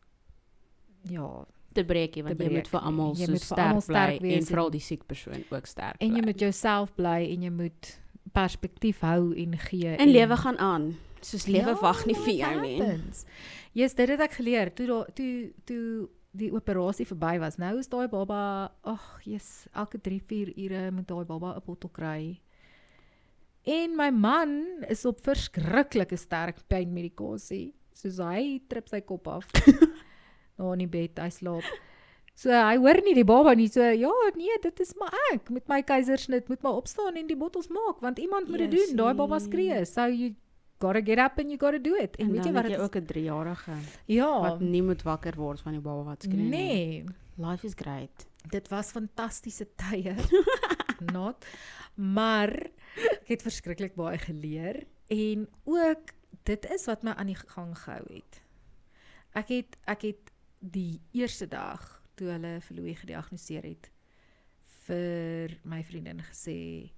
ja, 1.09 1.47
Te 1.73 1.85
breek 1.87 2.17
jy 2.19 2.23
want 2.27 2.37
Te 2.37 2.43
jy 2.43 2.51
moet 2.51 2.63
breek 2.65 2.71
vir 2.73 2.81
almal 2.81 3.13
Jy 3.15 3.27
so 3.29 3.31
moet 3.33 3.45
vir 3.47 3.59
almal 3.63 3.81
sterk 3.81 3.87
bly 3.87 4.01
sterk 4.17 4.23
wees 4.25 4.41
en 4.41 4.47
veral 4.51 4.67
en- 4.67 4.73
die 4.75 4.81
siek 4.81 5.05
persoon 5.07 5.45
ook 5.51 5.67
sterk 5.71 5.97
en 6.03 6.09
jy 6.09 6.15
bly. 6.19 6.25
moet 6.27 6.41
jouself 6.41 6.95
bly 6.97 7.21
en 7.31 7.43
jy 7.47 7.51
moet 7.51 7.91
perspektief 8.33 9.01
hou 9.07 9.33
en 9.37 9.55
gee 9.59 9.95
en 9.97 10.09
lewe 10.11 10.37
gaan 10.37 10.59
aan. 10.59 10.89
Soos 11.21 11.47
lewe 11.47 11.75
Ja, 11.75 11.81
wag 11.81 12.07
nie 12.07 12.17
vir 12.17 12.35
jou 12.35 12.55
nie. 12.61 12.79
Yes, 13.77 13.95
dit 13.95 14.09
het 14.09 14.21
ek 14.21 14.39
geleer 14.41 14.73
toe 14.75 14.87
daar 14.87 15.11
toe 15.15 15.53
toe 15.69 16.09
die 16.31 16.53
operasie 16.55 17.07
verby 17.09 17.39
was. 17.43 17.59
Nou 17.59 17.77
is 17.81 17.91
daai 17.91 18.07
baba, 18.11 18.71
ag, 18.87 19.07
yes, 19.27 19.67
elke 19.75 19.99
3-4 19.99 20.53
ure 20.55 20.91
moet 20.95 21.09
daai 21.09 21.25
baba 21.27 21.57
'n 21.57 21.63
bottel 21.67 21.91
kry. 21.91 22.41
En 23.67 23.97
my 23.97 24.11
man 24.11 24.85
is 24.89 25.05
op 25.05 25.21
verskriklike 25.21 26.17
sterk 26.17 26.63
pynmedikasie. 26.69 27.75
Soos 27.93 28.19
hy 28.19 28.63
trip 28.69 28.89
sy 28.89 29.01
kop 29.01 29.29
af. 29.29 29.47
nou 30.57 30.73
in 30.73 30.87
die 30.87 30.89
bed, 30.89 31.19
hy 31.19 31.29
slaap. 31.29 31.67
So 32.41 32.49
hy 32.49 32.79
hoor 32.81 33.03
nie 33.05 33.15
die 33.15 33.27
baba 33.27 33.53
nie. 33.55 33.69
So 33.69 33.85
ja, 33.85 34.13
nee, 34.37 34.57
dit 34.63 34.81
is 34.81 34.95
maar 34.97 35.13
ek 35.35 35.51
met 35.53 35.67
my 35.69 35.83
keisersnit 35.83 36.49
moet 36.49 36.63
maar 36.63 36.79
opstaan 36.81 37.19
en 37.21 37.27
die 37.29 37.37
bottels 37.37 37.69
maak 37.69 38.01
want 38.01 38.19
iemand 38.19 38.49
moet 38.49 38.65
dit 38.65 38.71
doen. 38.79 38.97
Daai 38.97 39.15
baba 39.15 39.37
Jessie. 39.37 39.51
skree. 39.51 39.85
So 39.85 40.07
you 40.09 40.35
gotta 40.81 41.01
get 41.05 41.19
up 41.19 41.39
and 41.39 41.51
you 41.51 41.59
gotta 41.59 41.79
do 41.79 41.95
it. 41.97 42.17
En, 42.17 42.27
En 42.27 42.33
weet 42.33 42.45
jy 42.45 42.53
wat 42.53 42.63
dit 42.63 42.73
is? 42.77 42.79
ook 42.83 42.97
'n 42.97 43.07
3-jarige 43.07 43.73
Ja. 44.07 44.41
wat 44.41 44.61
nie 44.61 44.83
moet 44.83 45.03
wakker 45.03 45.35
word 45.37 45.61
van 45.61 45.73
die 45.73 45.81
baba 45.81 46.03
wat 46.05 46.23
skree 46.23 46.37
nie. 46.37 46.49
Nee, 46.51 47.05
Life 47.37 47.67
is 47.67 47.73
great. 47.77 48.27
dit 48.49 48.69
was 48.69 48.91
fantastiese 48.91 49.67
tye. 49.77 50.15
Not. 51.13 51.45
Maar 51.95 52.49
ek 52.97 53.27
het 53.29 53.43
verskriklik 53.43 53.95
baie 53.95 54.19
geleer 54.19 54.85
en 55.09 55.49
ook 55.65 56.13
dit 56.43 56.71
is 56.71 56.87
wat 56.87 57.03
my 57.03 57.11
aan 57.11 57.27
die 57.27 57.35
gang 57.37 57.79
gehou 57.79 58.05
het. 58.15 58.43
Ek 59.35 59.49
het 59.49 59.77
ek 59.87 60.03
het 60.03 60.33
die 60.59 61.01
eerste 61.13 61.47
dag 61.49 62.03
toe 62.15 62.29
hulle 62.29 62.61
vir 62.61 62.77
Louis 62.77 62.99
gediagnoseer 62.99 63.63
het 63.65 63.91
vir 64.87 65.59
my 65.65 65.83
vriendin 65.85 66.21
gesê 66.21 66.91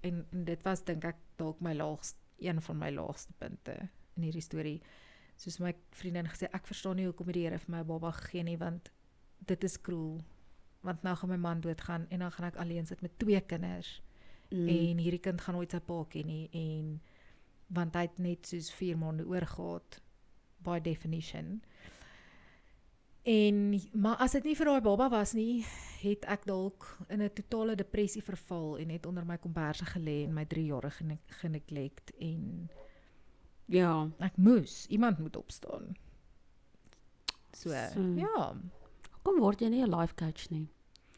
en, 0.00 0.24
en 0.32 0.44
dit 0.44 0.62
was 0.64 0.84
dink 0.84 1.04
ek 1.04 1.16
dalk 1.36 1.60
my 1.60 1.74
laagste 1.74 2.18
een 2.38 2.60
van 2.60 2.78
my 2.78 2.90
laagste 2.90 3.32
punte 3.38 3.88
in 4.16 4.22
hierdie 4.22 4.42
storie. 4.42 4.82
Soos 5.36 5.58
my 5.58 5.74
vriendin 5.90 6.26
gesê, 6.26 6.48
ek 6.52 6.66
verstaan 6.66 6.96
nie 6.96 7.06
hoekom 7.06 7.32
die 7.32 7.44
Here 7.46 7.58
vir 7.58 7.70
my 7.70 7.80
'n 7.80 7.86
baba 7.86 8.10
gegee 8.10 8.42
nie 8.42 8.56
want 8.58 8.90
dit 9.46 9.64
is 9.64 9.80
cruel. 9.80 10.20
Want 10.82 11.02
nou 11.02 11.16
gaan 11.16 11.28
my 11.30 11.36
man 11.36 11.60
doodgaan 11.60 12.06
en 12.10 12.18
dan 12.18 12.32
gaan 12.32 12.46
ek 12.46 12.56
alleen 12.56 12.86
sit 12.86 13.00
met 13.02 13.18
twee 13.18 13.40
kinders 13.40 14.02
Mm. 14.50 14.68
en 14.68 14.98
hierdie 14.98 15.20
kind 15.20 15.40
gaan 15.40 15.54
nooit 15.54 15.70
sy 15.70 15.78
pa 15.84 16.04
ken 16.08 16.26
nie 16.26 16.48
en 16.56 17.00
want 17.76 17.94
hy 17.94 18.00
het 18.06 18.18
net 18.18 18.46
soos 18.46 18.70
4 18.72 18.96
maande 18.96 19.26
oorgehad 19.28 19.98
by 20.64 20.78
definition. 20.80 21.62
En 23.22 23.80
maar 23.92 24.16
as 24.16 24.32
dit 24.32 24.44
nie 24.44 24.56
vir 24.56 24.66
daai 24.66 24.80
baba 24.80 25.08
was 25.08 25.32
nie, 25.34 25.64
het 26.02 26.24
ek 26.24 26.44
dalk 26.46 26.86
in 27.08 27.22
'n 27.22 27.30
totale 27.34 27.74
depressie 27.76 28.22
verval 28.22 28.78
en 28.78 28.88
het 28.88 29.06
onder 29.06 29.24
my 29.26 29.36
komberse 29.38 29.84
gelê 29.84 30.24
en 30.24 30.32
my 30.34 30.44
3 30.46 30.64
jaar 30.66 30.90
gene 30.90 31.18
geneglect 31.26 32.12
en 32.20 32.70
ja. 33.66 34.08
ek 34.18 34.36
moes, 34.36 34.86
iemand 34.88 35.18
moet 35.18 35.36
opstaan. 35.36 35.96
So, 37.52 37.70
So. 37.92 38.00
ja, 38.16 38.54
Kom 39.22 39.40
word 39.40 39.60
jy 39.60 39.68
nie 39.68 39.82
'n 39.82 39.90
life 40.00 40.14
coach 40.14 40.48
nie. 40.50 40.68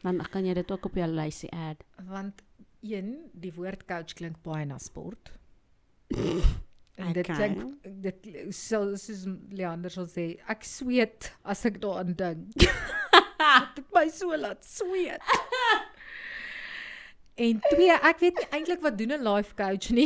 Dan 0.01 0.17
kan 0.31 0.45
jy 0.45 0.53
dit 0.53 0.71
ook 0.71 0.85
op 0.85 0.95
jou 0.95 1.07
lysie 1.07 1.51
add. 1.51 1.83
want 2.07 2.41
een, 2.81 3.29
die 3.33 3.53
woord 3.53 3.85
coach 3.85 4.13
klink 4.13 4.41
baie 4.43 4.65
na 4.65 4.77
sport. 4.77 5.31
En 6.99 7.13
dit 7.13 7.23
Okay. 7.29 7.35
klink 7.35 7.83
dit 8.03 8.53
sal 8.53 8.97
soos 8.97 9.23
Leander 9.49 9.89
sal 9.91 10.05
sê, 10.11 10.25
ek 10.49 10.63
sweet 10.67 11.31
as 11.43 11.65
ek 11.65 11.79
daaraan 11.81 12.13
dink. 12.15 12.51
dit 13.75 13.87
my 13.95 14.07
so 14.09 14.35
laat 14.37 14.65
sweet. 14.65 15.21
En 17.41 17.59
twee, 17.71 17.89
ek 17.95 18.19
weet 18.21 18.37
nie 18.37 18.47
eintlik 18.53 18.81
wat 18.83 18.97
doen 18.99 19.13
'n 19.15 19.23
life 19.23 19.55
coach 19.57 19.89
nie. 19.95 20.05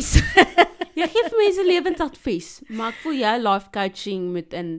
Jy 1.00 1.08
gee 1.12 1.24
vir 1.28 1.40
mense 1.42 1.64
lewensadvies, 1.68 2.50
maar 2.70 2.94
ek 2.94 3.00
voel 3.04 3.18
jou 3.20 3.34
life 3.42 3.70
coaching 3.76 4.30
moet 4.32 4.54
in 4.54 4.70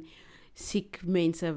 siek 0.54 1.00
mense 1.04 1.50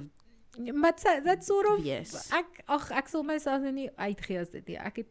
maar 0.74 0.92
dit 0.98 1.24
dit 1.24 1.46
sort 1.46 1.68
of 1.72 1.80
wees. 1.86 2.12
ek 2.36 2.64
ag 2.68 2.90
ek 2.92 3.08
sal 3.08 3.24
myself 3.24 3.62
nou 3.64 3.72
nie 3.72 3.88
uitgee 3.96 4.40
as 4.42 4.50
dit 4.52 4.68
nie. 4.68 4.76
Ek 4.78 4.98
het 5.06 5.08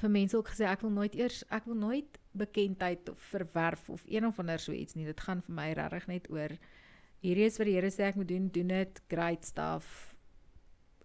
vir 0.00 0.10
mense 0.10 0.34
ook 0.36 0.48
gesê 0.50 0.66
ek 0.66 0.82
wil 0.82 0.90
nooit 0.90 1.14
eers 1.14 1.44
ek 1.50 1.68
wil 1.70 1.78
nooit 1.78 2.18
bekendheid 2.32 3.08
of 3.08 3.18
verwerf 3.18 3.90
of 3.90 4.04
een 4.06 4.26
of 4.26 4.38
ander 4.38 4.58
so 4.58 4.72
iets 4.72 4.94
nie. 4.94 5.04
Dit 5.04 5.20
gaan 5.20 5.42
vir 5.42 5.54
my 5.54 5.72
regtig 5.72 6.06
net 6.06 6.30
oor 6.30 6.54
hierdie 7.20 7.44
is 7.44 7.58
wat 7.58 7.66
die 7.66 7.74
Here 7.74 7.90
sê 7.90 8.06
ek 8.08 8.16
moet 8.16 8.28
doen, 8.28 8.48
doen 8.48 8.68
dit, 8.68 9.02
great 9.08 9.44
stuff. 9.44 10.14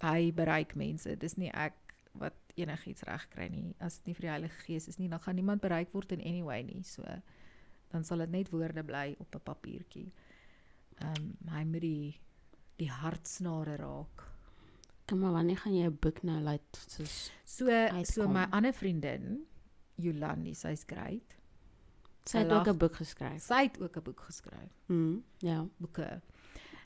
Hy 0.02 0.32
bereik 0.36 0.76
mense. 0.76 1.16
Dis 1.18 1.36
nie 1.38 1.52
ek 1.52 1.74
wat 2.14 2.36
enigiets 2.56 3.04
reg 3.04 3.28
kry 3.30 3.48
nie. 3.52 3.76
As 3.80 3.98
dit 3.98 4.08
nie 4.08 4.14
vir 4.16 4.22
die 4.28 4.34
Heilige 4.34 4.62
Gees 4.68 4.88
is 4.88 4.98
nie, 5.00 5.10
dan 5.10 5.20
gaan 5.20 5.36
niemand 5.36 5.62
bereik 5.62 5.92
word 5.94 6.12
in 6.12 6.22
anyway 6.22 6.62
nie. 6.64 6.84
So 6.84 7.04
dan 7.92 8.04
sal 8.04 8.18
dit 8.26 8.32
net 8.32 8.50
woorde 8.52 8.84
bly 8.84 9.16
op 9.20 9.36
'n 9.36 9.44
papiertjie. 9.44 10.12
Ehm 11.02 11.16
um, 11.18 11.52
hy 11.52 11.64
moet 11.64 11.82
die 11.82 12.20
die 12.78 12.92
hartsnare 12.92 13.76
raak. 13.76 14.24
Kom 15.08 15.20
maar 15.20 15.32
wanneer 15.32 15.58
gaan 15.58 15.76
jy 15.76 15.86
'n 15.88 15.98
boek 16.02 16.24
nou 16.24 16.40
laat 16.42 16.86
soos 16.88 17.32
So 17.44 17.66
so 17.66 17.72
Uitkom. 17.72 18.34
my 18.34 18.48
ander 18.52 18.74
vriendin, 18.74 19.46
Jolandi, 19.95 20.53
sy's 20.53 20.84
great. 20.88 21.36
sy 22.25 22.38
het 22.39 22.47
Sy 22.49 22.53
ook. 22.55 22.67
'n 22.67 22.77
boek 22.77 22.95
geskryf. 22.95 23.41
Sy 23.41 23.62
het 23.63 23.81
ook 23.81 23.97
'n 23.97 24.01
boek 24.03 24.19
geskryf, 24.19 24.71
Mm, 24.88 25.23
ja. 25.39 25.65
boeke. 25.77 26.21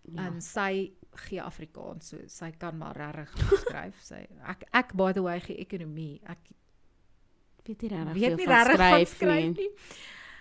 ja. 0.04 0.26
En 0.28 0.42
sy 0.42 0.92
gee 1.16 1.42
Afrikaans, 1.42 2.08
so 2.08 2.18
sy 2.28 2.52
kan 2.52 2.78
maar 2.78 2.96
regtig 2.96 3.36
skryf. 3.66 4.02
Sy 4.02 4.28
ek 4.48 4.64
ek 4.74 4.94
by 4.94 5.12
the 5.14 5.22
way 5.22 5.40
gee 5.40 5.56
ekonomie. 5.58 6.20
Ek 6.26 6.38
weet 7.66 7.82
nie 7.82 7.90
regtig 7.90 8.14
veel 8.18 8.36
nie 8.36 8.46
van 8.46 8.66
skryf 8.66 9.10
skryf 9.16 9.44
nie. 9.44 9.54
nie. 9.54 9.70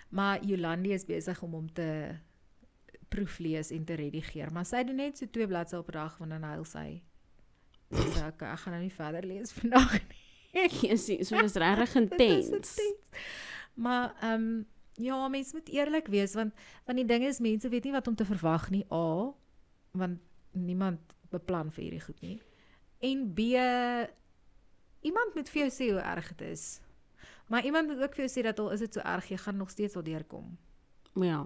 Maar 0.09 0.39
Jolandi 0.43 0.91
is 0.93 1.05
besig 1.05 1.41
om 1.43 1.51
hom 1.53 1.67
te 1.73 2.15
proeflees 3.09 3.71
en 3.71 3.85
te 3.85 3.93
redigeer, 3.95 4.51
maar 4.51 4.65
sy 4.65 4.83
doen 4.83 4.95
net 4.95 5.17
so 5.17 5.25
twee 5.25 5.47
bladsye 5.47 5.77
op 5.77 5.87
'n 5.87 5.91
dag 5.91 6.17
want 6.17 6.31
dan 6.31 6.43
huil 6.43 6.65
sy. 6.65 7.01
So 8.13 8.19
ek, 8.25 8.41
ek 8.41 8.59
gaan 8.59 8.73
nou 8.73 8.81
nie 8.83 8.91
verder 8.93 9.23
lees 9.25 9.51
vandag 9.51 9.91
nie. 10.09 10.18
Jessie, 10.81 11.23
so 11.25 11.37
dis 11.41 11.57
regtig 11.61 11.89
is 11.95 11.95
intens. 11.95 12.75
Maar 13.73 14.13
ehm 14.21 14.33
um, 14.33 14.67
ja, 14.99 15.27
mense 15.27 15.55
moet 15.55 15.69
eerlik 15.71 16.07
wees 16.11 16.33
want 16.35 16.53
want 16.85 16.97
die 16.97 17.07
ding 17.07 17.23
is 17.23 17.39
mense 17.39 17.69
weet 17.69 17.83
nie 17.87 17.95
wat 17.95 18.07
om 18.07 18.15
te 18.15 18.25
verwag 18.25 18.69
nie. 18.69 18.85
A 18.91 19.33
want 19.91 20.19
niemand 20.51 21.15
beplan 21.31 21.71
vir 21.71 21.83
hierdie 21.83 22.03
goed 22.03 22.21
nie. 22.21 22.39
En 22.99 23.33
B 23.33 23.39
iemand 25.01 25.35
moet 25.35 25.49
vir 25.49 25.61
jou 25.61 25.69
sê 25.71 25.91
hoe 25.93 26.01
erg 26.03 26.33
dit 26.35 26.47
is. 26.49 26.81
Maar 27.47 27.65
iemand 27.65 27.87
moet 27.87 28.01
ook 28.03 28.15
vir 28.15 28.25
jou 28.25 28.31
sê 28.33 28.43
dat 28.43 28.59
al 28.59 28.71
is 28.75 28.83
dit 28.83 28.93
so 28.93 29.01
erg, 29.01 29.29
jy 29.29 29.37
gaan 29.37 29.57
nog 29.57 29.69
steeds 29.69 29.95
al 29.95 30.03
deurkom. 30.03 30.57
Ja. 31.15 31.45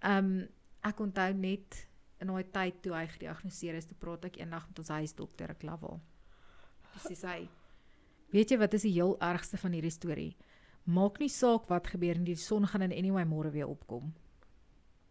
Ehm 0.00 0.18
um, 0.18 0.44
ek 0.82 0.98
onthou 1.00 1.32
net 1.38 1.86
in 2.18 2.26
daai 2.26 2.46
tyd 2.50 2.80
toe 2.82 2.94
hy 2.94 3.04
gediagnoseer 3.06 3.76
is, 3.78 3.86
toe 3.86 3.96
praat 3.98 4.24
ek 4.26 4.40
eendag 4.40 4.64
met 4.66 4.78
ons 4.82 4.88
huisdokter, 4.88 5.50
ek 5.54 5.62
Laval. 5.66 6.00
Dis 7.06 7.22
sê 7.22 7.28
hy, 7.28 7.44
weet 8.32 8.50
jy 8.50 8.58
wat 8.58 8.74
is 8.74 8.82
die 8.82 8.96
heel 8.96 9.14
ergste 9.20 9.60
van 9.60 9.72
hierdie 9.76 9.94
storie? 9.94 10.36
Maak 10.84 11.20
nie 11.22 11.30
saak 11.30 11.68
wat 11.70 11.92
gebeur 11.92 12.18
nie, 12.18 12.32
die 12.32 12.40
son 12.40 12.66
gaan 12.66 12.82
in 12.82 12.92
anyway 12.92 13.24
môre 13.24 13.52
weer 13.54 13.70
opkom. 13.70 14.12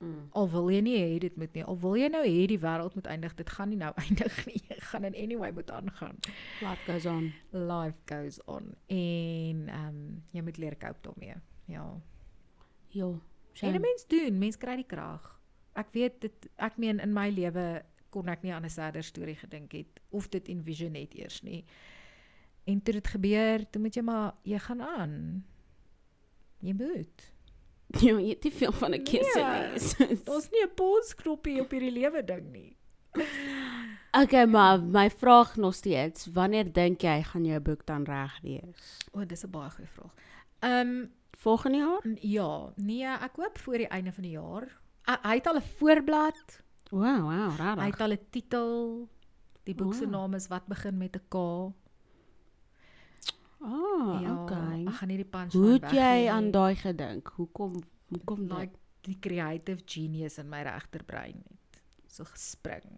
Mm. 0.02 0.30
Al 0.34 0.48
wil 0.50 0.72
jy 0.74 0.80
nie 0.82 0.96
hê 0.98 1.18
dit 1.22 1.36
moet 1.38 1.54
nie, 1.54 1.64
al 1.64 1.78
wil 1.80 1.96
jy 2.00 2.08
nou 2.10 2.24
hê 2.26 2.46
die 2.50 2.60
wêreld 2.60 2.96
moet 2.98 3.08
eindig, 3.08 3.36
dit 3.38 3.50
gaan 3.54 3.70
nie 3.70 3.78
nou 3.78 3.92
eindig 4.04 4.40
nie. 4.50 4.58
Jy 4.70 4.80
gaan 4.90 5.06
in 5.08 5.18
anyway 5.24 5.52
moet 5.54 5.70
aangaan. 5.72 6.18
Life 6.66 6.88
goes 6.88 7.06
on. 7.06 7.30
Life 7.54 8.02
goes 8.10 8.40
on 8.50 8.74
en 8.90 9.68
ehm 9.70 9.92
um, 9.92 10.02
jy 10.34 10.44
moet 10.48 10.58
leer 10.58 10.78
cope 10.82 11.06
daarmee. 11.06 11.38
Ja. 11.70 11.86
Jo. 12.90 13.20
En 13.62 13.76
'n 13.76 13.82
mens 13.82 14.08
doen, 14.08 14.38
mens 14.38 14.58
kry 14.58 14.76
die 14.76 14.88
krag. 14.88 15.40
Ek 15.74 15.94
weet 15.94 16.22
dit 16.22 16.50
ek 16.58 16.78
meen 16.78 17.00
in 17.00 17.14
my 17.14 17.30
lewe 17.30 17.84
kon 18.10 18.28
ek 18.28 18.42
nie 18.44 18.54
aan 18.54 18.66
'n 18.66 18.70
sadder 18.70 19.04
storie 19.04 19.36
gedink 19.36 19.72
het 19.72 20.02
of 20.10 20.30
dit 20.30 20.48
envision 20.48 20.96
het 20.96 21.14
eers 21.14 21.42
nie. 21.42 21.66
En 22.64 22.82
toe 22.82 22.94
dit 22.94 23.08
gebeur, 23.08 23.70
toe 23.70 23.82
moet 23.82 23.96
jy 23.96 24.02
maar 24.02 24.34
jy 24.44 24.60
gaan 24.60 24.82
aan. 24.82 25.46
Jy 26.60 26.74
moet. 26.74 27.32
Ja, 28.00 28.18
jy 28.20 28.30
het 28.30 28.44
nie 28.44 28.52
veel 28.54 28.72
van 28.72 28.92
'n 28.94 29.04
keuse 29.04 29.40
Nee. 29.40 30.08
nie. 30.10 30.24
Daar's 30.28 30.50
nie 30.52 30.64
'n 30.64 30.74
pausknoppie 30.76 31.62
op 31.62 31.72
hierdie 31.72 31.92
lewe 31.92 32.24
ding 32.24 32.52
nie. 32.52 32.78
okay, 34.12 34.46
maar 34.46 34.82
my 34.84 35.10
vraag 35.10 35.56
nog 35.56 35.74
steeds, 35.76 36.28
wanneer 36.34 36.72
dink 36.74 37.02
jy 37.02 37.24
gaan 37.24 37.46
jou 37.46 37.60
boek 37.60 37.86
dan 37.86 38.04
reg 38.04 38.40
wees? 38.42 38.98
O, 39.12 39.20
oh, 39.20 39.28
dis 39.28 39.44
'n 39.44 39.50
baie 39.52 39.70
goeie 39.70 39.88
vraag. 39.90 40.14
Ehm 40.60 40.88
um, 40.88 41.12
Volgende 41.42 41.78
jaar? 41.78 42.02
ja, 42.22 42.74
nee, 42.76 43.06
ek 43.06 43.36
hoop 43.36 43.58
voor 43.58 43.78
die 43.78 43.88
einde 43.88 44.12
van 44.12 44.24
die 44.24 44.32
jaar. 44.32 44.80
Hy 45.24 45.36
het 45.36 45.48
al 45.48 45.56
'n 45.58 45.62
voorblad, 45.78 46.62
Wow, 46.92 47.22
wow, 47.22 47.52
hy 47.58 47.64
regtig. 47.64 47.86
het 47.86 48.02
al 48.02 48.12
'n 48.12 48.20
titel. 48.30 49.10
Die 49.64 49.76
boek 49.76 49.94
se 49.94 50.04
Wow. 50.06 50.12
naam 50.12 50.34
is 50.34 50.48
Wat 50.48 50.68
begin 50.68 50.98
met 50.98 51.16
'n 51.16 51.22
K. 51.30 51.36
Oh, 53.62 54.18
ja, 54.22 54.34
okay. 54.44 54.86
ek 54.88 54.94
gaan 55.00 55.08
nie 55.12 55.18
die 55.22 55.26
punch 55.30 55.54
Hoe 55.54 55.74
het 55.78 55.92
jy 55.94 56.28
aan 56.34 56.52
daai 56.52 56.76
gedink? 56.76 57.28
Hoekom 57.38 57.76
hoekom 58.10 58.48
daai 58.50 58.60
like 58.66 58.78
die 59.06 59.18
creative 59.20 59.82
genius 59.86 60.38
in 60.42 60.50
my 60.50 60.62
regterbrein 60.66 61.44
het 61.46 61.82
so 62.12 62.24
gespring. 62.26 62.98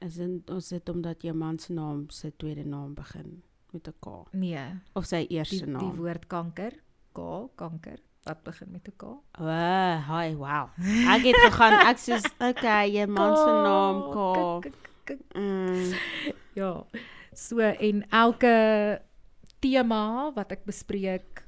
is 0.00 0.14
dit 0.18 0.50
ons 0.50 0.68
dit 0.68 0.88
omdat 0.88 1.22
jou 1.22 1.34
man 1.34 1.58
se 1.58 1.72
naam 1.72 2.08
se 2.10 2.30
tweede 2.36 2.64
naam 2.64 2.94
begin 2.94 3.42
met 3.72 3.88
'n 3.88 3.94
K 4.00 4.26
Nee, 4.32 4.80
of 4.94 5.04
sy 5.06 5.26
die 5.26 5.36
eerste 5.38 5.64
die 5.64 5.72
naam? 5.72 5.96
woord 5.96 6.26
kanker, 6.26 6.72
K, 7.12 7.20
kanker, 7.56 7.98
wat 8.24 8.42
begin 8.44 8.70
met 8.72 8.88
'n 8.88 8.92
K? 8.96 9.02
O, 9.04 9.22
oh, 9.38 10.08
hi, 10.08 10.34
wow. 10.34 10.68
Ek 11.14 11.22
het 11.22 11.36
gegaan 11.46 11.86
ek 11.86 11.98
soos 11.98 12.24
okay, 12.40 12.90
jou 12.90 13.06
man 13.06 13.36
se 13.36 13.50
naam 13.66 14.02
K. 14.12 14.16
K, 14.62 14.70
k, 15.04 15.18
k. 15.18 15.38
Mm, 15.38 15.92
Ja. 16.54 16.84
So 17.34 17.58
en 17.58 18.04
elke 18.10 19.00
tema 19.62 20.32
wat 20.34 20.52
ek 20.52 20.66
bespreek, 20.68 21.44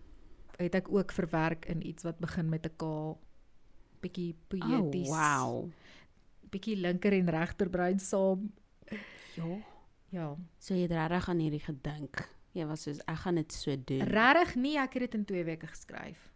het 0.61 0.75
ek 0.79 0.89
ook 0.93 1.13
verwerk 1.13 1.67
in 1.71 1.83
iets 1.87 2.07
wat 2.07 2.21
begin 2.23 2.49
met 2.49 2.67
'n 2.67 2.77
K. 2.79 2.85
Bietjie 4.05 4.37
poëties. 4.49 5.09
oh, 5.09 5.17
wow. 5.17 5.71
Bietjie 6.51 6.77
linker 6.77 7.13
en 7.13 7.31
regterbrein 7.31 7.99
saam. 7.99 8.53
Ja. 9.35 9.59
Ja. 10.11 10.37
So 10.59 10.75
jy 10.75 10.87
het 10.87 10.93
regtig 10.95 11.29
aan 11.29 11.39
hierdie 11.43 11.65
gedink. 11.65 12.29
Jy 12.55 12.67
was 12.67 12.83
soos 12.87 13.01
ek 13.11 13.17
gaan 13.25 13.35
dit 13.35 13.53
so 13.53 13.75
doen. 13.77 14.01
Regtig 14.07 14.55
nie, 14.55 14.77
ek 14.79 14.93
het 14.95 15.03
dit 15.11 15.15
in 15.15 15.25
2 15.25 15.45
weke 15.45 15.67
geskryf. 15.67 16.31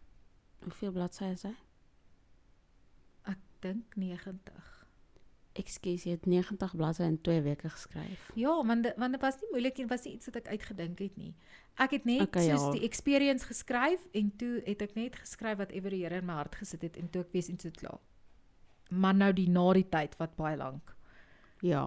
Hoeveel 0.65 0.93
bladsye 0.93 1.31
is 1.31 1.43
hy? 1.47 1.55
Ek 3.31 3.39
dink 3.61 3.95
90. 3.95 4.78
Ekskuus, 5.59 6.05
jy 6.07 6.15
het 6.15 6.27
90 6.27 6.75
bladsye 6.79 7.07
in 7.11 7.17
2 7.27 7.41
weke 7.43 7.69
geskryf. 7.73 8.29
Ja, 8.39 8.53
want 8.67 8.83
dit 8.87 8.95
want 8.97 9.13
dit 9.17 9.23
was 9.25 9.39
nie 9.41 9.49
moeilik 9.53 9.79
en 9.83 9.89
was 9.91 10.05
nie 10.07 10.13
iets 10.15 10.31
wat 10.31 10.37
ek 10.43 10.49
uitgedink 10.55 10.99
het 11.03 11.17
nie. 11.19 11.33
Ek 11.83 11.91
het 11.97 12.05
net 12.07 12.23
Okay, 12.29 12.45
soos 12.47 12.67
ja. 12.69 12.71
die 12.77 12.85
experience 12.87 13.47
geskryf 13.47 14.05
en 14.13 14.31
toe 14.39 14.61
het 14.67 14.83
ek 14.87 14.95
net 14.99 15.17
geskryf 15.19 15.59
wat 15.59 15.73
ewer 15.75 15.91
die 15.95 16.03
Here 16.05 16.21
in 16.23 16.27
my 16.29 16.39
hart 16.39 16.55
gesit 16.61 16.83
het 16.87 16.97
en 17.01 17.11
toe 17.11 17.25
ek 17.27 17.33
wees 17.35 17.49
en 17.51 17.59
so 17.59 17.71
klaar. 17.75 17.99
Maar 18.91 19.15
nou 19.15 19.33
die 19.37 19.49
na 19.51 19.67
die 19.77 19.89
tyd 19.91 20.15
wat 20.19 20.37
baie 20.39 20.57
lank. 20.57 20.95
Ja. 21.67 21.87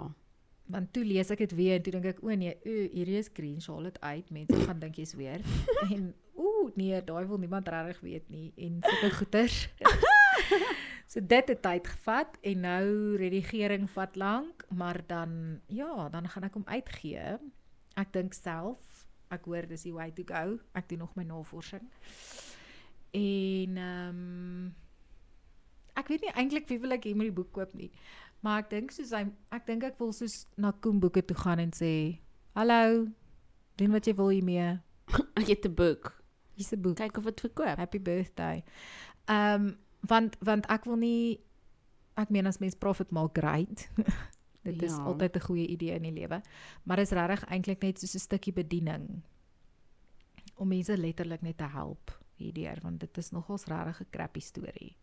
Want 0.72 0.92
toe 0.94 1.04
lees 1.08 1.32
ek 1.32 1.40
dit 1.46 1.56
weer 1.56 1.80
en 1.80 1.84
toe 1.84 1.96
dink 1.98 2.06
ek 2.12 2.20
o 2.24 2.36
nee, 2.36 2.54
o 2.66 2.76
hierdie 2.94 3.18
is 3.20 3.32
green 3.34 3.60
Charlotte 3.64 4.02
uit. 4.02 4.30
Mense 4.32 4.60
gaan 4.68 4.80
dink 4.80 5.00
jy's 5.00 5.16
weer. 5.16 5.42
en 5.90 6.12
ooh 6.36 6.70
nee, 6.76 7.00
daai 7.04 7.26
wil 7.28 7.38
niemand 7.40 7.68
regtig 7.72 8.00
weet 8.04 8.30
nie 8.30 8.52
en 8.58 8.80
sulke 8.84 9.16
goeters. 9.16 9.64
so 11.12 11.20
dit 11.20 11.48
het 11.52 11.60
tyd 11.62 11.88
gevat 11.92 12.38
en 12.48 12.64
nou 12.64 12.86
redigering 13.20 13.90
vat 13.92 14.16
lank, 14.16 14.64
maar 14.72 15.02
dan 15.08 15.60
ja, 15.68 16.08
dan 16.10 16.30
gaan 16.30 16.48
ek 16.48 16.56
hom 16.56 16.68
uitgee. 16.72 17.36
Ek 18.00 18.14
dink 18.16 18.36
self, 18.38 19.04
ek 19.32 19.50
hoor 19.50 19.68
dis 19.68 19.84
die 19.84 19.96
way 19.96 20.08
to 20.16 20.24
go. 20.28 20.56
Ek 20.72 20.88
doen 20.88 21.04
nog 21.04 21.18
my 21.20 21.28
navorsing. 21.28 21.84
En 23.12 23.82
ehm 23.84 24.22
um, 24.22 24.72
ek 26.00 26.08
weet 26.08 26.24
nie 26.24 26.32
eintlik 26.40 26.70
wie 26.72 26.80
wil 26.80 26.96
ek 26.96 27.04
hê 27.10 27.12
moet 27.14 27.28
die 27.28 27.40
boek 27.42 27.52
koop 27.60 27.76
nie. 27.76 27.92
Maar 28.42 28.64
ek 28.64 28.72
dink 28.72 28.96
soos 28.96 29.12
hy 29.12 29.26
ek 29.52 29.68
dink 29.68 29.84
ek 29.84 30.00
wil 30.00 30.16
soos 30.16 30.46
na 30.56 30.72
Koen 30.72 31.04
boeke 31.04 31.26
toe 31.28 31.36
gaan 31.44 31.60
en 31.60 31.76
sê, 31.76 32.24
"Hallo, 32.56 33.12
doen 33.76 33.92
wat 33.92 34.08
jy 34.08 34.16
wil 34.16 34.32
hiermee. 34.32 34.80
Ek 35.40 35.48
het 35.48 35.68
'n 35.68 35.76
boek. 35.76 36.24
Hier's 36.56 36.72
'n 36.72 36.82
boek. 36.82 36.96
Kyk 36.96 37.18
of 37.18 37.24
dit 37.24 37.40
verkoop. 37.42 37.78
Happy 37.78 38.00
birthday." 38.00 38.64
Ehm 39.28 39.68
um, 39.68 39.78
want 40.08 40.38
want 40.42 40.66
ek 40.70 40.86
wil 40.86 40.96
nie 40.98 41.40
ek 42.18 42.30
meen 42.30 42.48
as 42.48 42.60
mens 42.60 42.76
profit 42.76 43.12
maak, 43.12 43.34
great. 43.38 43.90
Dit 44.64 44.82
is 44.84 44.92
Ja. 44.98 45.04
altyd 45.06 45.36
'n 45.36 45.40
goeie 45.42 45.68
idee 45.68 45.96
in 45.96 46.04
die 46.04 46.12
lewe. 46.12 46.42
Maar 46.84 46.98
dis 46.98 47.10
regtig 47.12 47.46
eintlik 47.50 47.82
net 47.82 48.00
soos 48.00 48.16
'n 48.16 48.20
stukkie 48.20 48.54
bediening 48.54 49.22
om 50.56 50.68
mense 50.68 50.98
letterlik 50.98 51.42
net 51.42 51.58
te 51.58 51.64
help 51.68 52.12
hierdeur 52.38 52.78
want 52.82 53.00
dit 53.00 53.18
is 53.18 53.32
nogals 53.32 53.66
regtig 53.66 54.02
'n 54.02 54.10
crappy 54.12 54.40
storie 54.40 54.96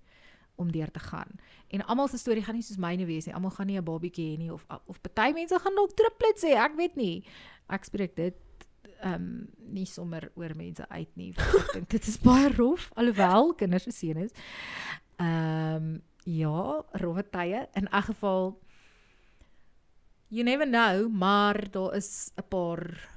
om 0.57 0.71
deur 0.73 0.91
te 0.91 0.99
gaan. 1.01 1.31
En 1.71 1.83
almal 1.87 2.09
se 2.09 2.19
storie 2.19 2.43
gaan 2.43 2.55
nie 2.55 2.63
soos 2.63 2.77
myne 2.79 3.07
wees 3.07 3.27
nie. 3.27 3.35
Almal 3.35 3.51
gaan 3.51 3.67
nie 3.67 3.79
'n 3.79 3.85
babietjie 3.85 4.35
hê 4.35 4.39
nie 4.39 4.53
of 4.53 4.67
of 4.87 5.01
party 5.03 5.33
mense 5.33 5.59
gaan 5.59 5.75
dalk 5.75 5.95
triplets 5.97 6.43
hê, 6.43 6.55
ek 6.57 6.77
weet 6.77 6.97
nie. 6.97 7.25
Ek 7.69 7.85
spreek 7.85 8.15
dit 8.17 8.35
ehm 9.01 9.15
um, 9.15 9.49
nie 9.69 9.87
sommer 9.87 10.31
oor 10.35 10.55
mense 10.57 10.89
uit 10.89 11.11
nie. 11.17 11.33
Ek 11.37 11.73
dink 11.75 11.91
dit 11.91 12.09
is 12.09 12.19
baie 12.29 12.49
rof 12.57 12.91
alhoewel 12.97 13.55
kinders 13.55 13.89
se 13.89 13.95
seën 13.95 14.25
is. 14.25 14.33
Ehm 15.19 15.77
um, 15.77 15.91
ja, 16.29 16.85
rowwe 17.01 17.23
tye. 17.33 17.63
In 17.75 17.87
elk 17.89 18.11
geval 18.11 18.59
you 20.29 20.45
never 20.45 20.67
know, 20.67 21.09
maar 21.09 21.71
daar 21.71 21.95
is 21.97 22.31
'n 22.37 22.49
paar 22.49 23.09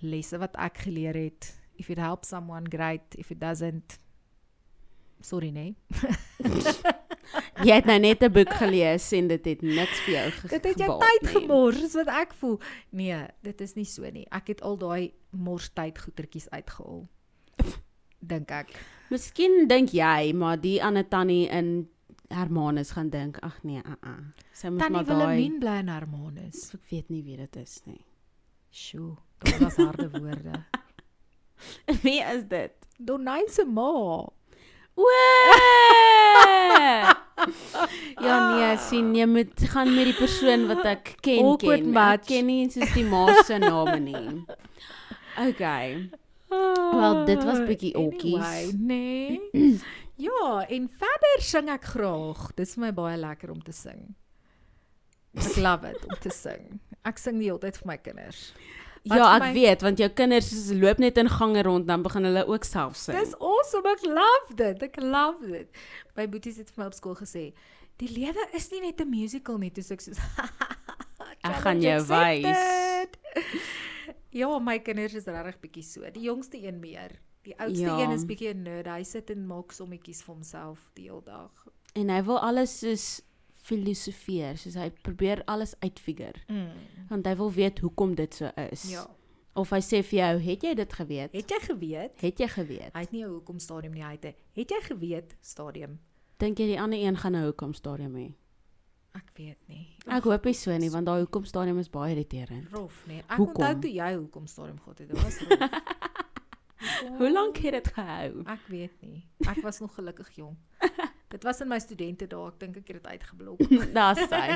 lesse 0.00 0.38
wat 0.38 0.56
ek 0.56 0.78
geleer 0.78 1.14
het. 1.14 1.54
If 1.76 1.90
it 1.90 1.98
helps 1.98 2.28
someone 2.28 2.66
great, 2.68 3.14
if 3.14 3.30
it 3.30 3.40
doesn't 3.40 3.98
sorry 5.20 5.50
nee. 5.50 5.76
Jy 7.64 7.74
het 7.74 7.84
nou 7.86 7.98
net 7.98 8.22
'n 8.22 8.32
boek 8.32 8.52
gelees 8.54 9.12
en 9.12 9.28
dit 9.28 9.44
het 9.44 9.62
niks 9.62 10.00
vir 10.04 10.14
jou 10.14 10.30
ge 10.30 10.48
Dit 10.48 10.64
het 10.64 10.78
jou 10.78 10.98
tyd 11.00 11.22
nie. 11.22 11.30
gemors, 11.40 11.82
is 11.82 11.94
wat 11.94 12.08
ek 12.08 12.32
voel. 12.34 12.60
Nee, 12.90 13.26
dit 13.42 13.60
is 13.60 13.74
nie 13.74 13.84
so 13.84 14.02
nie. 14.10 14.26
Ek 14.30 14.46
het 14.48 14.60
al 14.62 14.76
daai 14.76 15.12
mors 15.30 15.68
tyd 15.74 15.98
goetertjies 15.98 16.48
uitgehaal. 16.50 17.08
Dink 18.20 18.50
ek. 18.50 18.68
Miskien 19.10 19.68
dink 19.68 19.90
jy, 19.90 20.32
maar 20.32 20.56
die 20.60 20.82
ander 20.82 21.04
tannie 21.08 21.48
in 21.48 21.88
Hermanus 22.28 22.90
gaan 22.90 23.10
dink, 23.10 23.36
ag 23.42 23.62
nee, 23.62 23.78
uh 23.84 23.94
uh. 24.02 24.18
Sy 24.52 24.68
moet 24.68 24.78
Tannie 24.80 24.96
maar 24.96 25.04
daai 25.04 25.16
Wilhelmine 25.18 25.58
bly 25.58 25.76
in 25.78 25.88
Hermanus. 25.88 26.74
ek 26.74 26.80
weet 26.90 27.08
nie 27.10 27.22
wie 27.22 27.36
dit 27.36 27.56
is 27.56 27.80
nie. 27.86 28.00
Sjoe, 28.70 29.16
dit 29.44 29.58
was 29.58 29.76
harde 29.76 30.10
woorde. 30.10 30.64
wie 32.02 32.20
is 32.22 32.44
dit? 32.48 32.72
Donay 32.98 33.44
se 33.48 33.64
ma. 33.64 34.26
O! 34.96 35.04
Ja 38.26 38.36
nee, 38.54 38.76
sien 38.78 39.12
jy 39.16 39.26
moet 39.28 39.64
gaan 39.72 39.90
met 39.94 40.10
die 40.10 40.16
persoon 40.18 40.66
wat 40.70 40.84
ek 40.94 41.14
ken 41.24 41.44
Awkward 41.44 41.82
ken. 41.82 41.90
match. 41.94 42.28
Ek 42.28 42.30
ken 42.30 42.46
nie 42.50 42.68
soos 42.72 42.92
die 42.96 43.04
ma 43.08 43.24
se 43.44 43.58
name 43.62 43.96
nie. 44.00 44.44
Okay. 45.48 46.10
Wel, 46.54 47.24
dit 47.26 47.44
was 47.44 47.62
bietjie 47.66 47.94
okkies. 47.98 48.38
Anyway, 48.38 49.40
nee. 49.52 49.80
ja, 50.26 50.42
en 50.68 50.86
verder 51.00 51.42
sing 51.42 51.70
ek 51.74 51.88
graag. 51.96 52.44
Dit 52.54 52.68
is 52.68 52.76
vir 52.76 52.86
my 52.86 52.92
baie 52.94 53.16
lekker 53.18 53.50
om 53.54 53.62
te 53.66 53.74
sing. 53.74 54.04
Ek 55.34 55.56
love 55.58 55.90
it 55.90 56.04
om 56.06 56.14
te 56.22 56.30
sing. 56.30 56.78
Ek 57.04 57.18
sing 57.18 57.40
die 57.42 57.48
hele 57.50 57.58
tyd 57.64 57.80
vir 57.82 57.90
my 57.90 57.98
kinders. 57.98 58.44
Wat 59.04 59.18
Ja, 59.18 59.34
ek 59.36 59.42
my- 59.42 59.52
weet 59.52 59.82
want 59.82 59.98
jou 59.98 60.08
kinders 60.08 60.70
loop 60.72 60.98
net 60.98 61.18
in 61.18 61.28
gange 61.28 61.62
rond 61.62 61.86
dan 61.86 62.02
begin 62.02 62.24
hulle 62.24 62.46
ook 62.46 62.64
self 62.64 62.96
sing. 62.96 63.18
Dis 63.18 63.34
awesome. 63.38 63.88
Ek 63.90 64.02
love 64.04 64.54
dit. 64.56 64.82
Ek 64.82 64.96
love 65.02 65.46
dit. 65.50 65.68
My 66.16 66.26
boeties 66.28 66.56
het 66.56 66.70
vir 66.70 66.84
my 66.84 66.86
op 66.86 66.94
skool 66.94 67.14
gesê, 67.16 67.52
"Die 67.98 68.08
lewe 68.08 68.46
is 68.54 68.70
nie 68.70 68.80
net 68.80 69.00
'n 69.00 69.10
musical 69.10 69.58
nie." 69.58 69.70
Toe 69.70 69.84
ek 69.90 70.00
soos 70.00 70.16
Ek 71.44 71.54
gaan 71.60 71.80
jou 71.82 72.00
"Challenge 72.06 72.42
wys." 72.42 72.46
accepted." 72.46 73.18
Ja, 74.34 74.58
my 74.58 74.78
kinders 74.80 75.14
is 75.14 75.24
regtig 75.30 75.60
bietjie 75.60 75.82
so. 75.84 76.00
Die 76.10 76.22
jongste 76.22 76.58
een 76.66 76.80
meer. 76.80 77.10
Die 77.44 77.54
oudste 77.60 77.84
Ja. 77.86 78.00
een 78.00 78.10
is 78.10 78.24
bietjie 78.24 78.48
'n 78.54 78.62
nerd. 78.62 78.86
Hy 78.86 79.02
sit 79.04 79.30
en 79.30 79.46
maak 79.46 79.70
sommetjies 79.72 80.22
vir 80.24 80.34
homself 80.34 80.78
die 80.94 81.04
hele 81.04 81.22
dag. 81.24 81.50
En 81.94 82.08
hy 82.08 82.22
wil 82.24 82.38
alles 82.40 82.78
soos 82.78 83.20
filosofeer, 83.64 84.58
soos 84.60 84.74
hy 84.78 84.90
probeer 85.06 85.42
alles 85.50 85.74
uitfigure. 85.80 86.40
Mm. 86.52 86.68
Want 87.10 87.26
hy 87.26 87.34
wil 87.40 87.52
weet 87.52 87.80
hoekom 87.84 88.14
dit 88.18 88.34
so 88.34 88.50
is. 88.70 88.86
Ja. 88.92 89.06
Of 89.54 89.70
hy 89.70 89.78
sê 89.86 90.02
vir 90.02 90.18
jou, 90.18 90.38
"Het 90.42 90.62
jy 90.62 90.74
dit 90.74 90.92
geweet?" 90.92 91.32
Het 91.32 91.50
jy 91.50 91.60
geweet? 91.60 92.20
Het 92.20 92.38
jy 92.38 92.48
geweet? 92.48 92.92
Hy 92.92 93.00
het 93.00 93.12
nie 93.12 93.24
'n 93.24 93.28
hoekom 93.28 93.58
stadium 93.58 93.92
nie, 93.92 94.02
hy 94.02 94.12
het 94.18 94.24
'n 94.24 94.34
het 94.54 94.70
jy 94.70 94.80
geweet 94.82 95.36
stadium. 95.40 96.00
Dink 96.38 96.58
jy 96.58 96.66
die 96.66 96.80
ander 96.80 96.98
een 96.98 97.16
gaan 97.16 97.32
'n 97.36 97.44
hoekom 97.44 97.72
stadium 97.74 98.14
hê? 98.14 98.32
Ek 99.14 99.30
weet 99.36 99.58
nie. 99.68 99.96
Ek 100.08 100.24
hoop 100.24 100.44
nie 100.44 100.52
so 100.54 100.76
nie, 100.76 100.90
want 100.90 101.06
daai 101.06 101.20
hoekom 101.20 101.44
stadium 101.44 101.78
is 101.78 101.88
baie 101.90 102.14
irriterend. 102.14 102.66
rof 102.72 103.04
nie. 103.06 103.18
Ek 103.28 103.36
Hoekom? 103.36 103.64
onthou 103.64 103.80
toe 103.80 103.92
jy 103.92 104.14
hoekom 104.16 104.46
stadium 104.46 104.78
gehad 104.78 104.98
het. 104.98 105.08
Dit 105.08 105.22
was 105.22 105.38
rof. 105.38 105.70
Hoe 107.18 107.32
lank 107.32 107.56
het 107.56 107.72
dit 107.72 107.88
gehou? 107.94 108.42
Ek 108.46 108.60
weet 108.68 109.00
nie. 109.00 109.24
Ek 109.46 109.62
was 109.62 109.78
nog 109.80 109.94
gelukkig 109.94 110.30
jong. 110.34 110.56
Dit 111.34 111.42
was 111.42 111.58
in 111.60 111.66
my 111.66 111.80
studente 111.82 112.28
dae. 112.30 112.46
Ek 112.46 112.60
dink 112.62 112.76
ek 112.78 112.92
het 112.92 113.00
dit 113.00 113.06
uitgeblok. 113.10 113.62
Daar's 113.96 114.22
hy. 114.30 114.54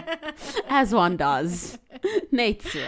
As 0.70 0.92
one 0.94 1.18
does. 1.18 1.74
Net 2.30 2.62
so. 2.62 2.84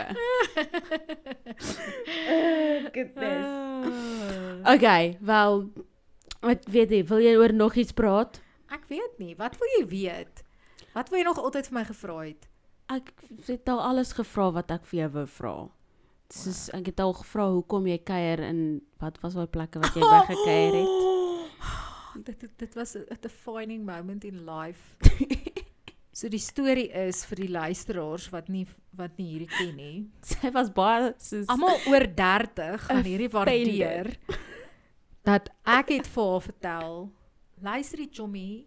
Goodness. 2.95 3.49
Okay, 4.71 5.17
wel 5.19 5.65
Ek 6.41 6.63
weet 6.73 6.95
nie, 6.95 7.03
wil 7.05 7.21
jy 7.21 7.35
oor 7.37 7.53
nog 7.53 7.75
iets 7.77 7.93
praat? 7.93 8.39
Ek 8.73 8.87
weet 8.89 9.19
nie, 9.21 9.35
wat 9.37 9.59
wil 9.61 9.69
jy 9.75 9.83
weet? 9.91 10.45
Wat 10.95 11.11
wou 11.11 11.19
jy 11.19 11.27
nog 11.27 11.43
altyd 11.43 11.69
vir 11.69 11.77
my 11.77 11.85
gevra 11.91 12.17
het? 12.23 12.47
Ek 12.95 13.13
het 13.51 13.69
al 13.69 13.83
alles 13.91 14.15
gevra 14.17 14.49
wat 14.55 14.73
ek 14.73 14.87
vir 14.89 15.03
jou 15.03 15.11
wou 15.19 15.27
vra. 15.35 15.55
Soos 16.33 16.69
ek 16.79 16.95
het 16.95 17.03
al 17.03 17.13
gevra 17.19 17.51
hoekom 17.53 17.91
jy 17.91 17.99
kuier 18.07 18.47
en 18.47 18.63
wat 19.03 19.21
was 19.21 19.37
daai 19.37 19.51
plekke 19.51 19.83
wat 19.83 19.99
jy 19.99 20.07
by 20.15 20.23
gekuier 20.31 20.79
het? 20.81 21.10
Dit 22.25 22.45
dit, 22.57 22.75
was 22.75 22.97
'n 22.97 23.07
defining 23.21 23.85
moment 23.85 24.25
in 24.25 24.45
life. 24.45 24.97
so 26.19 26.29
die 26.29 26.43
storie 26.43 26.91
is 26.91 27.25
vir 27.25 27.37
die 27.37 27.51
luisteraars 27.51 28.29
wat 28.31 28.49
nie 28.49 28.67
wat 28.97 29.17
nie 29.17 29.27
hierdie 29.27 29.51
ken 29.51 29.77
nie. 29.77 30.11
Sy 30.23 30.51
was 30.51 30.73
baie 30.75 31.15
soos 31.19 31.47
Almal 31.47 31.79
oor 31.87 32.07
30 32.15 32.83
gaan 32.89 33.05
hierdie 33.05 33.31
waardeer 33.31 34.17
dat 35.23 35.51
ek 35.65 35.89
het 35.89 36.07
vir 36.11 36.33
haar 36.33 36.43
vertel. 36.43 36.99
Luister 37.61 37.99
die 37.99 38.11
chommy. 38.13 38.67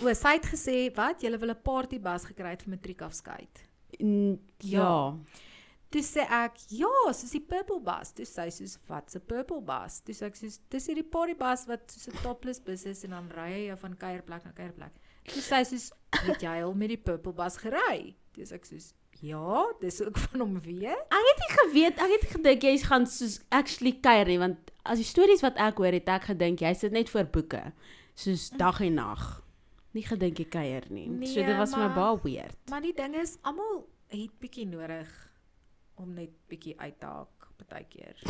O, 0.00 0.12
sy 0.14 0.36
het 0.38 0.46
gesê, 0.46 0.76
"Wat? 0.94 1.20
Julle 1.20 1.38
wil 1.38 1.50
'n 1.50 1.62
partybus 1.62 2.24
gekry 2.24 2.50
het 2.50 2.62
vir 2.62 2.76
matriekafskeid." 2.76 3.64
Mm, 3.98 4.38
ja. 4.58 5.16
Toe 5.94 6.02
sê 6.02 6.24
ek, 6.26 6.56
"Ja, 6.74 6.90
soos 7.12 7.30
die 7.30 7.40
purple 7.40 7.78
bus." 7.80 8.10
Toe 8.12 8.24
sê 8.26 8.50
sy 8.50 8.64
soos, 8.66 8.78
"Wat's 8.88 9.14
'n 9.14 9.20
purple 9.20 9.60
bus?" 9.60 10.00
Toe 10.02 10.12
sê 10.14 10.26
ek 10.26 10.34
soos, 10.36 10.58
"Dis 10.68 10.86
hierdie 10.88 11.04
partybus 11.08 11.66
wat 11.68 11.88
soos 11.90 12.08
'n 12.08 12.18
topless 12.22 12.58
bus 12.60 12.84
is 12.84 13.04
en 13.04 13.10
dan 13.10 13.30
ry 13.30 13.68
jy 13.68 13.76
van 13.76 13.96
kuierplek 13.96 14.44
na 14.44 14.50
kuierplek." 14.50 14.92
Toe 15.24 15.40
sê 15.42 15.62
sy 15.64 15.76
soos, 15.76 15.92
"Het 16.26 16.40
jy 16.40 16.62
al 16.62 16.74
met 16.74 16.88
die 16.88 16.96
purple 16.96 17.32
bus 17.32 17.56
gery?" 17.58 18.16
Toe 18.32 18.44
sê 18.44 18.54
ek 18.54 18.64
soos, 18.64 18.92
"Ja, 19.22 19.66
dis 19.80 20.02
ook 20.02 20.18
van 20.18 20.40
hom 20.40 20.60
weet." 20.60 20.98
Ek 21.10 21.26
het 21.30 21.38
nie 21.38 21.56
geweet, 21.62 21.98
ek 21.98 22.10
het 22.10 22.22
nie 22.22 22.30
gedink 22.30 22.62
jy 22.62 22.78
gaan 22.78 23.06
soos 23.06 23.40
actually 23.52 23.92
kuier 23.92 24.26
nie, 24.26 24.38
want 24.38 24.72
as 24.84 24.98
die 24.98 25.04
stories 25.04 25.42
wat 25.42 25.56
ek 25.56 25.76
hoor 25.76 25.92
het 25.92 26.08
ek 26.08 26.22
gedink 26.24 26.58
jy 26.60 26.74
sit 26.74 26.90
net 26.90 27.08
voor 27.08 27.24
boeke, 27.24 27.72
soos 28.16 28.50
dag 28.50 28.80
en 28.80 28.94
nag. 28.94 29.42
Nie 29.94 30.02
gedink 30.02 30.38
jy 30.38 30.44
kuier 30.46 30.90
nie. 30.90 31.06
Nee, 31.08 31.28
so 31.28 31.40
Nee, 31.40 31.46
dit 31.46 31.56
was 31.56 31.70
vir 31.70 31.78
my 31.78 31.86
maar- 31.94 32.18
baie 32.18 32.22
weird. 32.22 32.56
Maar 32.68 32.80
die 32.82 32.94
ding 32.94 33.14
is, 33.14 33.38
almal 33.44 33.86
het 34.08 34.40
bietjie 34.40 34.66
nodig 34.66 35.30
om 36.00 36.14
net 36.14 36.30
bietjie 36.48 36.74
uit 36.80 37.00
te 37.00 37.06
haak 37.06 37.48
partykeer. 37.58 38.22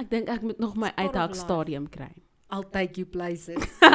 Ek 0.00 0.10
dink 0.10 0.28
ek 0.28 0.42
moet 0.44 0.58
nog 0.62 0.76
my 0.76 0.92
uithaak 0.96 1.34
stadium 1.34 1.88
kry. 1.88 2.12
I'll 2.52 2.68
take 2.68 3.00
you 3.00 3.06
places. 3.06 3.64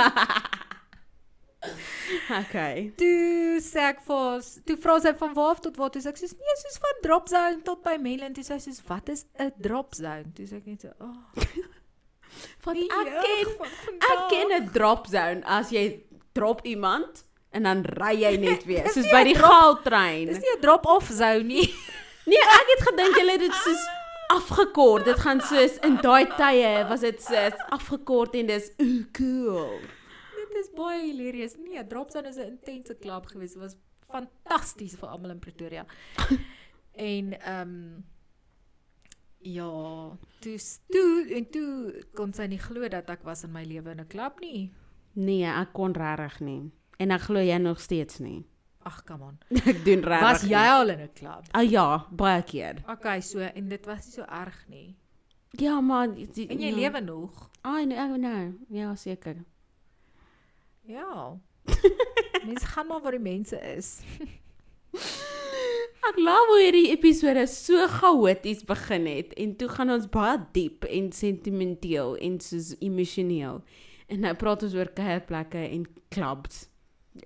Okay. 2.27 2.91
toe 2.99 3.55
sê 3.63 3.79
ek 3.87 4.01
vir 4.03 4.41
toe 4.67 4.75
vra 4.83 4.97
sy 4.99 5.13
van 5.19 5.31
waar 5.37 5.59
tot 5.63 5.77
waar, 5.79 5.91
toe 5.93 6.01
sê 6.03 6.09
ek 6.11 6.17
soos 6.19 6.33
nee, 6.35 6.55
soos 6.59 6.75
van 6.83 6.97
drop 7.05 7.29
zone 7.31 7.61
tot 7.63 7.79
by 7.85 7.93
Melon, 8.01 8.33
toe 8.35 8.43
sê 8.43 8.57
sy 8.59 8.73
soos 8.73 8.81
wat 8.89 9.07
is 9.13 9.23
'n 9.39 9.53
drop 9.63 9.95
zone? 9.95 10.27
Toe 10.35 10.43
sê 10.49 10.55
ek 10.59 10.67
net 10.67 10.81
so, 10.83 10.91
"Ag, 10.99 11.07
oh, 12.67 12.73
die 12.75 12.89
ek 12.89 13.07
ken 13.15 13.47
van 13.61 13.69
ek 13.69 13.79
vandag." 13.85 14.27
ken 14.33 14.51
'n 14.57 14.67
drop 14.75 15.07
zone 15.07 15.39
as 15.45 15.71
jy 15.71 16.03
drop 16.35 16.65
iemand 16.67 17.23
en 17.53 17.67
dan 17.69 17.83
ry 17.85 18.13
jy 18.23 18.35
net 18.41 18.65
weer, 18.69 18.89
soos 18.93 19.09
by 19.13 19.23
die 19.29 19.37
gaaltrein. 19.37 20.27
Dis 20.31 20.41
nie 20.43 20.55
'n 20.55 20.61
drop 20.61 20.85
off 20.85 21.11
zone 21.11 21.43
nie. 21.43 21.67
Nee, 22.23 22.39
ek 22.39 22.69
het 22.71 22.81
gedink 22.87 23.17
julle 23.19 23.33
het 23.35 23.41
dit 23.43 23.55
soos 23.65 23.81
afgekort. 24.31 25.03
Dit 25.05 25.19
gaan 25.19 25.41
soos 25.43 25.73
in 25.83 25.97
daai 25.99 26.23
tye 26.37 26.85
was 26.87 27.01
dit 27.03 27.19
soos 27.19 27.57
afgekort 27.75 28.37
en 28.39 28.47
dis 28.47 28.69
ooh 28.79 29.01
cool. 29.17 29.81
Dit 30.37 30.55
is 30.61 30.69
baie 30.77 31.01
hilarious. 31.01 31.57
Nee, 31.59 31.83
drop 31.87 32.11
zone 32.15 32.31
is 32.31 32.37
'n 32.37 32.55
intense 32.55 32.95
klub 32.95 33.27
geweest. 33.27 33.53
Dit 33.53 33.61
was 33.61 33.75
fantasties 34.07 34.95
vir 34.95 35.09
almal 35.09 35.35
in 35.35 35.39
Pretoria. 35.39 35.85
en 37.11 37.39
ehm 37.39 37.61
um, 37.61 38.05
ja, 39.43 40.17
toe 40.39 40.57
toe 40.87 41.27
en 41.35 41.49
toe 41.49 42.03
kon 42.15 42.33
sy 42.33 42.47
nie 42.47 42.61
glo 42.61 42.87
dat 42.87 43.09
ek 43.09 43.25
was 43.27 43.43
in 43.43 43.51
my 43.51 43.63
lewe 43.63 43.91
in 43.91 43.99
'n 43.99 44.07
klub 44.07 44.39
nie. 44.39 44.71
Nee, 45.13 45.45
ek 45.45 45.73
kon 45.73 45.93
regtig 45.93 46.39
nie. 46.39 46.71
En 46.97 47.11
ek 47.11 47.21
glo 47.21 47.39
jy 47.39 47.57
nog 47.57 47.79
steeds 47.81 48.19
nie. 48.19 48.43
Ag, 48.83 49.03
come 49.07 49.23
on. 49.23 49.37
Ek 49.71 49.79
doen 49.85 50.03
regtig. 50.03 50.25
Was 50.27 50.43
jy 50.43 50.63
al 50.73 50.89
in 50.89 50.99
'n 51.05 51.09
klub? 51.15 51.47
Ah 51.51 51.63
ja, 51.63 52.05
baie 52.11 52.43
keer. 52.43 52.83
Okay, 52.89 53.21
so 53.21 53.39
en 53.39 53.69
dit 53.69 53.85
was 53.85 54.05
nie 54.05 54.13
so 54.13 54.21
erg 54.27 54.65
nie. 54.67 54.95
Ja, 55.57 55.79
maar 55.81 56.07
die, 56.13 56.47
En 56.47 56.59
jy 56.59 56.69
ja. 56.69 56.75
lewe 56.75 57.01
nog. 57.01 57.49
Ah, 57.61 57.85
nee, 57.85 57.97
ek 57.97 58.17
nou. 58.17 58.53
Ja, 58.69 58.95
seker. 58.95 59.43
Ja. 60.81 61.37
Mense 62.45 62.65
gaan 62.65 62.87
maar 62.87 63.01
waar 63.01 63.11
die 63.11 63.19
mense 63.19 63.59
is. 63.75 64.01
Ek 66.03 66.17
love 66.19 66.49
hoe 66.51 66.59
hierdie 66.59 66.89
episode 66.91 67.45
so 67.47 67.85
chaoties 67.87 68.65
begin 68.67 69.05
het 69.07 69.31
en 69.39 69.53
toe 69.55 69.69
gaan 69.71 69.93
ons 69.93 70.09
baie 70.11 70.35
diep 70.51 70.83
en 70.91 71.11
sentimenteel 71.15 72.17
en 72.19 72.35
soos 72.43 72.73
emosioneel. 72.83 73.61
En 74.11 74.19
nou 74.25 74.33
praat 74.35 74.65
ons 74.67 74.75
oor 74.75 74.91
kuierplekke 74.91 75.61
en 75.69 75.85
clubs. 76.11 76.65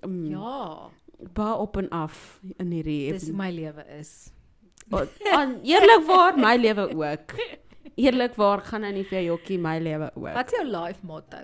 Um, 0.04 0.26
Ja, 0.30 0.90
baie 1.34 1.54
op 1.56 1.76
en 1.80 1.88
af 1.90 2.40
in 2.58 2.70
hierdie 2.70 3.12
dis 3.12 3.30
my 3.32 3.50
lewe 3.50 3.84
is. 3.98 4.30
Aan 5.32 5.58
eerlikwaar 5.64 6.36
my 6.38 6.56
lewe 6.56 6.88
ook. 6.94 7.34
Eerlikwaar 7.98 8.60
gaan 8.68 8.80
nou 8.86 8.92
nie 8.92 9.04
vir 9.04 9.18
jou 9.22 9.24
jokkie 9.34 9.58
my 9.58 9.78
lewe 9.82 10.10
ook. 10.14 10.28
Wat 10.36 10.52
is 10.52 10.58
jou 10.58 10.66
life 10.70 11.00
motto? 11.06 11.40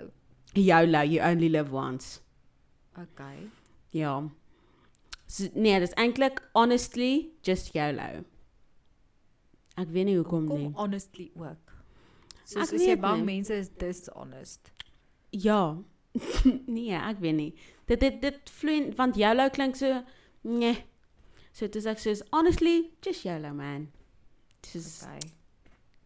Jou 0.55 0.85
lou 0.87 1.03
you 1.09 1.19
only 1.31 1.49
live 1.49 1.71
once. 1.75 2.19
Okay. 3.01 3.49
Ja. 3.91 4.21
So, 5.27 5.49
nee, 5.55 5.79
dis 5.79 5.93
eintlik 5.99 6.39
honestly 6.53 7.29
just 7.43 7.73
YOLO. 7.75 8.23
Ek 9.75 9.89
weet 9.91 10.05
nie 10.07 10.15
hoekom 10.19 10.45
Kom 10.47 10.57
nie. 10.61 10.69
honestly 10.77 11.31
ook. 11.35 11.73
Ek 12.45 12.47
Soos 12.53 12.61
as 12.69 12.71
jy 12.77 12.93
weet 12.93 13.01
bang 13.03 13.17
nie. 13.25 13.25
mense 13.33 13.57
is 13.57 13.69
dishonest. 13.81 14.71
Ja. 15.35 15.75
nee, 16.77 16.93
ek 16.95 17.19
weet 17.19 17.35
nie. 17.35 17.49
Dit 17.87 17.99
dit 17.99 18.21
dit 18.21 18.49
vloei 18.59 18.91
want 18.97 19.15
YOLO 19.15 19.49
klink 19.53 19.75
so 19.75 20.03
nee. 20.43 20.75
So 21.53 21.67
dis 21.71 21.85
ek 21.85 21.99
soos 22.01 22.23
honestly 22.31 22.91
just 23.05 23.23
YOLO 23.25 23.53
man. 23.53 23.91
Dis 24.73 25.03
Okay. 25.03 25.19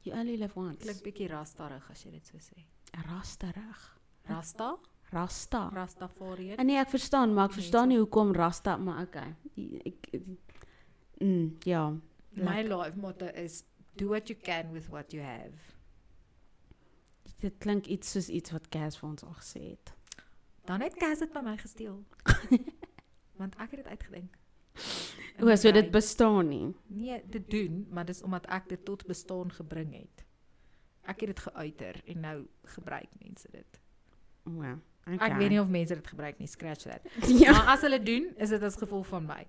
you 0.03 0.13
only 0.15 0.37
live 0.37 0.55
once. 0.55 0.83
Klink 0.83 1.01
bietjie 1.03 1.27
rastarig 1.31 1.85
as 1.91 2.03
jy 2.05 2.11
dit 2.11 2.27
so 2.27 2.37
sê. 2.37 2.65
rasterig. 3.07 3.85
Rasta? 4.29 4.75
Rasta. 5.11 5.69
Rastafarian? 5.73 6.57
En 6.61 6.65
nee, 6.69 6.77
ek 6.77 6.89
verstaan, 6.93 7.33
maar 7.33 7.47
ek 7.49 7.55
Mense. 7.55 7.61
verstaan 7.61 7.87
nie 7.89 7.97
hoekom 7.97 8.33
Rasta, 8.35 8.75
maar 8.77 9.01
okay. 9.07 9.31
Ek, 9.85 10.09
ek 10.13 10.25
mm, 11.23 11.47
ja. 11.65 11.87
My 12.37 12.61
life 12.61 12.97
motto 12.99 13.25
is 13.33 13.63
do 13.97 14.07
what 14.11 14.29
you 14.29 14.37
can 14.37 14.69
with 14.71 14.89
what 14.89 15.11
you 15.13 15.23
have. 15.23 15.73
Dit 17.41 17.57
klink 17.63 17.87
iets 17.87 18.11
soos 18.11 18.27
iets 18.29 18.51
wat 18.51 18.67
Cas 18.69 18.97
vir 18.99 19.09
ons 19.09 19.23
al 19.23 19.33
gesê 19.39 19.63
het. 19.71 19.93
Dan 20.69 20.81
het 20.85 20.93
Cas 21.01 21.17
dit 21.17 21.31
by 21.33 21.41
my 21.41 21.55
gesteel. 21.57 22.03
Want 23.39 23.55
ek 23.57 23.71
het 23.73 23.79
dit 23.81 23.87
uitgedink. 23.89 24.35
In 25.39 25.47
O, 25.47 25.55
so 25.57 25.71
dit 25.73 25.87
bestaan 25.91 26.47
nie. 26.51 26.75
nee, 26.87 27.21
dit 27.25 27.49
doen, 27.49 27.87
maar 27.89 28.05
dis 28.05 28.21
omdat 28.21 28.45
ek 28.53 28.67
dit 28.69 28.83
tot 28.85 29.05
bestaan 29.09 29.49
gebring 29.55 29.95
het. 29.97 30.25
Ek 31.09 31.23
het 31.23 31.31
dit 31.31 31.39
geuiter 31.47 31.97
en 32.05 32.19
nou 32.21 32.35
gebruik 32.75 33.09
mense 33.23 33.49
dit. 33.51 33.79
O, 34.45 34.59
okay. 34.59 35.31
Ek 35.31 35.39
weet 35.39 35.55
nie 35.55 35.61
of 35.61 35.71
mense 35.73 35.95
dit 35.97 36.11
gebruik 36.11 36.37
nie, 36.37 36.47
scratch 36.47 36.85
that. 36.85 37.01
Ja. 37.41 37.55
Maar 37.55 37.73
as 37.73 37.87
hulle 37.87 38.01
doen, 38.03 38.29
is 38.37 38.53
dit 38.53 38.67
as 38.69 38.77
gevolg 38.77 39.09
van 39.09 39.25
my. 39.25 39.47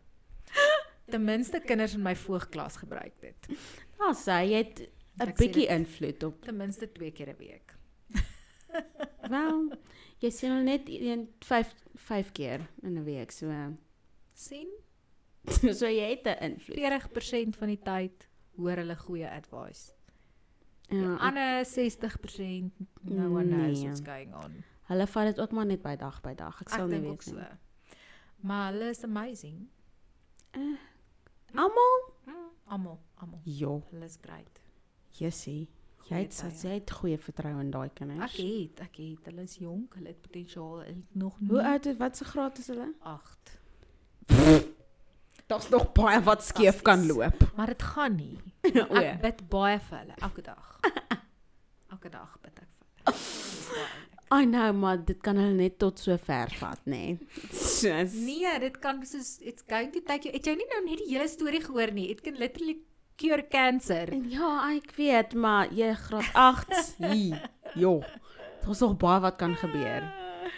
Ten 1.11 1.27
minste 1.27 1.61
kinders 1.61 1.99
in 1.99 2.07
my 2.07 2.15
voogklas 2.17 2.81
gebruik 2.81 3.21
dit. 3.21 3.53
Ja, 4.01 4.15
sê 4.17 4.41
jy 4.49 4.65
het 4.65 4.87
'n 5.21 5.37
bietjie 5.37 5.69
invloed 5.69 6.23
op. 6.25 6.41
Ten 6.49 6.57
minste 6.57 6.89
twee 6.89 7.13
keer 7.13 7.29
'n 7.29 7.37
week. 7.37 7.77
Wel, 9.29 9.69
jy 10.21 10.31
sien 10.31 10.53
al 10.53 10.63
net 10.67 10.89
een 10.89 11.29
5 11.45 11.75
5 11.97 12.33
keer 12.33 12.67
in 12.83 12.99
'n 12.99 13.05
week, 13.05 13.31
so 13.33 13.51
sien? 14.35 14.69
so 15.81 15.87
jy 15.89 16.11
het 16.17 16.27
'n 16.27 16.43
invloed. 16.45 16.77
40% 16.79 17.57
van 17.57 17.69
die 17.69 17.81
tyd 17.83 18.29
hoor 18.57 18.77
hulle 18.77 18.97
goeie 18.97 19.29
advice. 19.31 19.93
Die 20.89 20.99
Ja, 20.99 21.15
ek- 21.15 21.21
ander 21.21 21.65
60% 21.65 22.73
no 23.03 23.31
one 23.31 23.47
knows 23.47 23.79
Nee. 23.79 23.87
what's 23.89 24.01
going 24.05 24.35
on. 24.35 24.65
hulle 24.91 25.07
vat 25.07 25.27
dit 25.27 25.41
ook 25.41 25.53
maar 25.53 25.67
net 25.67 25.83
by 25.83 25.97
dag 25.97 26.21
by 26.21 26.35
dag. 26.35 26.61
Ek 26.61 26.69
Ek 26.69 26.75
sal 26.75 26.87
nie 26.89 26.99
dink 27.01 27.11
ook 27.13 27.23
weet 27.25 27.35
so. 27.35 27.39
nie. 27.41 27.59
Maar 28.43 28.73
hulle 28.73 28.89
is 28.91 29.05
amazing. 29.05 29.69
Almal? 31.55 32.13
Mm, 32.27 32.35
Almal, 32.67 32.99
almal. 33.15 33.41
Ja, 33.45 33.81
Hulle 33.91 34.05
is 34.05 34.19
great. 34.21 34.61
Jessie. 35.11 35.69
Jy 36.09 36.17
het 36.25 36.35
tye. 36.35 36.51
jy 36.69 36.75
het 36.75 36.91
goeie 36.91 37.19
vertroue 37.19 37.61
in 37.61 37.71
daai 37.71 37.91
kinders. 37.95 38.33
Ek 38.33 38.39
het, 38.41 38.81
ek 38.89 38.97
het. 38.97 39.25
Hulle 39.31 39.43
is 39.47 39.57
jonk, 39.61 39.95
hulle 39.95 40.09
het 40.09 40.21
potensiaal. 40.25 40.73
Hulle 40.81 40.87
het 40.87 41.15
nog 41.15 41.37
Hoe 41.39 41.61
nie 41.61 41.67
oud 41.73 41.87
is 41.87 41.97
wat 42.01 42.17
se 42.17 42.25
graad 42.25 42.59
is 42.59 42.67
hulle? 42.73 42.89
8. 43.03 43.59
Daar's 45.51 45.69
nog 45.69 45.93
baie 45.93 46.21
wat 46.23 46.45
skeef 46.47 46.83
kan 46.83 47.07
loop. 47.07 47.43
Maar 47.57 47.67
dit 47.67 47.83
gaan 47.83 48.15
nie. 48.17 48.37
o, 48.91 49.01
ja. 49.01 49.17
Ek 49.17 49.21
bid 49.23 49.49
baie 49.51 49.79
vir 49.89 49.99
hulle 49.99 50.19
elke 50.23 50.43
dag. 50.47 50.77
Elke 51.95 52.11
dag 52.13 52.37
bid 52.43 52.61
ek 52.63 52.69
vir 53.11 53.77
hulle. 53.81 54.07
I 54.31 54.45
know, 54.47 54.71
maar 54.79 55.01
dit 55.05 55.19
kan 55.27 55.35
hulle 55.41 55.57
net 55.59 55.79
tot 55.83 55.99
so 55.99 56.15
ver 56.23 56.53
vat, 56.61 56.79
nê. 56.87 57.01
Nee. 57.19 57.41
Soos 57.51 58.13
Nee, 58.15 58.53
dit 58.63 58.77
kan 58.79 59.01
soos 59.07 59.39
it's 59.43 59.65
going 59.67 59.91
to 59.91 60.03
take 60.07 60.29
you. 60.29 60.35
Het 60.37 60.47
jy 60.47 60.55
nie 60.61 60.69
nou 60.71 60.85
net 60.87 61.03
die 61.03 61.09
hele 61.17 61.27
storie 61.29 61.63
gehoor 61.65 61.91
nie? 61.97 62.07
It 62.15 62.23
can 62.23 62.39
literally 62.39 62.77
cure 63.21 63.45
cancer. 63.53 64.09
Ja, 64.33 64.51
ek 64.73 64.95
weet, 64.97 65.35
maar 65.37 65.69
jy 65.77 65.93
graad 66.07 66.31
8 66.33 66.95
hier. 67.13 67.43
Jo. 67.77 67.99
Daar's 68.65 68.81
nog 68.85 68.97
baie 69.01 69.21
wat 69.25 69.37
kan 69.41 69.55
gebeur. 69.61 70.07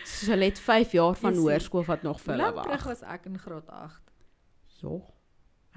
So 0.06 0.32
hulle 0.32 0.48
het 0.50 0.58
5 0.62 0.94
jaar 0.96 1.14
van 1.18 1.36
hoërskool 1.38 1.84
wat 1.86 2.02
nog 2.06 2.20
vir 2.22 2.34
hulle 2.34 2.48
lank 2.50 2.62
terug 2.66 2.84
wag. 2.84 2.86
was 2.92 3.02
ek 3.16 3.26
in 3.30 3.38
graad 3.38 3.68
8? 3.68 4.00
Jo. 4.82 5.00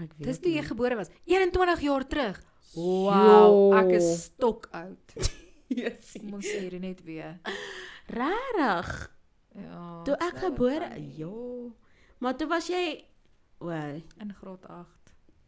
Ek 0.02 0.12
weet. 0.18 0.28
Dis 0.28 0.40
toe 0.44 0.52
jy 0.56 0.64
gebore 0.66 0.98
was. 1.00 1.10
21 1.30 1.82
jaar 1.86 2.06
terug. 2.10 2.40
Jo. 2.76 2.86
Wow, 3.08 3.74
ek 3.80 3.92
is 4.00 4.08
stok 4.28 4.68
oud. 4.76 5.18
Jessie. 5.80 6.22
Kom 6.22 6.38
ons 6.40 6.46
sê 6.46 6.66
dit 6.70 6.82
net 6.82 7.02
weer. 7.06 7.38
Regtig. 8.12 8.90
Ja. 9.56 9.84
Toe 10.06 10.18
ek 10.22 10.42
gebore, 10.44 10.90
jo. 11.18 11.72
Maar 12.22 12.36
toe 12.38 12.48
was 12.52 12.68
jy 12.70 12.84
o, 13.64 13.70
in 13.72 14.34
graad 14.42 14.66
8. 14.70 15.05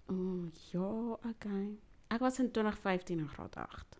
Oh, 0.10 0.48
ja, 0.72 0.90
okay. 1.30 1.78
Ek 2.08 2.24
was 2.24 2.40
in 2.40 2.52
2015 2.52 3.20
in 3.20 3.28
graad 3.28 3.56
8. 3.56 3.98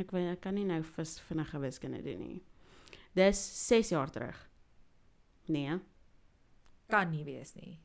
Ek 0.00 0.12
weet 0.12 0.30
ek 0.34 0.42
kan 0.44 0.56
nie 0.56 0.66
nou 0.68 0.82
vis 0.96 1.16
vinnige 1.28 1.60
wiskunde 1.60 2.02
doen 2.04 2.20
nie. 2.20 2.42
Dis 3.16 3.40
6 3.66 3.92
jaar 3.94 4.12
terug. 4.12 4.38
Nee. 5.52 5.78
Kan 6.92 7.10
nie 7.12 7.24
wees 7.24 7.54
nie. 7.56 7.78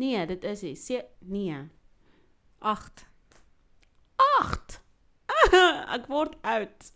Nee, 0.00 0.24
dit 0.26 0.44
is 0.48 0.62
nie. 0.64 0.74
Se 0.76 1.02
nee. 1.28 1.58
8. 2.58 3.06
8. 4.40 4.78
ek 5.96 6.08
word 6.12 6.38
oud. 6.48 6.92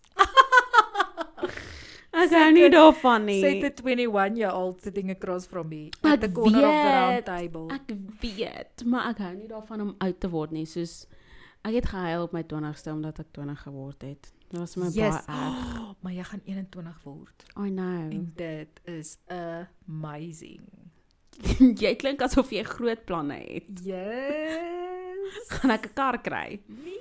Ek 2.23 2.31
hou 2.33 2.51
nie 2.53 2.69
daarvan 2.71 3.25
nie. 3.27 3.41
Say 3.41 3.61
the 3.61 3.71
21 3.83 4.37
year 4.37 4.53
old 4.53 4.81
sitting 4.83 5.11
across 5.11 5.47
from 5.47 5.69
me 5.69 5.91
Ek 6.03 6.12
at 6.12 6.21
the 6.21 6.33
corner 6.33 6.59
of 6.59 6.62
the 6.62 6.91
round 6.91 7.14
weet. 7.14 7.25
table. 7.27 7.67
Ek 7.75 7.93
weet, 8.21 8.85
maar 8.87 9.11
ek 9.11 9.19
hou 9.19 9.35
nie 9.35 9.49
daarvan 9.49 9.81
om 9.81 9.95
oud 9.99 10.21
te 10.21 10.29
word 10.31 10.51
nie. 10.53 10.64
Soos 10.67 11.07
ek 11.64 11.75
het 11.75 11.87
gehuil 11.87 12.23
op 12.23 12.33
my 12.33 12.43
20ste 12.43 12.93
omdat 12.93 13.19
ek 13.21 13.33
20 13.33 13.62
geword 13.67 14.03
het. 14.03 14.33
Dit 14.49 14.61
was 14.61 14.77
my 14.77 14.87
Yes. 14.95 14.95
baie 15.27 15.39
erg. 15.41 15.79
Oh, 15.81 15.95
maar 16.03 16.12
jy 16.12 16.23
gaan 16.23 16.43
21 16.47 17.03
word 17.05 17.45
I 17.59 17.69
know. 17.71 18.11
en 18.12 18.33
dit 18.37 18.81
is 18.85 19.19
amazing. 19.29 20.62
jy 21.83 21.95
klink 22.01 22.23
asof 22.23 22.51
jy 22.55 22.62
groot 22.64 23.05
planne 23.05 23.35
het. 23.43 23.83
Yes. 23.85 24.62
Gaan 25.51 25.71
ek 25.75 25.87
'n 25.91 25.95
kar 25.95 26.19
kry? 26.23 26.61
Nee, 26.69 26.95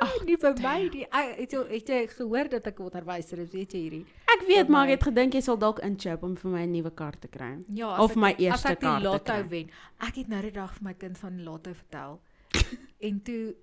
Ag, 0.00 0.24
nie 0.26 0.36
vir 0.36 0.54
my 0.62 0.88
nie. 0.92 1.04
Ek- 1.10 1.36
Het 1.38 1.50
jy 1.52 1.62
het 1.70 1.88
jy 1.88 2.06
gehoor 2.08 2.48
dat 2.48 2.66
ek 2.66 2.78
onderwyser 2.80 3.38
is, 3.38 3.50
weet 3.52 3.72
jy 3.72 3.80
hierdie? 3.80 4.06
Ek 4.34 4.46
weet, 4.48 4.68
maar 4.68 4.86
ek 4.88 4.98
het 4.98 5.02
gedink 5.08 5.34
jy 5.34 5.40
sal 5.40 5.56
dalk 5.56 5.78
inchip 5.80 6.22
om 6.22 6.36
vir 6.36 6.50
my 6.50 6.62
'n 6.66 6.72
nuwe 6.72 6.90
kar 6.94 7.12
te 7.18 7.28
kry. 7.28 7.64
Ja, 7.68 7.98
Of 8.02 8.10
ek, 8.10 8.16
my 8.16 8.32
as 8.32 8.38
eerste 8.40 8.68
ek 8.68 8.80
die 8.80 8.86
kar 8.86 9.00
te 9.00 9.04
lotto 9.08 9.48
wen. 9.48 9.70
Ek 10.00 10.14
het 10.16 10.28
nou 10.28 10.42
die 10.42 10.50
dag 10.50 10.72
vir 10.74 10.82
my 10.84 10.94
kind 10.94 11.18
van 11.18 11.36
die 11.36 11.44
lotto 11.44 11.72
vertel. 11.72 12.20
en 13.00 13.20
toe 13.22 13.54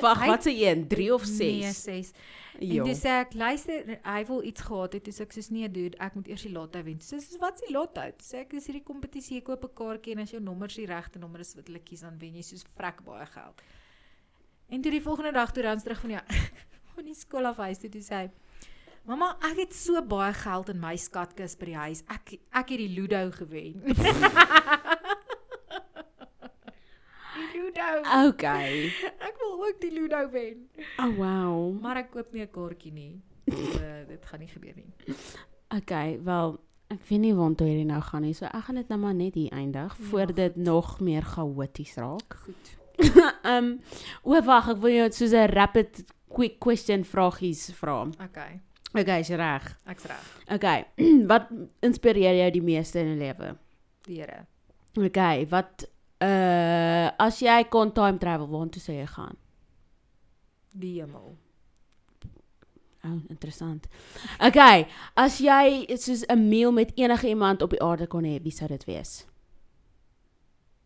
Wag, 0.00 0.26
wat 0.32 0.42
se 0.42 0.50
een? 0.50 0.88
3 0.88 1.12
of 1.14 1.24
6? 1.24 1.38
Nee, 1.38 1.72
6. 1.72 2.12
En 2.60 2.94
sê 2.96 3.06
ek, 3.20 3.34
luister, 3.34 4.00
hy 4.04 4.24
wil 4.26 4.42
iets 4.42 4.60
gehad 4.60 4.92
het, 4.92 5.06
sê 5.08 5.20
ek 5.22 5.32
soos 5.32 5.48
nee, 5.50 5.68
dude, 5.70 5.96
ek 5.98 6.14
moet 6.14 6.26
eers 6.28 6.42
die 6.42 6.50
lotto 6.52 6.82
wen. 6.82 6.98
Sê 6.98 7.20
soos 7.22 7.38
wat 7.38 7.54
is 7.60 7.68
die 7.68 7.72
lotto? 7.74 8.00
Sê 8.18 8.40
ek 8.40 8.50
dis 8.50 8.66
hierdie 8.66 8.82
kompetisie, 8.82 9.36
jy 9.38 9.42
koop 9.42 9.64
'n 9.64 9.74
kaartjie 9.74 10.12
en 10.12 10.18
as 10.18 10.30
jou 10.32 10.40
nommer 10.40 10.66
die 10.68 10.86
regte 10.86 11.18
nommer 11.20 11.40
is 11.40 11.54
wat 11.54 11.66
hulle 11.68 11.78
kies, 11.78 12.00
dan 12.00 12.18
wen 12.18 12.34
jy 12.34 12.42
soos 12.42 12.64
vrek 12.76 13.04
baie 13.04 13.26
geld. 13.26 13.62
En 14.70 14.80
toe 14.80 14.90
die 14.90 15.02
volgende 15.02 15.32
dag 15.32 15.52
toe 15.52 15.62
dan 15.62 15.82
terug 15.82 16.00
van 16.00 16.10
ja, 16.10 16.22
van 16.94 17.04
die 17.04 17.14
skool 17.14 17.46
af 17.46 17.56
huis 17.56 17.78
toe 17.78 17.90
toe 17.90 18.02
sê 18.02 18.14
hy 18.22 18.30
Mamma, 19.08 19.32
ek 19.48 19.56
het 19.62 19.72
so 19.74 19.98
baie 20.04 20.32
geld 20.36 20.68
in 20.70 20.76
my 20.78 20.92
skatkis 21.00 21.56
by 21.58 21.70
die 21.70 21.78
huis. 21.80 22.02
Ek 22.12 22.34
ek 22.36 22.68
het 22.74 22.78
die 22.78 22.90
Ludo 22.92 23.30
gewen. 23.32 23.80
die 27.40 27.48
Ludo. 27.56 27.88
Okay. 28.28 28.92
Ek 29.18 29.40
wil 29.40 29.56
ook 29.64 29.80
die 29.82 29.90
Ludo 29.96 30.20
wen. 30.30 30.68
Oh 31.00 31.10
wow. 31.16 31.80
Maar 31.80 32.04
ek 32.04 32.12
koop 32.12 32.32
nie 32.36 32.44
'n 32.44 32.52
kaartjie 32.52 32.92
nie. 32.92 33.22
So 33.50 33.80
dit 34.06 34.26
gaan 34.26 34.40
nie 34.44 34.52
gebeur 34.52 34.76
nie. 34.76 34.92
Okay, 35.80 36.20
wel 36.22 36.60
ek 36.90 37.00
weet 37.08 37.20
nie 37.20 37.34
waartoe 37.34 37.66
hierdie 37.66 37.88
nou 37.88 38.02
gaan 38.02 38.22
nie. 38.22 38.34
So 38.34 38.44
ek 38.46 38.68
gaan 38.68 38.78
dit 38.78 38.88
nou 38.88 39.00
maar 39.00 39.14
net 39.14 39.34
hier 39.34 39.50
eindig 39.50 39.96
Ja, 39.96 40.04
voor 40.12 40.34
dit 40.34 40.56
nog 40.56 41.00
meer 41.00 41.22
chaoties 41.22 41.96
raak. 41.96 42.36
Goed. 42.44 42.79
Um, 43.44 43.78
o 44.28 44.40
wag, 44.44 44.68
ek 44.74 44.80
wil 44.82 44.96
jou 44.96 45.10
soos 45.12 45.32
'n 45.32 45.50
rapid 45.52 46.04
quick 46.28 46.58
question 46.60 47.04
vragies 47.04 47.70
vra. 47.74 48.04
Okay. 48.28 48.60
Okay, 48.92 49.20
is 49.20 49.28
reg? 49.28 49.78
Ek's 49.86 50.04
reg. 50.04 50.24
Okay. 50.52 50.84
wat 51.30 51.50
inspireer 51.80 52.34
jou 52.34 52.50
die 52.50 52.62
meeste 52.62 52.98
in 53.00 53.14
'n 53.14 53.18
lewe? 53.18 53.56
Die 54.06 54.18
Here. 54.18 54.46
Okay, 54.98 55.46
wat 55.46 55.86
uh 56.20 57.10
as 57.18 57.38
jy 57.40 57.64
kon 57.70 57.92
time 57.92 58.18
travel, 58.18 58.48
waartoe 58.48 58.82
sou 58.82 58.96
jy 58.96 59.06
gaan? 59.06 59.36
Die 60.74 61.00
hemel. 61.00 61.36
Oh, 63.04 63.16
interessant. 63.30 63.86
Okay, 64.44 64.86
as 65.16 65.38
jy 65.40 65.86
soos 65.96 66.26
'n 66.28 66.48
meal 66.48 66.72
met 66.72 66.92
enige 66.96 67.28
iemand 67.28 67.62
op 67.62 67.70
die 67.70 67.82
aarde 67.82 68.06
kon 68.06 68.24
hê, 68.24 68.42
wie 68.42 68.52
sou 68.52 68.68
dit 68.68 68.84
wees? 68.84 69.24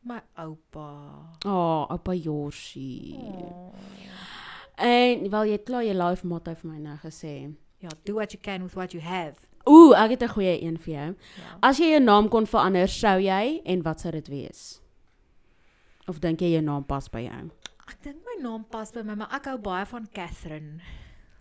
My 0.05 0.21
oupa. 0.37 0.89
Oh, 1.47 1.87
oupa 1.91 2.15
Yoshi. 2.15 3.17
Oh. 3.17 3.73
En 4.77 5.31
wel 5.31 5.45
jy 5.45 5.59
klaar 5.65 5.85
jou 5.87 5.95
life 5.97 6.27
motto 6.27 6.53
vir 6.61 6.71
my 6.71 6.79
nou 6.83 6.97
gesê. 7.01 7.55
Ja, 7.81 7.89
do 8.05 8.15
what 8.19 8.33
you 8.33 8.41
can 8.43 8.63
with 8.63 8.75
what 8.77 8.93
you 8.93 9.01
have. 9.05 9.47
Ooh, 9.65 9.95
ek 9.97 10.11
het 10.11 10.23
'n 10.23 10.29
goeie 10.29 10.63
een 10.63 10.79
vir 10.79 10.95
jou. 10.95 11.17
Ja. 11.37 11.59
As 11.61 11.79
jy 11.79 11.91
jou 11.91 12.01
naam 12.01 12.29
kon 12.29 12.47
verander, 12.47 12.89
sou 12.89 13.19
jy 13.21 13.61
en 13.65 13.83
wat 13.83 14.01
sou 14.01 14.13
dit 14.13 14.29
wees? 14.29 14.81
Of 16.07 16.19
dink 16.19 16.41
jy 16.41 16.51
jou 16.53 16.63
naam 16.63 16.85
pas 16.85 17.09
by 17.09 17.21
jou? 17.21 17.51
Ek 17.89 18.03
dink 18.03 18.17
my 18.17 18.43
naam 18.43 18.65
pas 18.69 18.93
by 18.93 19.03
my, 19.03 19.15
maar 19.15 19.33
ek 19.33 19.45
hou 19.45 19.59
baie 19.59 19.87
van 19.87 20.07
Catherine. 20.13 20.81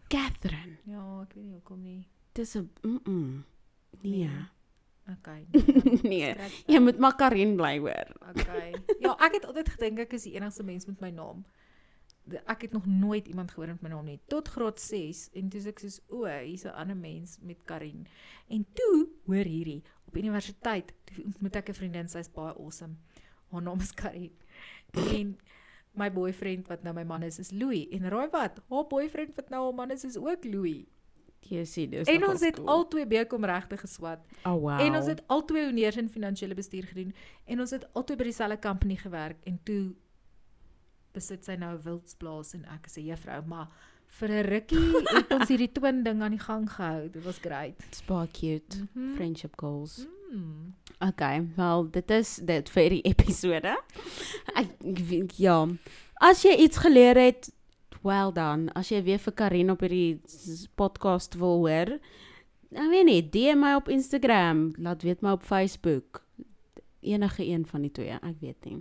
Catherine. 0.07 0.77
Ja, 0.85 1.21
ek 1.21 1.33
weet 1.33 1.43
nie 1.43 1.53
hoekom 1.53 1.83
nie. 1.83 2.07
Dis 2.33 2.55
'n 2.55 2.69
mm, 2.83 2.99
-mm. 3.05 3.43
Nee. 4.01 4.27
Nee. 4.27 4.45
Okay. 5.11 5.47
nee. 6.11 6.31
Scratch 6.31 6.63
Jy 6.65 6.73
that. 6.73 6.81
moet 6.81 6.97
maar 6.97 7.15
Karin 7.15 7.55
bly 7.55 7.79
hoor. 7.79 8.07
Okay. 8.29 8.71
Ja, 9.03 9.17
ek 9.19 9.33
het 9.39 9.45
altyd 9.45 9.69
gedink 9.75 9.99
ek 9.99 10.13
is 10.13 10.23
die 10.23 10.35
enigste 10.37 10.63
mens 10.63 10.85
met 10.87 11.01
my 11.03 11.09
naam. 11.11 11.43
Ek 12.47 12.61
het 12.61 12.71
nog 12.71 12.85
nooit 12.87 13.27
iemand 13.27 13.51
gehoor 13.51 13.67
met 13.67 13.81
my 13.83 13.89
naam 13.89 14.05
nie 14.07 14.19
tot 14.31 14.47
graad 14.47 14.79
6 14.79 15.25
en 15.35 15.49
toe 15.51 15.59
is 15.59 15.65
ek 15.67 15.79
soos 15.83 15.99
o, 16.07 16.23
hier's 16.23 16.63
'n 16.63 16.71
ander 16.71 16.95
mens 16.95 17.37
met 17.41 17.59
Karin. 17.67 18.07
En 18.47 18.65
toe, 18.73 19.09
hoor 19.25 19.43
hierdie, 19.43 19.83
op 20.07 20.15
universiteit, 20.17 20.93
toe 21.03 21.25
ontmoet 21.25 21.55
ek 21.55 21.69
'n 21.69 21.73
vriendin, 21.73 22.07
sy's 22.07 22.31
baie 22.31 22.55
awesome. 22.55 22.95
Haar 23.51 23.61
naam 23.61 23.79
is 23.79 23.91
Karin. 23.91 24.31
En 24.93 25.37
my 25.93 26.09
boyfriend 26.11 26.67
wat 26.67 26.83
nou 26.83 26.93
my 26.95 27.03
man 27.03 27.23
is, 27.23 27.39
is 27.39 27.51
Louis. 27.51 27.87
En 27.91 28.07
raai 28.09 28.29
wat? 28.31 28.61
Haar 28.69 28.87
boyfriend 28.87 29.35
wat 29.35 29.49
nou 29.49 29.63
haar 29.63 29.75
man 29.75 29.91
is, 29.91 30.03
is 30.03 30.17
ook 30.17 30.45
Louis. 30.45 30.85
Jy 31.49 31.65
sien, 31.65 31.89
dis 31.89 32.07
En 32.07 32.27
ons 32.27 32.41
het 32.41 32.55
cool. 32.55 32.67
al 32.67 32.87
twee 32.87 33.05
bekom 33.05 33.43
regte 33.45 33.77
geswat. 33.77 34.19
Oh 34.45 34.55
wow. 34.61 34.79
En 34.79 34.95
ons 34.95 35.05
het 35.05 35.21
albei 35.27 35.65
honeurs 35.65 35.97
in 35.97 36.09
finansiële 36.09 36.53
bestuur 36.55 36.83
gedoen 36.83 37.13
en 37.45 37.59
ons 37.59 37.71
het 37.71 37.87
albei 37.93 38.15
by 38.17 38.23
dieselfde 38.23 38.59
company 38.59 38.95
gewerk 38.95 39.37
en 39.43 39.59
toe 39.63 39.93
besit 41.13 41.45
sy 41.45 41.55
nou 41.59 41.75
'n 41.75 41.81
wildsplaas 41.83 42.53
en 42.53 42.65
ek 42.65 42.85
is 42.87 42.97
'n 42.97 43.05
juffrou, 43.05 43.41
maar 43.45 43.67
vir 44.07 44.29
'n 44.29 44.45
rukkie 44.45 44.93
het 45.15 45.31
ons 45.33 45.47
hierdie 45.49 45.71
twin 45.77 46.03
ding 46.03 46.21
aan 46.21 46.31
die 46.31 46.39
gang 46.39 46.69
gehou. 46.71 47.09
Dit 47.09 47.23
was 47.23 47.37
great. 47.37 47.75
It's 47.87 48.01
baie 48.05 48.27
cute. 48.31 48.87
Mhm. 48.93 49.15
Friendship 49.15 49.53
goals. 49.59 50.07
Mm. 50.31 50.73
Okay, 50.99 51.47
wel 51.55 51.89
dit 51.91 52.11
is 52.11 52.35
dit 52.43 52.69
vir 52.69 52.89
die 52.89 53.01
episode. 53.01 53.77
Ek, 54.55 54.69
ek 54.81 55.31
ja. 55.37 55.67
As 56.21 56.41
jy 56.43 56.55
iets 56.57 56.77
geleer 56.77 57.15
het, 57.17 57.51
well 58.03 58.31
done. 58.35 58.69
As 58.75 58.89
jy 58.91 59.01
weer 59.05 59.19
vir 59.19 59.33
Karin 59.33 59.71
op 59.73 59.81
hierdie 59.85 60.21
podcast 60.75 61.35
wil 61.39 61.63
hoor, 61.65 61.97
dan 62.73 62.89
weet 62.89 63.05
nie, 63.05 63.21
DM 63.29 63.59
my 63.61 63.75
op 63.77 63.89
Instagram, 63.89 64.71
laat 64.81 65.03
weet 65.05 65.21
my 65.21 65.35
op 65.37 65.43
Facebook. 65.45 66.23
Enige 67.03 67.45
een 67.45 67.65
van 67.67 67.81
die 67.81 67.91
twee, 67.91 68.15
ek 68.15 68.39
weet 68.41 68.65
nie. 68.65 68.79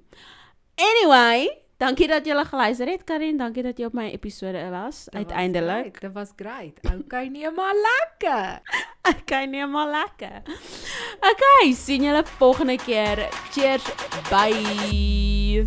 Anyway, 0.78 1.48
dankie 1.82 2.06
dat 2.08 2.26
jy 2.26 2.36
geluister 2.48 2.88
het 2.88 3.04
Karin, 3.04 3.36
dankie 3.38 3.62
dat 3.66 3.78
jy 3.78 3.84
op 3.90 3.96
my 3.98 4.06
episode 4.14 4.62
was 4.70 5.04
Dit 5.04 5.14
was 5.14 5.20
uiteindelik. 5.24 5.96
great, 5.96 6.00
Dit 6.00 6.12
was 6.12 6.32
great. 6.36 6.80
Okay, 7.04 7.26
nee 7.26 7.50
maar 7.50 7.74
lekker. 7.74 8.60
Okay, 9.02 9.44
nee 9.50 9.66
maar 9.66 9.88
lekker. 9.90 10.42
Okay, 11.18 11.72
sien 11.74 12.02
julle 12.06 12.22
volgende 12.38 12.76
keer. 12.78 13.28
Cheers. 13.50 13.82
Bye. 14.30 15.66